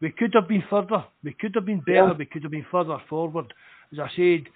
[0.00, 1.04] we could have been further.
[1.22, 2.08] We could have been better.
[2.08, 2.12] Yeah.
[2.18, 3.54] We could have been further forward.
[3.92, 4.48] As I said,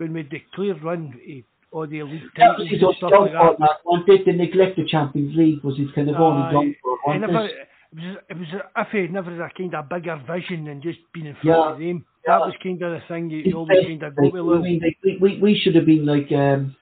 [0.00, 3.32] when we declared run eh, all the elite That titles was his and stuff like
[3.32, 4.06] that.
[4.06, 6.98] Day to neglect the Champions League was his kind of only downfall.
[7.04, 7.30] He wasn't it?
[7.30, 10.98] it was, it was if he never had a kind of bigger vision than just
[11.12, 11.72] being in front Yeah.
[11.72, 12.04] of them.
[12.26, 12.38] Yeah.
[12.38, 14.58] That was kind of the thing you, always kind of go like, with.
[14.58, 16.32] I mean, like, we, we, we should have been like.
[16.32, 16.76] Um,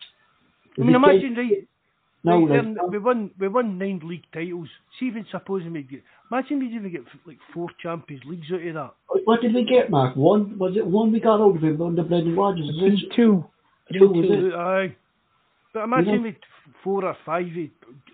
[0.78, 1.68] I mean, imagine right,
[2.24, 4.69] No, like, then we won we won nine league titles.
[4.99, 8.74] See, even supposing we get, imagine we even get like four Champions Leagues out of
[8.74, 8.95] that.
[9.24, 10.16] What did we get, Mark?
[10.16, 12.66] One was it one we got out of him under Brendan Rodgers?
[12.66, 13.45] Was two.
[13.93, 14.09] two?
[14.09, 14.55] Was it?
[14.55, 14.97] Aye.
[15.73, 16.36] But imagine know- we
[16.82, 17.47] four or five,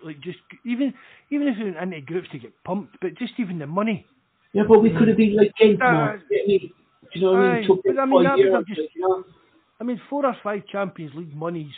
[0.03, 0.93] like just even
[1.31, 4.05] even if we went into groups to get pumped, but just even the money.
[4.53, 6.21] Yeah, but we could have been like Gent, Uh, Mark.
[6.31, 6.69] I mean, do
[7.13, 7.81] you know what I mean?
[7.83, 9.23] But I mean, that would have just- like, you know?
[9.81, 11.73] I mean, four or five Champions League monies.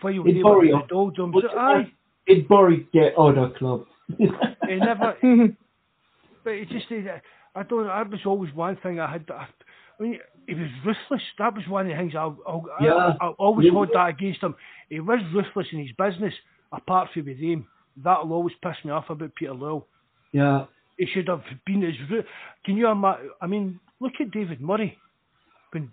[0.00, 1.32] While In they were Bury in the up.
[1.32, 1.92] But, aye.
[2.26, 3.84] It buried the other club.
[4.18, 4.26] He
[4.76, 5.16] never.
[6.44, 6.86] but it just,
[7.54, 7.86] I don't.
[7.86, 9.24] That was always one thing I had.
[9.30, 9.46] I,
[9.98, 11.22] I mean, he was ruthless.
[11.38, 13.14] That was one of the things I, I, Yeah.
[13.20, 13.72] I, I always Yeah.
[13.72, 14.54] hold that against him.
[14.88, 16.34] He was ruthless in his business,
[16.72, 17.66] apart from with him.
[17.96, 19.84] That'll always piss me off about Peter Lawwell.
[20.32, 20.66] yeah.
[20.96, 21.94] He should have been as.
[22.64, 23.30] Can you imagine?
[23.40, 24.98] I mean, look at David Murray.
[25.72, 25.90] When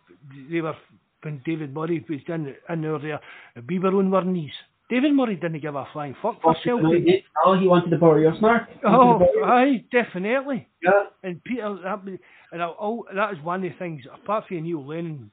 [0.51, 0.75] they were,
[1.23, 3.19] when David Murray was in, in there, there,
[3.67, 4.51] we were on our knees.
[4.89, 7.25] David Murray didn't give a flying fuck for Celtic.
[7.45, 8.69] Oh, he wanted to borrow your Mark.
[8.85, 9.49] Oh, wanted to bury us.
[9.49, 10.67] aye, definitely.
[10.81, 11.03] Yeah.
[11.23, 11.99] And Peter, that,
[12.53, 15.29] and I, oh, that is one of the things, apart from the Neil Lennon,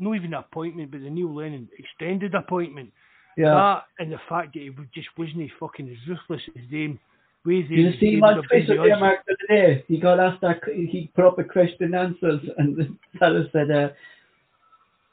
[0.00, 2.90] not even appointment, but the Neil Lennon extended appointment,
[3.36, 3.54] Yeah.
[3.54, 6.98] that and the fact that he just wasn't fucking as ruthless as them.
[7.44, 9.00] You see they him would on have been Twitter to there, us.
[9.00, 9.84] Mark, the other day?
[9.88, 13.70] He got asked that, he put up a question and answers, and the fella said,
[13.70, 13.88] uh,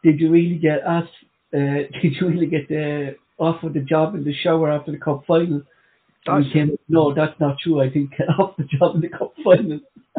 [0.04, 1.10] did you really get asked,
[1.54, 1.58] uh,
[2.02, 5.62] did you really get uh, offered the job in the shower after the cup final?
[6.26, 7.82] And he That's- came, no, that's not true.
[7.82, 9.80] I think get off the job in the cup final.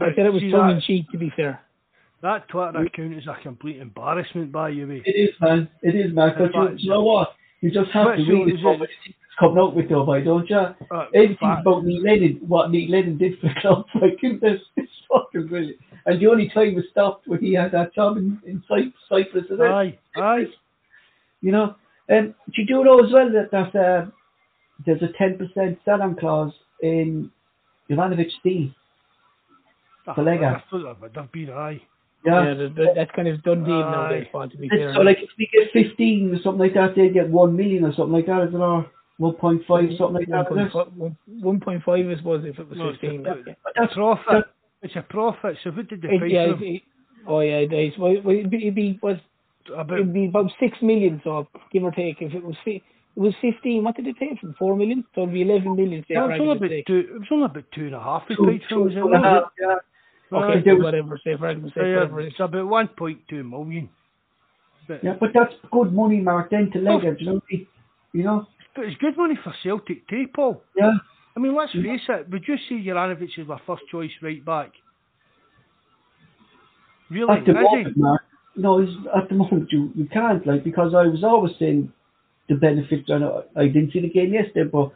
[0.00, 1.60] I said it was see tongue that- in cheek, to be fair.
[2.20, 5.04] That Twitter account is a complete embarrassment by you, mate.
[5.06, 5.68] It is, man.
[5.82, 6.34] It is, man.
[6.36, 7.28] But you, you know what?
[7.60, 8.90] You just have But to read is it.
[9.40, 10.56] What it- it's coming out with, though, boy, don't you?
[10.56, 14.92] Uh, Everything about Neil Lennon, what Neil Lennon did for the club, like, it's, it's
[15.10, 15.78] fucking brilliant.
[16.06, 19.58] And the only time it stopped when he had that job in, in Cyprus, is
[19.58, 19.60] it?
[19.60, 20.44] Aye, aye.
[21.42, 21.74] You know?
[22.10, 24.06] Um, do you do know as well that, that uh,
[24.86, 26.52] there's a 10% sell-on clause
[26.82, 27.30] in
[27.90, 28.70] Juranovic deal?
[30.06, 30.56] Collega.
[30.56, 31.82] I thought that would have been aye.
[32.24, 32.54] Yeah, Yeah.
[32.54, 35.18] that, that- that's kind of done deal now, they thought, to be It's- so, like,
[35.22, 38.26] if we get 15 or something like that, they get 1 million or something like
[38.26, 38.86] that, is it?
[39.20, 40.46] Or 1.5, something like that.
[40.52, 40.98] is it?
[40.98, 43.26] 1.5, 1.5 I suppose if it was No, it's 15.
[43.26, 43.54] a- yeah.
[43.64, 44.24] But that's Profit.
[44.30, 44.44] that-
[44.82, 45.56] It's a profit.
[45.64, 46.82] So what did they It- yeah, it- it-
[47.26, 47.98] oh yeah, it is.
[47.98, 49.18] Well, well, it'd be, it'd be, was,
[49.74, 52.22] About it'd be about 6 million, so give or take.
[52.22, 52.82] If it was it
[53.16, 55.04] was 15, what did they pay from 4 million?
[55.14, 56.98] So it'd be 11 million, say, Yeah, for it was only about two.
[56.98, 58.28] It was only about two and a half.
[58.28, 59.00] We two- paid for was it?
[59.00, 59.78] two and a half, yeah.
[60.30, 60.62] Okay, Aye.
[60.64, 62.30] there whatever, say, for argument's sake, Yeah, whatever it is.
[62.32, 63.88] it's about one point two million.
[64.86, 67.40] But, Yeah, but that's good money, Mark, then to leg it, you know?
[68.12, 68.46] You know?
[68.78, 70.62] But it's good money for Celtic too, Paul.
[70.76, 70.92] Yeah.
[71.36, 72.30] I mean, let's face it.
[72.30, 74.70] Would you say Juranovic is my first choice right back?
[77.10, 77.38] Really?
[77.38, 77.96] At the moment?
[77.96, 78.22] Mark,
[78.54, 81.92] no, it's, at the moment you, you can't, like, because I was always saying
[82.48, 84.92] the benefits, and I, I didn't see the game yesterday, but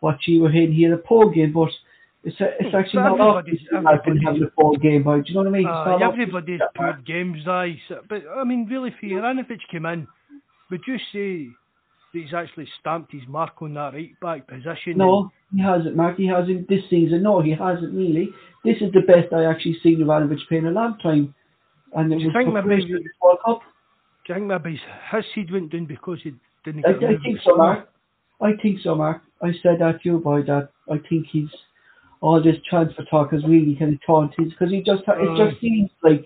[0.00, 1.70] what you were hearing here, a poor game, but
[2.22, 5.16] it's, a, it's Hmm, actually so not often everybody's- I've the having poor game, but
[5.16, 5.66] do you know what I mean?
[5.66, 7.38] Uh, everybody's poor games.
[7.44, 10.06] So, but I mean, really, for Juranovic came in,
[10.70, 11.48] would you say
[12.14, 14.96] he's actually stamped his mark on that right back position?
[14.96, 16.16] No, he hasn't, Mark.
[16.16, 17.22] He hasn't this season.
[17.22, 18.30] No, he hasn't really.
[18.64, 21.34] This is the best I actually seen Juranovic play in a long time.
[21.94, 23.60] And it Do you was think maybe- Christmas World Cup.
[24.26, 24.80] Do you think maybe
[25.12, 26.32] his, seed went down because he
[26.64, 27.56] didn't I, get I moved think so.
[27.56, 27.88] Mark.
[28.40, 29.22] I think so, Mark.
[29.42, 30.42] I said that to you, boy.
[30.42, 31.50] That I think he's
[32.20, 34.00] all this transfer talk has really kind of
[34.38, 36.24] his because he just it just seems like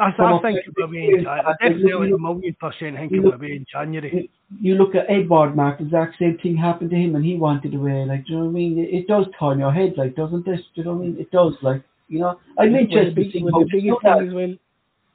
[0.00, 1.54] I, I think it will be in years, January.
[1.60, 4.30] Definitely a million percent think it will be in January.
[4.60, 7.74] You look at Edouard, Mark, the exact same thing happened to him and he wanted
[7.74, 8.04] away.
[8.04, 8.78] Like, do you know what I mean?
[8.78, 10.56] It, it does turn your head, like, doesn't it?
[10.56, 11.16] Do you know what I mean?
[11.20, 12.40] It does, like, you know.
[12.58, 14.54] I'm Well, interested the, to well, the biggest thing as well,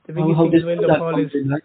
[0.07, 1.63] the biggest thing as well, that though, Paul, is like,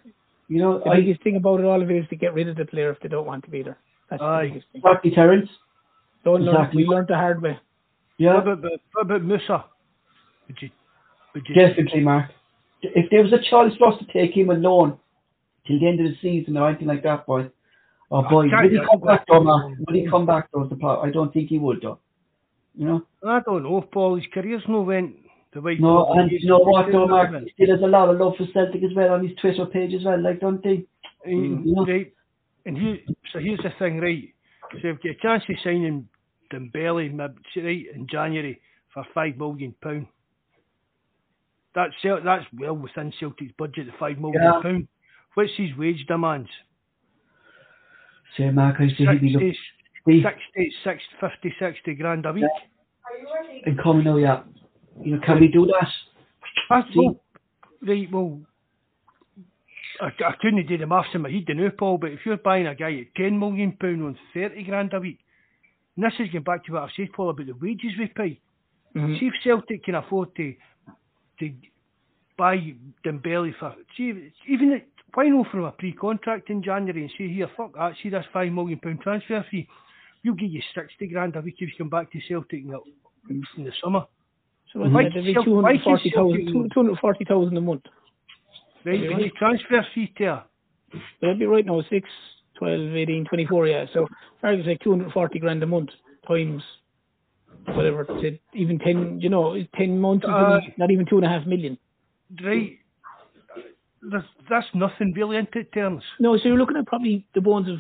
[0.49, 2.49] you know, the I, biggest thing about it all of it is to get rid
[2.49, 3.79] of the player if they don't want to be there.
[4.09, 4.43] That's Aye.
[4.43, 4.83] the biggest thing.
[4.85, 5.51] exactly, Terence.
[6.25, 6.83] Don't learn, Exactly.
[6.85, 7.59] we learned the hard way.
[8.19, 9.65] Yeah, What about, but, what about Moussa?
[10.49, 10.71] Would you,
[11.35, 12.31] would you definitely, Mark.
[12.83, 14.99] If there was a choice for us to take him alone
[15.67, 17.51] till the end of the season or anything like that, boy,
[18.11, 19.75] oh boy, would he come back though, so.
[19.87, 20.65] Would he come back though?
[20.65, 21.07] The part?
[21.07, 21.99] I don't think he would though.
[22.75, 23.03] You know.
[23.27, 24.17] I don't know, Paul.
[24.17, 25.17] His career's no went
[25.53, 25.77] the way.
[25.79, 27.31] No, and you know what though, Mark?
[27.45, 29.95] He still has a lot of love for Celtic as well on his Twitter page
[29.95, 30.87] as well, like don't he?
[31.25, 31.87] And, Mm.
[31.87, 32.13] Right.
[32.67, 32.99] And here,
[33.33, 34.33] so here's the thing, right?
[34.73, 36.09] So if you get a chance of signing
[36.53, 38.61] Dembele right in January
[38.93, 40.07] for five million pound,
[41.75, 44.61] that's that's well within Celtic's budget, the five million Yeah.
[44.63, 44.89] pound.
[45.35, 46.49] What's his wage demands?
[48.37, 49.57] Say, Mark, I say 60,
[50.05, 52.45] 60, 60, 50, 60 grand a week.
[53.67, 54.43] and coming now, yeah.
[55.03, 55.89] You know, can we do that?
[56.69, 57.21] That's well,
[57.83, 58.41] right, well,
[60.01, 62.37] I, I couldn't do the maths in my head, the new Paul, but if you're
[62.37, 65.19] buying a guy at £10 million pound on 30 grand a week,
[65.97, 68.41] and this is going back to what I've said, Paul, about the wages we pay.
[68.95, 69.19] Mhm.
[69.19, 70.55] See if Celtic can afford to
[71.41, 71.53] to
[72.39, 74.81] buy Dembele for, see, even
[75.15, 78.53] why not from a pre-contract in January and say, here, fuck that, see this £5
[78.53, 79.67] million pound transfer fee,
[80.25, 82.79] we'll give you 60 grand a week if you come back to Celtic in the,
[83.29, 84.07] in the summer.
[84.73, 87.83] So be why 240,000 Celtic- 240,000 a month.
[88.85, 90.45] Right, but the transfer fee there,
[91.21, 92.09] That'd be right now, 6,
[92.59, 93.85] 12, 18, 24, yeah.
[93.93, 94.09] So,
[94.43, 95.91] argument's sake, 240 grand a month
[96.27, 96.63] times
[97.75, 101.29] whatever, to even 10, you know, 10 months Uh, only not even two and a
[101.29, 101.79] half million.
[102.45, 102.79] right,
[104.11, 106.03] that's, that's nothing really into terms.
[106.19, 107.79] No, so you're looking at probably the bones of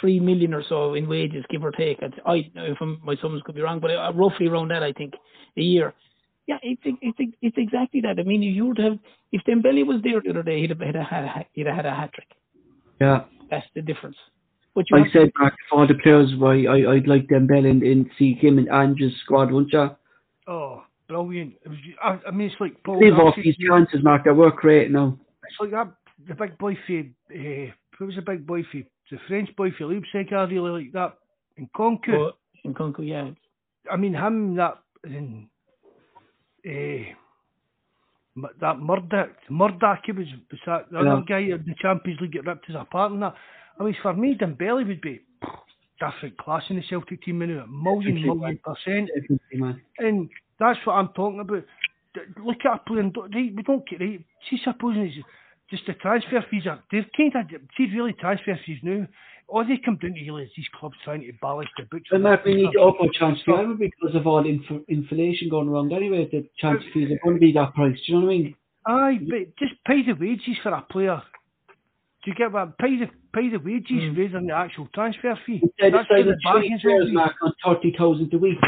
[0.00, 2.02] three million or so in wages, give or take.
[2.02, 4.92] I'd- I, if I'm, my sums could be wrong, but uh, roughly around that, I
[4.92, 5.14] think,
[5.56, 5.92] a year.
[6.46, 8.18] Yeah, it's it's it's exactly that.
[8.18, 8.98] I mean, if you would have,
[9.30, 11.94] if Dembele was there the other day, he'd have had a he'd have had a
[11.94, 12.26] hat trick.
[13.00, 13.24] Yeah.
[13.50, 14.16] That's the difference.
[14.88, 17.82] But you I said, Mark, if all the players, why I, I'd like Dembele and,
[17.82, 19.90] and see him in Andrew's squad, wouldn't you?
[20.46, 21.54] Oh, brilliant.
[21.64, 22.98] It was, I, I mean, it's like Paul.
[22.98, 24.24] Live I off these chances, Mark.
[24.24, 25.18] They work great now.
[25.44, 25.92] It's like that,
[26.26, 29.86] the big boy for, uh, who was the big boy for, the French boy for
[29.86, 31.18] Leipzig, I really like that.
[31.56, 32.32] And Nkunku, oh,
[32.64, 33.30] in Nkunku, yeah.
[33.90, 35.46] I mean, him, that, and,
[36.66, 37.12] uh,
[38.60, 41.12] that Murdoch, Murdoch, he was, was that the Yeah.
[41.12, 43.34] other guy in the Champions League get ripped us apart and that.
[43.80, 45.22] I mean, for me, Dembele would be
[45.98, 49.08] different class in the Celtic team, now, a million, percent.
[49.98, 50.28] And
[50.58, 51.64] that's what I'm talking about.
[52.44, 54.22] Look at a player, right, we don't get right.
[54.48, 55.16] See, supposing it's
[55.70, 59.06] just the transfer fees are, they're kind of, see, really transfer fees now,
[59.48, 62.08] all they come down to really is these clubs trying to balance the books.
[62.10, 62.94] And Mark, we that need to stuff.
[62.94, 66.28] up our transfer fee because of all inf- inflation going around anyway.
[66.30, 67.96] The transfer fees are going to be that price.
[68.06, 68.54] Do you know what I mean?
[68.86, 71.22] Aye, but just pay the wages for a player.
[72.24, 72.76] Do you get what?
[72.78, 75.62] Pay the pay the wages rather than the actual transfer fee.
[75.62, 77.08] Of That's the players.
[77.12, 78.58] Mark, on 30,000 a week.
[78.60, 78.66] Do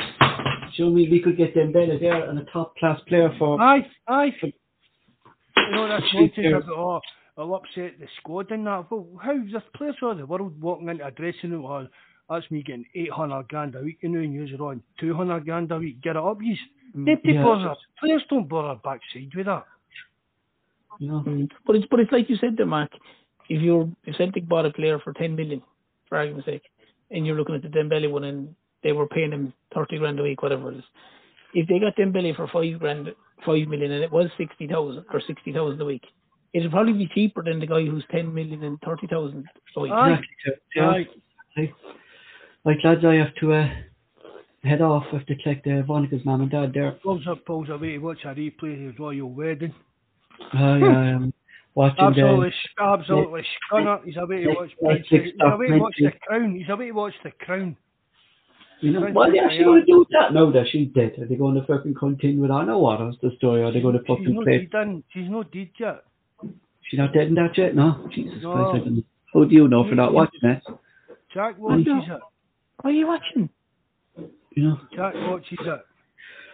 [0.76, 1.10] you know what I mean?
[1.10, 3.60] We could get them better there and a top class player for.
[3.60, 4.32] Aye, aye.
[4.42, 7.00] You know, that's nonsense oh,
[7.36, 8.90] I'll upset the squad and that.
[8.90, 11.86] Well, how, there's players all the world walking into a dressing room, oh,
[12.30, 15.78] that's me getting 800 grand a week, you know, and you're on 200 grand a
[15.78, 16.58] week, get it up, yous.
[16.94, 17.42] Nobody yeah.
[17.42, 19.64] bother, players don't bother backside with that.
[20.98, 21.24] You know?
[21.26, 21.48] Mm.
[21.66, 22.90] But it's but it's like you said there, Mark.
[23.48, 25.62] If you're if Celtic bought a player for ten million,
[26.08, 26.62] for argument's sake,
[27.10, 30.22] and you're looking at the Dembele one and they were paying him thirty grand a
[30.22, 30.84] week, whatever it is.
[31.54, 33.08] If they got Dembele for five grand,
[33.44, 36.04] five million, and it was sixty thousand or sixty thousand a week,
[36.52, 39.44] it'd probably be cheaper than the guy who's ten million and thirty thousand
[39.76, 39.92] a week.
[39.92, 40.10] Aye.
[40.12, 40.52] Exactly.
[40.76, 40.88] Yeah.
[40.88, 41.08] Aye.
[41.56, 41.74] Right.
[42.64, 43.68] Right, lads, I have to uh,
[44.62, 45.04] head off.
[45.12, 46.92] I have to collect the Veronica's mum and dad there.
[47.02, 49.74] Pulls up, pulls away to watch a replay of his royal wedding.
[50.52, 51.34] I um,
[51.74, 52.52] watching Absolutely, the.
[52.52, 54.04] sh- absolutely scunner.
[54.04, 54.70] He's away to watch.
[55.08, 56.54] He's away to watch the crown.
[56.56, 57.76] He's away to watch the crown.
[58.80, 61.14] You know, Princess what are they actually going to do that now that she's dead?
[61.20, 62.50] Are they going to fucking continue with?
[62.50, 63.62] No, what is the story?
[63.62, 64.66] Are they going to She's fucking not play?
[64.66, 65.02] dead.
[65.12, 66.04] She's not dead yet.
[66.90, 67.76] She's not dead in that yet?
[67.76, 68.08] No?
[68.12, 68.52] Jesus No.
[68.52, 69.02] Christ, I don't know.
[69.32, 70.62] How do you know for not watching it?
[71.32, 72.20] Jack watches it.
[72.80, 73.48] What are you watching?
[74.56, 74.80] You know?
[74.94, 75.80] Jack watches it.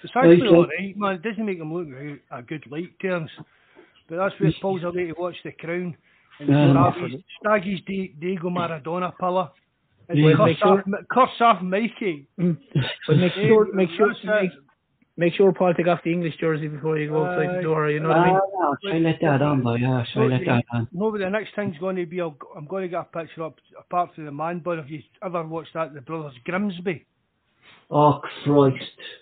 [0.05, 1.15] It's actually alright, man.
[1.15, 1.89] It doesn't make him look
[2.31, 3.31] a good light terms.
[4.09, 5.97] But that's where Paul's away to watch the crown.
[6.41, 6.93] And Yeah.
[6.93, 9.51] Staggy's, Staggy's Di- Diego Maradona pillar.
[10.09, 10.37] And Yeah.
[10.37, 12.27] curse, Make sure- off, curse off Mikey.
[12.41, 12.57] Mm.
[13.07, 14.27] But make sure make sure That's it.
[14.27, 14.51] make,
[15.19, 17.57] make sure Paul take off the English jersey before you go outside Aye.
[17.57, 17.91] the door.
[17.91, 18.37] You know what I mean?
[18.37, 19.75] Ah, on, try let that on, boy.
[19.75, 20.89] Yeah, try and let that on.
[20.93, 23.43] No, but the next thing's going to be, I'll, I'm going to get a picture
[23.43, 27.05] up, apart from the man bun, have you ever watched that, The Brothers Grimsby?
[27.91, 28.76] Oh, Christ.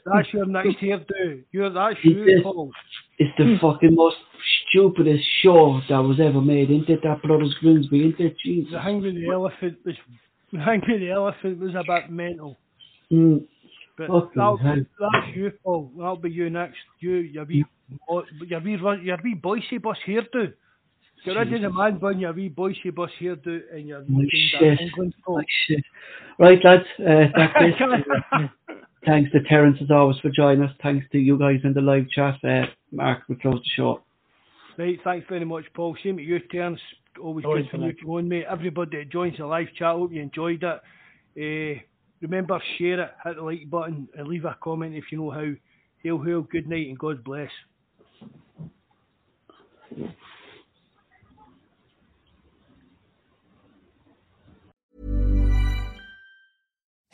[0.04, 1.44] That's your next hairdo.
[1.52, 1.70] You're,
[2.02, 2.42] you, it?
[2.42, 2.72] Paul.
[3.18, 4.16] It's the fucking most
[4.68, 7.00] stupidest show that was ever made, isn't it?
[7.02, 8.36] That Brothers Grimsby, isn't it?
[8.44, 8.72] Jesus.
[8.72, 9.94] The with the elephant was,
[10.52, 12.56] the with the elephant was a bit mental.
[13.12, 13.46] Mm.
[13.96, 14.76] But Fucking that'll, hell.
[15.00, 15.90] that's you, Paul.
[15.96, 16.76] That'll be you next.
[17.00, 17.64] You, your wee,
[18.46, 20.52] your wee, your wee boise bus hairdo.
[21.26, 24.48] Get rid of the man bun, your wee boise bus hairdo, and your Like looking
[24.58, 24.80] shit.
[24.80, 25.34] England top.
[25.34, 25.84] Like shit.
[26.38, 28.50] Right, lads, uh, that's it.
[29.04, 30.70] Thanks to Terence as always for joining us.
[30.82, 32.36] Thanks to you guys in the live chat.
[32.44, 34.02] Uh, Mark, we close the show.
[34.78, 35.96] Right, thanks very much, Paul.
[36.02, 36.80] Same to you, Terence.
[37.20, 37.86] Always No good worries, for man.
[37.88, 38.44] you to come on, mate.
[38.48, 41.76] Everybody that joins the live chat, hope you enjoyed it.
[41.76, 41.80] Uh,
[42.20, 45.52] remember, share it, hit the like button, and leave a comment if you know how.
[46.02, 47.50] Hail, hail, good night, and God bless.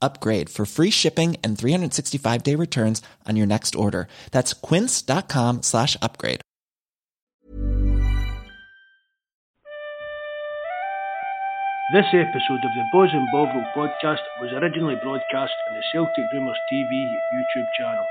[0.00, 4.08] upgrade for free shipping and 365 day returns on your next order.
[4.32, 6.40] That's quince.com slash upgrade.
[11.94, 16.58] This episode of the Bawz and Bovril podcast was originally broadcast on the Celtic Rumours
[16.66, 18.04] TV YouTube channel.